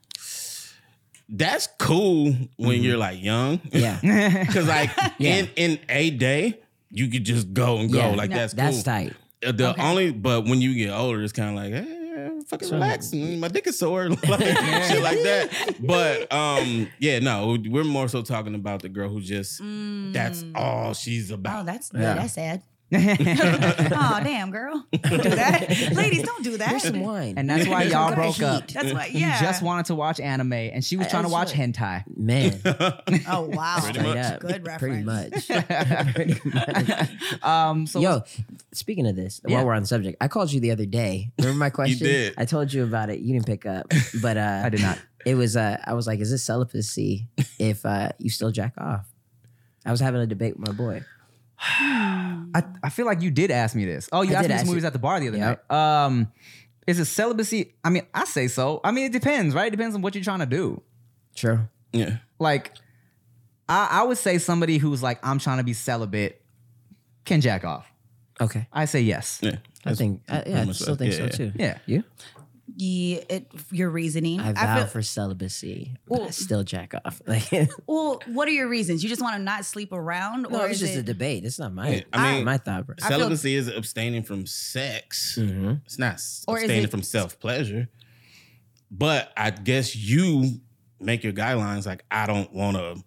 that's 1.30 1.68
cool 1.78 2.34
when 2.56 2.82
you're 2.82 2.96
like 2.98 3.22
young. 3.22 3.60
Yeah. 3.72 3.98
Because 4.46 4.66
like 4.66 4.90
Yeah. 5.18 5.36
in 5.36 5.48
in 5.56 5.78
a 5.88 6.10
day, 6.10 6.58
you 6.90 7.08
could 7.08 7.24
just 7.24 7.52
go 7.52 7.78
and 7.78 7.90
go. 7.92 7.98
Yeah. 7.98 8.14
Like 8.16 8.30
No, 8.30 8.36
that's 8.36 8.52
That's 8.54 8.82
tight. 8.82 9.14
Uh, 9.46 9.52
The 9.52 9.70
Okay. 9.70 9.82
only, 9.82 10.12
but 10.12 10.44
when 10.44 10.60
you 10.60 10.74
get 10.74 10.90
older, 10.92 11.22
it's 11.22 11.32
kind 11.32 11.50
of 11.50 11.56
like, 11.56 11.72
eh, 11.72 12.30
fucking 12.48 12.68
relax. 12.70 13.12
My 13.14 13.48
dick 13.48 13.66
is 13.66 13.78
sore, 13.78 14.08
like 14.10 14.20
shit 14.20 15.02
like 15.02 15.22
that. 15.22 15.76
But 15.80 16.30
um, 16.32 16.88
yeah, 16.98 17.20
no, 17.20 17.56
we're 17.68 17.84
more 17.84 18.08
so 18.08 18.22
talking 18.22 18.54
about 18.54 18.82
the 18.82 18.88
girl 18.88 19.08
who 19.08 19.20
just 19.20 19.60
that's 20.12 20.44
all 20.54 20.92
she's 20.94 21.30
about. 21.30 21.60
Oh, 21.60 21.64
that's 21.64 21.90
Yeah. 21.94 22.14
that's 22.14 22.34
sad. 22.34 22.62
oh 22.92 24.20
damn, 24.24 24.50
girl, 24.50 24.84
don't 24.92 25.22
do 25.22 25.30
that. 25.30 25.92
Ladies, 25.94 26.22
don't 26.24 26.42
do 26.42 26.56
that. 26.56 26.70
Here's 26.70 26.82
some 26.82 27.00
wine. 27.00 27.34
and 27.36 27.48
that's 27.48 27.68
why 27.68 27.84
y'all 27.84 28.14
broke 28.14 28.42
up. 28.42 28.66
That's 28.68 28.92
why, 28.92 29.06
You 29.06 29.20
yeah. 29.20 29.40
just 29.40 29.62
wanted 29.62 29.86
to 29.86 29.94
watch 29.94 30.18
anime, 30.20 30.52
and 30.52 30.84
she 30.84 30.96
was 30.96 31.06
I- 31.06 31.10
trying 31.10 31.22
to 31.24 31.28
watch 31.28 31.52
swear. 31.52 31.68
hentai. 31.68 32.02
Man, 32.16 32.60
oh 33.28 33.42
wow, 33.42 33.78
Pretty 33.80 33.98
straight 34.00 34.14
much. 34.14 34.26
up. 34.26 34.40
Good 34.40 34.64
Pretty 34.64 35.02
much. 35.04 35.48
Pretty 36.14 36.40
much. 36.48 37.42
Um, 37.44 37.86
so 37.86 38.00
Yo, 38.00 38.22
speaking 38.72 39.06
of 39.06 39.14
this, 39.16 39.40
Yeah. 39.46 39.56
while 39.58 39.66
we're 39.66 39.74
on 39.74 39.82
the 39.82 39.88
subject, 39.88 40.16
I 40.20 40.28
called 40.28 40.52
you 40.52 40.60
the 40.60 40.70
other 40.72 40.86
day. 40.86 41.30
Remember 41.38 41.58
my 41.58 41.70
question? 41.70 42.06
did. 42.06 42.34
I 42.38 42.44
told 42.44 42.72
you 42.72 42.82
about 42.84 43.10
it. 43.10 43.20
You 43.20 43.32
didn't 43.34 43.46
pick 43.46 43.66
up, 43.66 43.92
but 44.20 44.36
uh, 44.36 44.62
I 44.64 44.68
did 44.68 44.80
not. 44.82 44.98
It 45.24 45.34
was. 45.34 45.56
Uh, 45.56 45.76
I 45.84 45.92
was 45.94 46.06
like, 46.06 46.18
"Is 46.20 46.30
this 46.30 46.42
celibacy 46.42 47.28
if 47.58 47.84
uh, 47.86 48.08
you 48.18 48.30
still 48.30 48.50
jack 48.50 48.72
off?" 48.78 49.06
I 49.84 49.90
was 49.90 50.00
having 50.00 50.20
a 50.20 50.26
debate 50.26 50.58
with 50.58 50.66
my 50.68 50.74
boy. 50.74 51.02
I, 51.62 52.62
I 52.82 52.88
feel 52.90 53.06
like 53.06 53.20
you 53.22 53.30
did 53.30 53.50
ask 53.50 53.76
me 53.76 53.84
this. 53.84 54.08
Oh, 54.12 54.22
you 54.22 54.30
I 54.34 54.38
asked 54.38 54.42
me 54.42 54.48
this 54.48 54.60
ask 54.62 54.66
when 54.66 54.74
we 54.76 54.80
you. 54.80 54.86
at 54.86 54.92
the 54.92 54.98
bar 54.98 55.20
the 55.20 55.28
other 55.28 55.36
Yep. 55.38 55.64
night. 55.70 56.04
Um, 56.04 56.32
is 56.86 56.98
it 56.98 57.04
celibacy? 57.04 57.74
I 57.84 57.90
mean, 57.90 58.06
I 58.14 58.24
say 58.24 58.48
so. 58.48 58.80
I 58.82 58.90
mean, 58.90 59.04
it 59.06 59.12
depends, 59.12 59.54
right? 59.54 59.66
It 59.66 59.70
depends 59.70 59.94
on 59.94 60.02
what 60.02 60.14
you're 60.14 60.24
trying 60.24 60.38
to 60.40 60.46
do. 60.46 60.82
True. 61.34 61.60
yeah. 61.92 62.16
Like, 62.38 62.72
I, 63.68 63.88
I 63.90 64.02
would 64.04 64.18
say 64.18 64.38
somebody 64.38 64.78
who's 64.78 65.02
like, 65.02 65.24
I'm 65.24 65.38
trying 65.38 65.58
to 65.58 65.64
be 65.64 65.74
celibate 65.74 66.42
can 67.24 67.40
jack 67.40 67.64
off. 67.64 67.86
Okay. 68.40 68.66
I 68.72 68.86
say 68.86 69.02
yes. 69.02 69.38
Yeah. 69.42 69.56
I 69.84 69.94
think. 69.94 70.22
I, 70.28 70.42
yeah, 70.46 70.60
I 70.62 70.72
still 70.72 70.74
so. 70.74 70.96
think 70.96 71.12
Yeah, 71.12 71.18
so 71.18 71.24
yeah. 71.24 71.30
too. 71.30 71.52
Yeah. 71.56 71.78
You? 71.86 72.04
Yeah, 72.76 73.20
it, 73.28 73.50
your 73.70 73.90
reasoning. 73.90 74.38
I 74.40 74.50
I 74.50 74.52
vow 74.52 74.76
feel- 74.76 74.86
for 74.86 75.02
celibacy, 75.02 75.96
but 76.06 76.14
I 76.18 76.22
Well- 76.22 76.32
still 76.32 76.62
jack 76.64 76.94
off. 77.04 77.20
Like, 77.26 77.50
well, 77.86 78.20
what 78.26 78.46
are 78.48 78.52
your 78.52 78.68
reasons? 78.68 79.02
You 79.02 79.08
just 79.08 79.22
want 79.22 79.36
to 79.36 79.42
not 79.42 79.64
sleep 79.64 79.92
around, 79.92 80.42
no, 80.50 80.60
or 80.62 80.68
it's 80.68 80.78
just 80.80 80.94
it? 80.94 80.98
a 80.98 81.02
debate. 81.02 81.44
It's 81.44 81.58
not 81.58 81.72
my. 81.74 81.88
Yeah, 81.88 82.02
I 82.12 82.34
mean- 82.36 82.44
my 82.44 82.58
thought. 82.58 82.86
bro. 82.86 82.96
I 83.02 83.08
feel- 83.08 83.18
Celibacy 83.18 83.54
is 83.54 83.68
abstaining 83.68 84.22
from 84.22 84.46
sex. 84.46 85.36
Mhm. 85.40 85.80
It's 85.84 85.98
not 85.98 86.20
Or 86.46 86.58
abstaining 86.58 86.84
it- 86.84 86.90
from 86.90 87.02
self 87.02 87.38
pleasure. 87.40 87.88
But 88.90 89.32
I 89.36 89.50
guess 89.50 89.94
you 89.94 90.60
make 91.00 91.22
your 91.24 91.32
guidelines 91.32 91.86
like 91.86 92.04
I 92.10 92.26
don't 92.26 92.52
want 92.52 92.76
to 92.76 93.02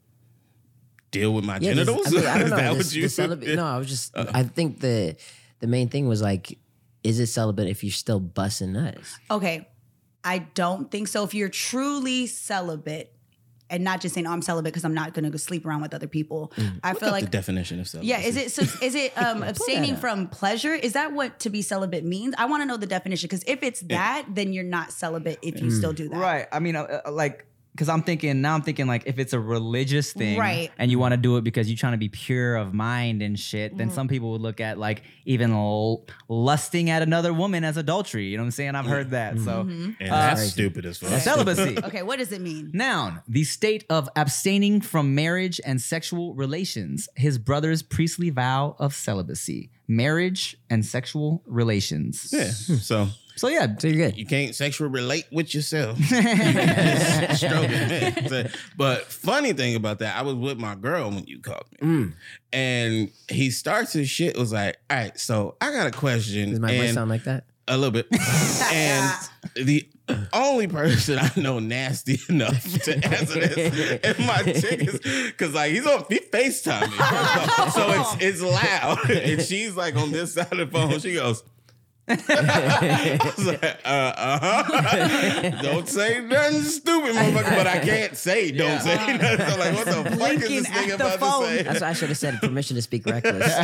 deal 1.11 1.33
with 1.33 1.45
my 1.45 1.55
Yeah, 1.59 1.73
this- 1.73 1.85
genitals. 1.87 2.07
I, 2.07 2.11
mean, 2.11 2.25
I 2.25 2.37
don't 2.37 2.41
is 2.45 2.49
know. 2.51 2.55
that 2.57 2.73
this- 2.77 2.87
what 2.87 2.95
you? 2.95 3.01
the 3.03 3.09
celibate- 3.09 3.55
no, 3.55 3.65
I 3.65 3.77
was 3.77 3.87
just. 3.87 4.17
I 4.17 4.43
think 4.43 4.79
the 4.79 5.15
the 5.59 5.67
main 5.67 5.89
thing 5.89 6.07
was 6.07 6.21
like, 6.21 6.57
is 7.03 7.19
it 7.19 7.27
celibate 7.27 7.67
if 7.67 7.83
you're 7.83 7.91
still 7.91 8.19
busting 8.19 8.73
nuts? 8.73 9.17
Okay, 9.29 9.67
I 10.23 10.39
don't 10.39 10.89
think 10.89 11.07
so. 11.07 11.23
If 11.23 11.33
you're 11.33 11.49
truly 11.49 12.27
celibate 12.27 13.13
and 13.69 13.83
not 13.83 14.01
just 14.01 14.13
saying, 14.13 14.27
"Oh, 14.27 14.31
I'm 14.31 14.41
celibate 14.41 14.71
because 14.71 14.85
I'm 14.85 14.93
not 14.93 15.13
going 15.13 15.23
to 15.25 15.31
go 15.31 15.37
sleep 15.37 15.65
around 15.65 15.81
with 15.81 15.93
other 15.93 16.07
people," 16.07 16.53
I 16.83 16.91
Look 16.91 16.99
feel 16.99 17.11
like 17.11 17.25
the 17.25 17.29
definition 17.29 17.79
of 17.79 17.87
celibacy. 17.87 18.09
Yeah, 18.09 18.19
is 18.19 18.37
it 18.37 18.51
so? 18.51 18.61
Is 18.83 18.95
it 18.95 19.17
um, 19.21 19.43
abstaining 19.43 19.95
from 19.97 20.27
pleasure? 20.27 20.73
Is 20.73 20.93
that 20.93 21.13
what 21.13 21.39
to 21.41 21.49
be 21.49 21.61
celibate 21.61 22.05
means? 22.05 22.35
I 22.37 22.45
want 22.45 22.61
to 22.61 22.65
know 22.65 22.77
the 22.77 22.85
definition 22.85 23.27
because 23.27 23.43
if 23.47 23.63
it's 23.63 23.81
that, 23.81 24.25
then 24.29 24.53
you're 24.53 24.63
not 24.63 24.91
celibate 24.91 25.39
if 25.41 25.59
you 25.61 25.71
still 25.71 25.93
do 25.93 26.07
that. 26.09 26.17
Right. 26.17 26.47
I 26.51 26.59
mean, 26.59 26.75
uh, 26.75 27.01
uh, 27.05 27.11
like, 27.11 27.45
because 27.73 27.89
I'm 27.89 28.03
thinking 28.03 28.39
now. 28.41 28.53
I'm 28.55 28.61
thinking 28.61 28.87
like 28.87 29.03
if 29.07 29.19
it's 29.19 29.33
a 29.33 29.39
religious 29.39 30.13
thing, 30.13 30.37
Right. 30.39 30.71
And 30.77 30.89
you 30.91 30.99
want 30.99 31.13
to 31.13 31.17
do 31.17 31.37
it 31.37 31.43
because 31.43 31.69
you're 31.69 31.77
trying 31.77 31.93
to 31.93 31.97
be 31.97 32.09
pure 32.09 32.55
of 32.55 32.73
mind 32.73 33.21
and 33.21 33.37
shit. 33.37 33.71
Mm-hmm. 33.71 33.77
Then 33.79 33.89
some 33.91 34.07
people 34.07 34.31
would 34.33 34.41
look 34.41 34.61
at 34.61 34.77
like 34.77 35.03
even 35.25 35.51
l- 35.51 36.05
lusting 36.29 36.89
at 36.89 37.01
another 37.01 37.33
woman 37.33 37.63
as 37.63 37.75
adultery. 37.77 38.27
You 38.27 38.37
know 38.37 38.43
what 38.43 38.47
I'm 38.47 38.51
saying? 38.51 38.75
I've 38.75 38.85
heard 38.85 39.09
that. 39.11 39.37
So 39.39 39.63
Mm-hmm. 39.63 39.91
And 39.99 40.09
Uh, 40.11 40.15
that's 40.15 40.43
stupid 40.51 40.85
as 40.85 40.97
fuck. 40.99 41.19
celibacy. 41.21 41.77
Okay, 41.83 42.03
what 42.03 42.17
does 42.19 42.31
it 42.31 42.41
mean? 42.41 42.71
Noun, 42.73 43.21
the 43.27 43.43
state 43.43 43.85
of 43.89 44.07
abstaining 44.15 44.79
from 44.81 45.13
marriage 45.15 45.59
and 45.65 45.81
sexual 45.81 46.33
relations. 46.35 47.09
His 47.15 47.37
brother's 47.37 47.81
priestly 47.83 48.29
vow 48.29 48.75
of 48.79 48.93
celibacy. 48.93 49.69
Marriage 49.87 50.57
and 50.69 50.85
sexual 50.85 51.43
relations. 51.45 52.29
Yeah. 52.31 52.51
So 52.51 53.09
So 53.35 53.47
yeah. 53.47 53.75
So 53.77 53.87
you're 53.87 54.09
good. 54.09 54.17
you 54.17 54.25
can't 54.25 54.53
sexual 54.55 54.89
relate 54.89 55.25
with 55.31 55.53
yourself. 55.55 55.97
Just 55.97 57.37
stroke 57.37 57.65
it, 57.69 57.69
man. 57.69 58.27
So- 58.29 58.47
But 58.77 59.05
funny 59.05 59.53
thing 59.53 59.75
about 59.75 59.99
that, 59.99 60.17
I 60.17 60.21
was 60.21 60.35
with 60.35 60.59
my 60.59 60.75
girl 60.75 61.09
when 61.09 61.25
you 61.25 61.39
called 61.39 61.65
me, 61.71 61.77
Mm. 61.87 62.13
and 62.51 63.11
he 63.29 63.49
starts 63.51 63.93
his 63.93 64.09
shit. 64.09 64.37
Was 64.37 64.53
like, 64.53 64.77
all 64.89 64.97
right, 64.97 65.19
so 65.19 65.55
I 65.61 65.71
got 65.71 65.87
a 65.87 65.91
question. 65.91 66.51
Does 66.51 66.59
my 66.59 66.75
voice 66.75 66.93
sound 66.93 67.09
like 67.09 67.23
that? 67.23 67.45
a 67.67 67.77
little 67.77 67.91
bit, 67.91 68.07
and 68.73 69.13
the 69.55 69.87
only 70.33 70.67
person 70.67 71.17
I 71.17 71.31
know 71.37 71.59
nasty 71.59 72.19
enough 72.27 72.61
to 72.83 72.95
answer 73.05 73.39
this 73.39 73.57
is 74.03 74.19
my 74.27 74.43
chick 74.43 74.81
is 74.81 74.99
because 75.31 75.53
like 75.53 75.71
he's 75.71 75.87
on 75.87 76.03
he 76.09 76.19
FaceTime 76.19 76.91
me. 76.91 77.71
so 77.71 77.89
it's 78.19 78.21
it's 78.21 78.41
loud. 78.41 79.09
And 79.09 79.41
she's 79.41 79.77
like 79.77 79.95
on 79.95 80.11
this 80.11 80.33
side 80.33 80.51
of 80.51 80.57
the 80.57 80.67
phone. 80.67 80.99
She 80.99 81.13
goes, 81.13 81.41
I 82.05 83.19
was 83.37 83.45
like, 83.47 83.63
uh, 83.63 83.87
uh-huh. 83.87 85.49
don't 85.61 85.87
say 85.87 86.19
nothing 86.21 86.61
stupid, 86.63 87.15
motherfucker. 87.15 87.55
But 87.55 87.67
I 87.67 87.79
can't 87.79 88.17
say 88.17 88.51
don't 88.51 88.81
say 88.81 88.95
nothing. 89.17 89.47
So 89.47 89.57
like, 89.57 89.73
what 89.73 89.85
the 89.85 89.93
fuck 89.93 90.11
is 90.11 90.17
Blinking 90.17 90.55
this 90.63 90.69
at 90.69 90.87
the 90.87 90.95
about 90.95 91.19
phone. 91.19 91.41
to 91.43 91.47
say? 91.57 91.63
That's 91.63 91.81
why 91.81 91.89
I 91.89 91.93
should 91.93 92.09
have 92.09 92.17
said 92.17 92.39
permission 92.41 92.75
to 92.75 92.81
speak 92.81 93.05
reckless. 93.05 93.55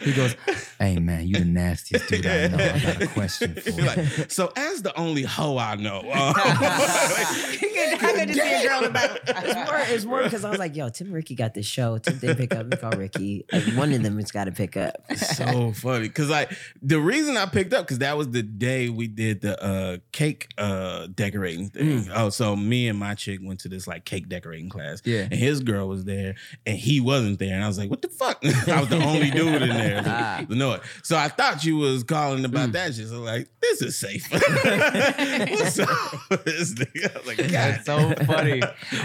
He 0.00 0.12
goes, 0.12 0.36
"Hey 0.78 0.98
man, 0.98 1.26
you 1.26 1.40
the 1.40 1.44
nastiest 1.44 2.08
dude 2.08 2.26
I 2.26 2.46
know. 2.48 2.64
I 2.64 2.78
got 2.78 3.02
a 3.02 3.06
question 3.08 3.54
for 3.54 3.70
you." 3.70 3.82
Like, 3.82 4.30
so 4.30 4.52
as 4.56 4.82
the 4.82 4.96
only 4.96 5.22
hoe 5.22 5.58
I 5.58 5.74
know, 5.74 6.02
uh, 6.08 6.32
I 6.36 7.96
could 7.98 8.28
just 8.28 8.40
see 8.40 8.54
a 8.54 8.68
girl 8.68 8.78
in 8.78 8.84
the 8.84 8.90
back. 8.90 9.20
It's 9.26 9.54
more, 9.54 9.78
it's 9.80 10.04
more 10.04 10.22
because 10.22 10.44
I 10.44 10.50
was 10.50 10.58
like, 10.58 10.76
yo, 10.76 10.88
Tim 10.88 11.10
Ricky 11.12 11.34
got 11.34 11.54
this 11.54 11.66
show. 11.66 11.98
Tim 11.98 12.18
didn't 12.18 12.36
pick 12.36 12.54
up. 12.54 12.66
We 12.66 12.76
call 12.76 12.92
Ricky. 12.92 13.44
Like, 13.52 13.64
one 13.76 13.92
of 13.92 14.02
them 14.02 14.16
has 14.18 14.30
got 14.30 14.44
to 14.44 14.52
pick 14.52 14.76
up. 14.76 14.96
so 15.16 15.72
funny 15.72 16.08
because 16.08 16.30
like 16.30 16.52
the 16.82 17.00
reason 17.00 17.36
I 17.36 17.46
picked 17.56 17.72
up 17.72 17.86
because 17.86 17.98
that 17.98 18.16
was 18.16 18.30
the 18.30 18.42
day 18.42 18.88
we 18.88 19.06
did 19.06 19.40
the 19.40 19.62
uh 19.62 19.96
cake 20.12 20.48
uh 20.58 21.06
decorating 21.14 21.68
thing. 21.70 22.08
Oh, 22.14 22.28
so 22.28 22.54
me 22.54 22.88
and 22.88 22.98
my 22.98 23.14
chick 23.14 23.40
went 23.42 23.60
to 23.60 23.68
this 23.68 23.86
like 23.86 24.04
cake 24.04 24.28
decorating 24.28 24.68
class. 24.68 25.00
Yeah. 25.04 25.22
and 25.22 25.34
his 25.34 25.60
girl 25.60 25.88
was 25.88 26.04
there 26.04 26.34
and 26.66 26.76
he 26.76 27.00
wasn't 27.00 27.38
there, 27.38 27.54
and 27.54 27.64
I 27.64 27.68
was 27.68 27.78
like, 27.78 27.88
what 27.90 28.02
the 28.02 28.08
fuck? 28.08 28.38
I 28.68 28.80
was 28.80 28.88
the 28.88 29.02
only 29.02 29.30
dude 29.30 29.62
in 29.62 29.68
there. 29.70 30.02
Ah. 30.04 30.44
to 30.48 30.54
know 30.54 30.72
it. 30.72 30.82
So 31.02 31.16
I 31.16 31.28
thought 31.28 31.64
you 31.64 31.76
was 31.76 32.04
calling 32.04 32.44
about 32.44 32.72
that 32.72 32.94
shit. 32.94 33.08
So 33.08 33.20
like, 33.20 33.48
this 33.60 33.82
is 33.82 33.98
safe. 33.98 34.26
What's 34.30 35.78
up 35.78 36.44
this 36.44 36.74
nigga? 36.74 37.14
I 37.14 37.18
was 37.18 37.26
like, 37.26 37.36
God, 37.38 37.50
That's 37.50 37.86
so 37.86 38.14
funny. 38.26 38.62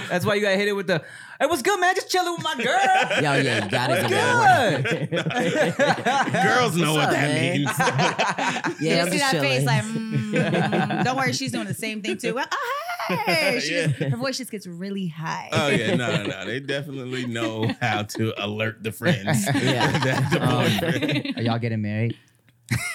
That's 0.10 0.26
why 0.26 0.36
you 0.36 0.42
gotta 0.42 0.58
hit 0.58 0.68
it 0.68 0.74
with 0.74 0.88
the, 0.88 1.04
"Hey, 1.42 1.48
what's 1.48 1.62
good, 1.64 1.80
man? 1.80 1.96
Just 1.96 2.10
chilling 2.10 2.34
with 2.36 2.44
my 2.44 2.56
girl." 2.56 2.66
Yo, 3.22 3.34
yeah, 3.42 3.64
you 3.66 3.70
gotta 3.72 3.94
get 3.96 4.10
that 4.12 4.90
Good. 4.92 5.10
girls 6.32 6.76
know 6.78 6.94
What's 6.94 6.98
what 6.98 7.06
up, 7.08 7.12
that 7.12 7.28
man? 7.28 7.58
means. 7.58 7.72
Yeah, 8.82 9.04
I'm 9.04 9.12
see 9.12 9.18
just 9.20 9.32
that 9.34 9.42
face 9.42 9.66
like, 9.66 9.84
mm, 9.84 11.04
don't 11.04 11.18
worry, 11.18 11.34
she's 11.34 11.52
doing 11.52 11.68
the 11.68 11.74
same 11.74 12.02
thing 12.02 12.18
too. 12.18 12.36
Well, 12.36 12.46
oh, 12.52 13.16
hey, 13.26 13.60
she 13.60 13.70
just- 13.70 13.96
her 13.96 14.18
voice 14.18 14.38
just 14.38 14.52
gets 14.52 14.66
really 14.68 15.08
high. 15.08 15.50
Oh 15.52 15.68
yeah, 15.68 15.96
no, 15.96 16.16
no, 16.16 16.24
no. 16.24 16.46
They 16.46 16.60
definitely 16.60 17.26
know 17.26 17.72
how 17.82 18.04
to 18.04 18.34
alert 18.44 18.84
the 18.84 18.92
friends. 18.92 19.46
Yeah. 19.48 19.98
that 20.00 20.32
the 20.32 20.40
boyfriend. 20.40 21.38
Are 21.38 21.42
y'all 21.42 21.60
getting 21.60 21.82
married? 21.82 22.18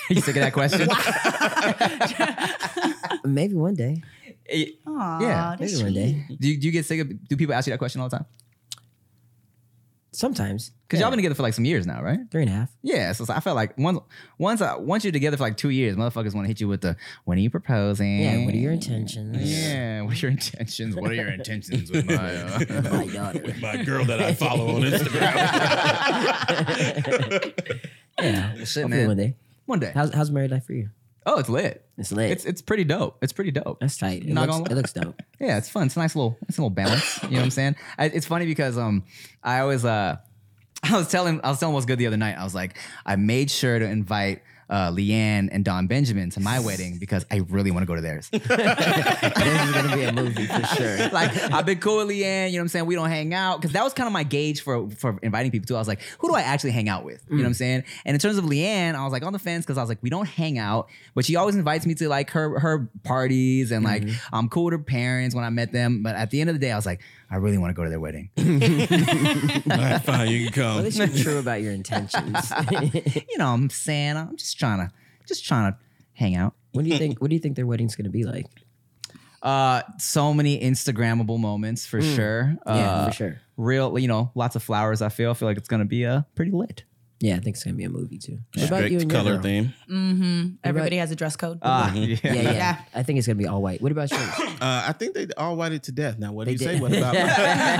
you 0.09 0.20
sick 0.20 0.36
of 0.36 0.42
that 0.42 0.53
question? 0.55 0.88
Maybe 3.24 3.55
one 3.55 3.74
day. 3.74 4.03
Eh, 4.49 4.66
Aw, 4.86 5.20
Yeah, 5.20 5.57
that's 5.59 5.72
Maybe 5.72 5.84
one 5.84 5.94
day. 5.94 6.24
Do 6.40 6.49
you, 6.49 6.57
do 6.59 6.66
you 6.66 6.72
get 6.72 6.86
sick 6.86 7.01
of? 7.01 7.28
Do 7.28 7.36
people 7.36 7.55
ask 7.55 7.66
you 7.66 7.72
that 7.72 7.78
question 7.78 8.01
all 8.01 8.09
the 8.09 8.16
time? 8.18 8.26
Sometimes. 10.12 10.70
Because 10.88 10.99
Yeah. 11.01 11.07
y'all 11.07 11.11
been 11.11 11.18
together 11.18 11.34
for 11.34 11.42
like 11.42 11.53
some 11.53 11.66
years 11.66 11.84
now, 11.86 12.01
right? 12.03 12.20
three 12.30 12.40
and 12.42 12.51
a 12.51 12.55
half. 12.55 12.70
Yeah, 12.82 13.12
so 13.12 13.26
I 13.28 13.40
felt 13.40 13.55
like 13.57 13.76
once 13.76 13.99
once 14.38 14.62
I, 14.62 14.76
once 14.76 15.05
you're 15.05 15.12
together 15.12 15.36
for 15.36 15.42
like 15.42 15.59
two 15.59 15.68
years, 15.68 15.94
motherfuckers 15.97 16.32
want 16.32 16.44
to 16.44 16.49
hit 16.49 16.59
you 16.61 16.68
with 16.68 16.80
the 16.80 16.97
when 17.24 17.36
are 17.36 17.40
you 17.42 17.51
proposing? 17.51 18.20
Yeah, 18.20 18.44
what 18.47 18.55
are 18.55 18.57
your 18.57 18.72
intentions? 18.72 19.36
Yeah, 19.36 20.01
what 20.07 20.14
are 20.14 20.16
your 20.16 20.30
intentions? 20.30 20.97
What 20.97 21.11
are 21.11 21.14
your 21.14 21.28
intentions 21.28 21.90
with 21.90 22.07
my? 22.07 22.14
Uh, 22.16 22.82
My 22.97 23.07
daughter. 23.09 23.55
My 23.61 23.84
girl 23.84 24.05
that 24.07 24.22
I 24.22 24.32
follow 24.34 24.76
on 24.76 24.82
Instagram. 24.82 25.36
Yeah. 28.18 28.55
shit, 28.64 28.84
Hopefully 28.84 28.88
man. 28.88 29.07
one 29.09 29.16
day. 29.18 29.36
One 29.66 29.78
day. 29.80 29.92
How's, 29.94 30.14
how's 30.14 30.30
married 30.30 30.51
life 30.51 30.64
for 30.64 30.72
you? 30.72 30.88
Oh, 31.26 31.38
it's 31.38 31.48
lit. 31.48 31.84
It's 31.98 32.12
lit. 32.12 32.30
It's 32.30 32.44
it's 32.44 32.62
pretty 32.62 32.84
dope. 32.84 33.18
It's 33.20 33.32
pretty 33.32 33.50
dope. 33.50 33.80
That's 33.80 33.98
tight. 33.98 34.22
It 34.22 34.28
Not 34.28 34.48
looks, 34.48 34.70
it 34.70 34.74
looks 34.74 34.92
dope. 34.92 35.20
Yeah, 35.40 35.58
it's 35.58 35.68
fun. 35.68 35.86
It's 35.86 35.96
a 35.96 35.98
nice 35.98 36.16
little, 36.16 36.38
it's 36.48 36.56
a 36.56 36.62
little 36.62 36.70
balance. 36.70 37.22
You 37.24 37.30
know 37.30 37.36
what 37.38 37.44
I'm 37.44 37.50
saying? 37.50 37.76
I, 37.98 38.06
it's 38.06 38.24
funny 38.26 38.46
because 38.46 38.78
um, 38.78 39.04
I 39.42 39.58
always 39.60 39.84
uh, 39.84 40.16
I 40.82 40.96
was 40.96 41.08
telling 41.08 41.40
I 41.42 41.50
was 41.50 41.60
telling 41.60 41.76
WuzGood 41.76 41.98
the 41.98 42.06
other 42.06 42.16
night. 42.16 42.38
I 42.38 42.44
was 42.44 42.54
like, 42.54 42.78
I 43.04 43.16
made 43.16 43.50
sure 43.50 43.78
to 43.78 43.84
invite 43.84 44.42
uh, 44.68 44.90
Liane 44.92 45.48
and 45.50 45.64
Don 45.64 45.86
Benjamin 45.86 46.30
to 46.30 46.40
my 46.40 46.58
wedding 46.60 46.96
because 47.00 47.24
I 47.30 47.36
really 47.48 47.70
want 47.70 47.82
to 47.82 47.86
go 47.86 47.94
to 47.94 48.00
theirs. 48.00 48.28
this 48.30 48.42
is 48.42 49.72
gonna 49.72 49.96
be 49.96 50.02
a 50.04 50.12
movie 50.12 50.46
for 50.46 50.62
sure. 50.76 51.08
like 51.10 51.36
I've 51.52 51.66
been 51.66 51.78
cool 51.78 51.98
with 51.98 52.08
Liane, 52.08 52.50
you 52.50 52.56
know 52.56 52.60
what 52.60 52.64
I'm 52.64 52.68
saying? 52.68 52.86
We 52.86 52.94
don't 52.94 53.08
hang 53.08 53.32
out 53.34 53.60
because 53.60 53.72
that 53.72 53.84
was 53.84 53.92
kind 53.92 54.06
of 54.06 54.12
my 54.12 54.24
gauge 54.24 54.62
for 54.62 54.88
for 54.90 55.18
inviting 55.22 55.50
people 55.50 55.66
too. 55.66 55.76
I 55.76 55.78
was 55.78 55.88
like, 55.88 56.02
who 56.18 56.28
do 56.28 56.34
I 56.34 56.42
actually 56.42 56.72
hang 56.72 56.88
out 56.88 57.04
with? 57.04 57.22
You 57.28 57.36
know 57.36 57.42
what 57.42 57.48
I'm 57.48 57.54
saying? 57.54 57.84
And 58.04 58.14
in 58.14 58.20
terms 58.20 58.38
of 58.38 58.44
Liane, 58.44 58.96
I 58.96 59.04
was 59.04 59.12
like 59.12 59.22
on 59.24 59.32
the 59.32 59.38
fence 59.38 59.64
because 59.64 59.78
I 59.78 59.82
was 59.82 59.88
like, 59.88 60.02
we 60.02 60.10
don't 60.10 60.28
hang 60.28 60.58
out, 60.58 60.88
but 61.14 61.24
she 61.24 61.36
always 61.36 61.54
invites 61.54 61.86
me 61.86 61.94
to 61.94 62.08
like 62.08 62.30
her 62.30 62.58
her 62.58 62.88
parties 63.04 63.70
and 63.70 63.84
like 63.84 64.04
I'm 64.32 64.48
cool 64.48 64.64
with 64.64 64.72
her 64.72 64.78
parents 64.78 65.34
when 65.34 65.44
I 65.44 65.50
met 65.50 65.72
them. 65.72 66.02
But 66.02 66.16
at 66.16 66.30
the 66.30 66.40
end 66.40 66.50
of 66.50 66.56
the 66.56 66.60
day, 66.60 66.72
I 66.72 66.76
was 66.76 66.86
like, 66.86 67.00
I 67.30 67.36
really 67.36 67.58
want 67.58 67.70
to 67.70 67.74
go 67.74 67.82
to 67.84 67.90
their 67.90 68.00
wedding. 68.00 68.30
All 68.38 68.44
right, 69.78 69.98
fine, 70.02 70.28
you 70.28 70.44
can 70.44 70.52
come. 70.52 70.64
At 70.64 70.74
come. 70.74 70.84
least 70.84 70.98
you're 70.98 71.24
true 71.24 71.38
about 71.38 71.60
your 71.62 71.72
intentions. 71.72 72.52
you 72.70 73.38
know, 73.38 73.46
what 73.46 73.54
I'm 73.54 73.70
saying 73.70 74.16
I'm 74.16 74.36
just 74.36 74.58
trying 74.58 74.78
to 74.86 74.92
just 75.26 75.44
trying 75.44 75.72
to 75.72 75.78
hang 76.12 76.36
out. 76.36 76.54
what 76.72 76.84
do 76.84 76.90
you 76.90 76.98
think? 76.98 77.20
What 77.20 77.28
do 77.30 77.34
you 77.34 77.40
think 77.40 77.56
their 77.56 77.66
wedding's 77.66 77.96
gonna 77.96 78.10
be 78.10 78.24
like? 78.24 78.46
Uh, 79.42 79.82
so 79.98 80.32
many 80.34 80.58
Instagrammable 80.60 81.38
moments 81.38 81.86
for 81.86 82.00
sure. 82.00 82.56
Yeah, 82.66 82.72
Uh, 82.72 83.06
for 83.06 83.12
sure. 83.12 83.40
Real, 83.56 83.98
you 83.98 84.08
know, 84.08 84.30
lots 84.34 84.56
of 84.56 84.62
flowers. 84.62 85.02
I 85.02 85.08
feel. 85.08 85.30
I 85.30 85.34
feel 85.34 85.48
like 85.48 85.56
it's 85.58 85.68
gonna 85.68 85.84
be 85.84 86.06
uh 86.06 86.22
pretty 86.34 86.52
lit. 86.52 86.84
Yeah, 87.18 87.36
I 87.36 87.40
think 87.40 87.56
it's 87.56 87.64
gonna 87.64 87.76
be 87.76 87.84
a 87.84 87.88
movie 87.88 88.18
too. 88.18 88.40
What 88.54 88.68
about 88.68 88.90
you 88.90 88.98
Strict 88.98 89.02
and 89.04 89.12
your 89.12 89.20
color 89.22 89.32
girl? 89.34 89.42
theme. 89.42 89.72
Mm-hmm. 89.90 90.48
Everybody 90.62 90.96
has 90.98 91.10
a 91.10 91.16
dress 91.16 91.34
code. 91.34 91.58
Ah, 91.62 91.90
Yeah, 91.94 92.16
yeah, 92.22 92.32
Yeah. 92.52 92.78
I 92.94 93.02
think 93.04 93.16
it's 93.18 93.26
gonna 93.26 93.36
be 93.36 93.46
all 93.46 93.62
white. 93.62 93.80
What 93.80 93.90
about 93.92 94.10
yours? 94.10 94.22
Uh, 94.56 94.84
I 94.88 94.92
think 94.92 95.14
they 95.14 95.26
all 95.36 95.54
whited 95.56 95.82
to 95.84 95.92
death. 95.92 96.18
Now, 96.18 96.32
what 96.32 96.46
do 96.46 96.50
They 96.50 96.52
you 96.52 96.58
say? 96.58 96.72
did. 96.74 96.82
What 96.82 96.92
about? 96.96 97.14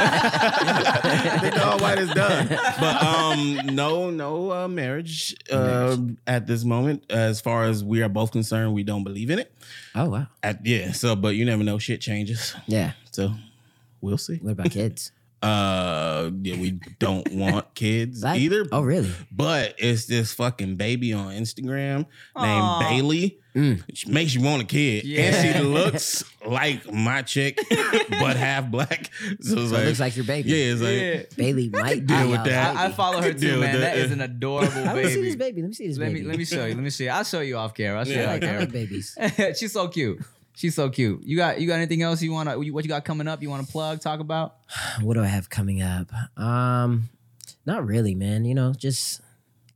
I 0.07 1.39
think 1.41 1.59
all 1.65 1.79
white 1.79 1.99
is 1.99 2.11
done. 2.11 2.49
But 2.49 3.03
um, 3.03 3.75
no, 3.75 4.11
no 4.11 4.53
uh, 4.53 4.69
marriage 4.69 5.35
uh, 5.51 5.97
at 6.27 6.47
this 6.47 6.65
moment. 6.65 7.05
As 7.11 7.41
far 7.41 7.65
as 7.65 7.83
we 7.85 8.03
are 8.03 8.09
both 8.11 8.33
concerned, 8.33 8.75
we 8.75 8.83
don't 8.85 9.05
believe 9.05 9.31
in 9.31 9.39
it. 9.39 9.53
oh 9.95 10.11
wow. 10.11 10.27
At, 10.43 10.65
yeah. 10.67 10.93
So, 10.93 11.17
but 11.17 11.35
you 11.35 11.45
never 11.45 11.63
know. 11.65 11.79
Shit 11.79 12.01
changes. 12.01 12.55
Yeah. 12.67 12.93
So, 13.11 13.33
we'll 14.01 14.19
see. 14.19 14.37
What 14.37 14.53
about 14.53 14.71
kids? 14.71 15.13
Uh, 15.47 16.31
yeah, 16.43 16.57
we 16.61 16.73
don't 16.99 17.31
want 17.33 17.75
kids 17.75 18.21
That- 18.23 18.37
either. 18.39 18.67
Oh 18.73 18.83
really? 18.83 19.11
But 19.31 19.75
it's 19.79 20.07
this 20.07 20.33
fucking 20.35 20.77
baby 20.77 21.13
on 21.13 21.33
Instagram 21.33 21.99
named 21.99 22.07
Aw. 22.37 22.89
Bailey. 22.89 23.39
Mm. 23.55 23.83
She 23.95 24.11
makes 24.11 24.35
you 24.35 24.43
want 24.43 24.61
a 24.63 24.67
kid. 24.67 25.05
Yeah. 25.05 25.21
And 25.23 25.57
she 25.57 25.63
looks 25.63 26.25
like 26.47 26.93
my 26.93 27.23
chick, 27.23 27.59
but 28.11 28.37
half 28.37 28.71
black. 28.71 29.11
So 29.15 29.35
it's 29.39 29.49
So 29.51 29.55
like, 29.61 29.83
it 29.83 29.87
looks 29.87 30.01
like 30.01 30.17
your 30.17 30.27
baby. 30.27 30.51
yeah, 30.51 30.57
it's 30.75 30.83
like, 30.83 31.37
Bailey 31.37 31.71
might 31.71 32.07
deal 32.07 32.25
be 32.27 32.33
with 32.33 32.45
that. 32.45 32.77
I, 32.77 32.87
I 32.87 32.93
follow 32.93 33.23
her 33.23 33.33
too, 33.33 33.61
man. 33.61 33.73
that. 33.73 33.79
That 33.81 33.97
is 33.97 34.11
an 34.13 34.21
adorable 34.21 34.73
I 34.77 34.93
want 34.93 35.05
to 35.05 35.09
see 35.09 35.15
baby. 35.17 35.27
this 35.29 35.37
baby. 35.37 35.63
Let 35.63 35.69
me 35.69 35.75
see 35.75 35.89
this 35.89 35.97
Let 35.97 36.09
baby. 36.09 36.21
me 36.21 36.27
let 36.29 36.37
me 36.39 36.45
show 36.45 36.67
you. 36.67 36.75
Let 36.75 36.83
me 36.85 36.91
show 36.91 37.05
you. 37.05 37.11
I'll 37.11 37.25
show 37.25 37.41
you 37.41 37.57
off 37.57 37.73
camera. 37.73 38.01
I'll 38.01 38.05
show 38.05 38.11
you 38.13 38.19
Yeah. 38.19 38.25
off 38.25 38.29
I 38.29 38.33
like 38.35 38.43
camera. 38.43 38.67
babies. 38.67 39.19
She's 39.59 39.73
so 39.73 39.89
cute. 39.89 40.19
She's 40.57 40.75
so 40.75 40.89
cute. 40.89 41.23
You 41.23 41.37
got 41.37 41.61
you 41.61 41.69
got 41.69 41.75
anything 41.75 42.01
else 42.03 42.23
you 42.23 42.33
want 42.33 42.49
to 42.49 42.57
what 42.57 42.85
you 42.85 42.89
got 42.89 43.05
coming 43.05 43.29
up? 43.29 43.43
You 43.43 43.51
want 43.51 43.67
to 43.67 43.71
plug? 43.71 44.01
Talk 44.01 44.21
about? 44.21 44.57
What 45.03 45.15
do 45.15 45.23
I 45.23 45.27
have 45.27 45.51
coming 45.51 45.83
up? 45.83 46.11
Um, 46.39 47.11
not 47.67 47.87
really, 47.87 48.15
man. 48.15 48.47
You 48.47 48.55
know, 48.55 48.73
just 48.73 49.21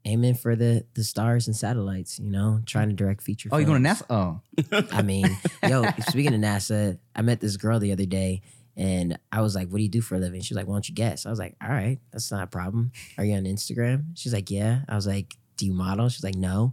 aiming 0.06 0.34
for 0.34 0.56
the 0.56 0.86
the 0.94 1.04
stars 1.04 1.46
and 1.46 1.54
satellites. 1.54 2.18
You 2.18 2.30
know, 2.30 2.62
trying 2.64 2.88
to 2.88 2.94
direct 2.94 3.22
feature. 3.22 3.50
Oh, 3.52 3.58
you 3.58 3.66
going 3.66 3.82
to. 3.82 3.88
NASA? 3.88 4.04
Oh, 4.08 4.40
I 4.92 5.02
mean, 5.02 5.26
yo, 5.68 5.84
speaking 6.08 6.32
of 6.32 6.40
NASA, 6.40 6.98
I 7.14 7.20
met 7.22 7.40
this 7.40 7.58
girl 7.58 7.78
the 7.78 7.92
other 7.92 8.06
day 8.06 8.40
and 8.74 9.18
I 9.30 9.42
was 9.42 9.54
like, 9.54 9.68
What 9.68 9.76
do 9.76 9.82
you 9.82 9.90
do 9.90 10.00
for 10.00 10.14
a 10.14 10.18
living? 10.18 10.40
She 10.40 10.54
was 10.54 10.56
like, 10.56 10.66
Why 10.66 10.76
don't 10.76 10.88
you 10.88 10.94
guess? 10.94 11.26
I 11.26 11.30
was 11.30 11.38
like, 11.38 11.56
All 11.62 11.68
right, 11.68 11.98
that's 12.12 12.32
not 12.32 12.44
a 12.44 12.46
problem. 12.46 12.92
Are 13.18 13.24
you 13.24 13.34
on 13.34 13.44
Instagram? 13.44 14.04
She's 14.14 14.32
like, 14.32 14.50
Yeah. 14.50 14.80
I 14.88 14.94
was 14.96 15.06
like, 15.06 15.34
Do 15.58 15.66
you 15.66 15.74
model? 15.74 16.08
She's 16.08 16.24
like, 16.24 16.36
No. 16.36 16.72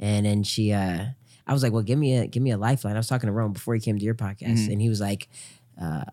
And 0.00 0.26
then 0.26 0.42
she 0.42 0.72
uh 0.72 1.06
I 1.46 1.52
was 1.52 1.62
like, 1.62 1.72
Well, 1.72 1.82
give 1.82 1.98
me 1.98 2.16
a 2.16 2.26
give 2.26 2.42
me 2.42 2.50
a 2.50 2.56
lifeline. 2.58 2.94
I 2.96 2.98
was 2.98 3.08
talking 3.08 3.26
to 3.28 3.32
Rome 3.32 3.52
before 3.52 3.74
he 3.74 3.80
came 3.80 3.98
to 3.98 4.04
your 4.04 4.14
podcast, 4.14 4.66
Mhm. 4.66 4.72
and 4.72 4.80
he 4.82 4.88
was 4.88 5.00
like, 5.00 5.28
uh, 5.80 6.04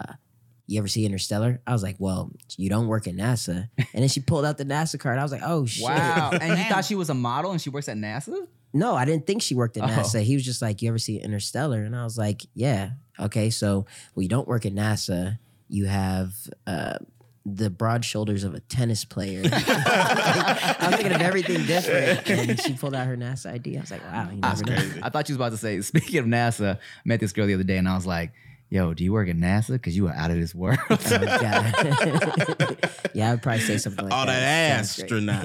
you 0.68 0.78
ever 0.80 0.88
see 0.88 1.06
Interstellar? 1.06 1.62
I 1.68 1.74
was 1.74 1.84
like, 1.84 1.98
well, 2.00 2.32
you 2.58 2.70
don't 2.70 2.88
work 2.88 3.06
at 3.08 3.14
NASA. 3.16 3.68
And 3.78 3.88
then 4.04 4.08
she 4.08 4.22
pulled 4.22 4.46
out 4.46 4.58
the 4.58 4.64
NASA 4.66 4.98
card. 5.00 5.18
I 5.20 5.24
was 5.24 5.32
like, 5.32 5.42
oh 5.44 5.66
shit. 5.66 5.84
wow! 5.84 6.32
And 6.32 6.58
you 6.58 6.64
thought 6.66 6.86
she 6.92 6.96
was 6.96 7.10
a 7.10 7.14
model 7.14 7.52
and 7.52 7.60
she 7.62 7.70
works 7.70 7.90
at 7.90 7.98
NASA? 7.98 8.48
No, 8.74 8.96
I 8.96 9.04
didn't 9.04 9.28
think 9.28 9.42
she 9.42 9.54
worked 9.54 9.76
at 9.78 9.84
Oh. 9.84 9.88
NASA. 9.88 10.22
He 10.24 10.34
was 10.34 10.46
just 10.46 10.62
like, 10.62 10.82
you 10.82 10.88
ever 10.88 10.98
see 10.98 11.18
Interstellar? 11.18 11.84
And 11.84 11.94
I 11.96 12.06
was 12.06 12.18
like, 12.18 12.44
yeah. 12.54 12.92
Okay, 13.20 13.50
so 13.50 13.86
well, 14.16 14.24
you 14.24 14.30
don't 14.30 14.48
work 14.48 14.66
at 14.66 14.74
NASA. 14.74 15.38
You 15.68 15.86
have 15.88 16.34
uh, 16.66 16.98
the 17.46 17.70
broad 17.70 18.06
shoulders 18.06 18.44
of 18.44 18.54
a 18.54 18.60
tennis 18.60 19.04
player. 19.06 19.42
I'm 19.54 20.94
thinking 20.94 21.14
of 21.14 21.22
everything 21.22 21.66
different. 21.66 22.30
And 22.30 22.60
she 22.60 22.74
pulled 22.74 22.94
out 22.94 23.08
her 23.08 23.18
NASA 23.18 23.52
ID. 23.52 23.78
I 23.78 23.82
was 23.82 23.92
like, 23.92 24.04
wow, 24.04 24.30
you 24.32 24.40
never 24.42 24.64
know. 24.64 25.00
I 25.02 25.10
thought 25.10 25.28
you 25.28 25.34
was 25.34 25.38
about 25.38 25.52
to 25.52 25.58
say. 25.58 25.82
Speaking 25.92 26.20
of 26.20 26.26
NASA, 26.26 26.78
met 27.06 27.20
this 27.20 27.34
girl 27.34 27.48
the 27.48 27.54
other 27.54 27.64
day 27.64 27.78
and 27.78 27.90
I 27.90 27.96
was 27.96 28.06
like, 28.06 28.32
"Yo, 28.70 28.94
do 28.94 29.04
you 29.04 29.12
work 29.12 29.28
at 29.28 29.36
NASA? 29.36 29.72
Because 29.74 29.98
you 29.98 30.08
are 30.08 30.14
out 30.14 30.30
of 30.32 30.38
this 30.38 30.54
world." 30.54 30.80
Oh, 30.90 30.96
God. 30.96 32.78
yeah, 33.14 33.30
I 33.30 33.32
would 33.32 33.42
probably 33.42 33.62
say 33.62 33.78
something 33.78 34.06
like 34.06 34.14
all 34.14 34.26
that 34.28 34.40
that. 34.40 34.80
Astronaut. 34.80 35.42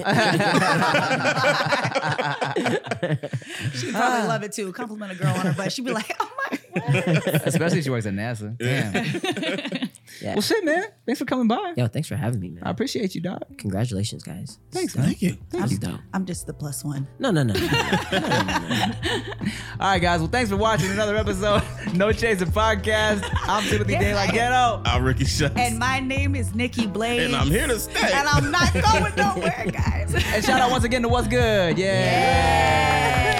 She'd 3.73 3.91
probably 3.93 4.27
love 4.27 4.43
it 4.43 4.53
too. 4.53 4.71
Compliment 4.71 5.11
a 5.11 5.15
girl 5.15 5.33
on 5.33 5.45
her 5.47 5.53
butt. 5.53 5.71
She'd 5.71 5.85
be 5.85 5.91
like, 5.91 6.15
"Oh 6.19 6.31
my, 6.51 6.59
God. 6.75 7.27
Especially 7.45 7.79
if 7.79 7.83
she 7.85 7.89
works 7.89 8.05
at 8.05 8.13
NASA. 8.13 8.55
Damn. 8.57 9.89
Yeah. 10.21 10.33
Well, 10.33 10.41
shit, 10.41 10.63
man. 10.63 10.85
Thanks 11.05 11.19
for 11.19 11.25
coming 11.25 11.47
by. 11.47 11.73
Yo, 11.77 11.87
thanks 11.87 12.07
for 12.07 12.15
having 12.15 12.39
me, 12.39 12.49
man. 12.49 12.63
I 12.63 12.69
appreciate 12.71 13.13
you, 13.15 13.21
dog. 13.21 13.43
Congratulations, 13.57 14.23
guys. 14.23 14.59
Thanks, 14.71 14.95
man. 14.95 15.05
Thank 15.05 15.21
you. 15.21 15.37
That's 15.49 15.77
dope. 15.77 15.99
I'm 16.13 16.25
just 16.25 16.47
the 16.47 16.53
plus 16.53 16.83
one. 16.83 17.07
No, 17.19 17.31
no, 17.31 17.43
no. 17.43 17.53
no, 17.53 17.59
no. 17.59 17.67
All 19.79 19.91
right, 19.91 20.01
guys. 20.01 20.19
Well, 20.19 20.29
thanks 20.29 20.49
for 20.49 20.57
watching 20.57 20.91
another 20.91 21.15
episode. 21.15 21.61
No 21.93 22.11
Chaser 22.11 22.45
Podcast. 22.45 23.23
I'm 23.43 23.63
Timothy 23.63 23.95
DeLaGhetto. 23.95 24.81
I'm 24.85 25.03
Ricky 25.03 25.25
Shucks. 25.25 25.55
And 25.57 25.77
my 25.79 25.99
name 25.99 26.35
is 26.35 26.53
Nikki 26.55 26.87
Blade. 26.87 27.21
And 27.21 27.35
I'm 27.35 27.47
here 27.47 27.67
to 27.67 27.79
stay. 27.79 28.11
And 28.13 28.27
I'm 28.27 28.51
not 28.51 28.73
going 28.73 29.15
nowhere, 29.15 29.65
guys. 29.71 30.13
And 30.33 30.43
shout 30.43 30.59
out 30.61 30.71
once 30.71 30.83
again 30.83 31.01
to 31.03 31.09
WuzGood. 31.09 31.77
Yeah. 31.77 33.37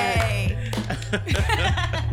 Yay. 1.94 2.04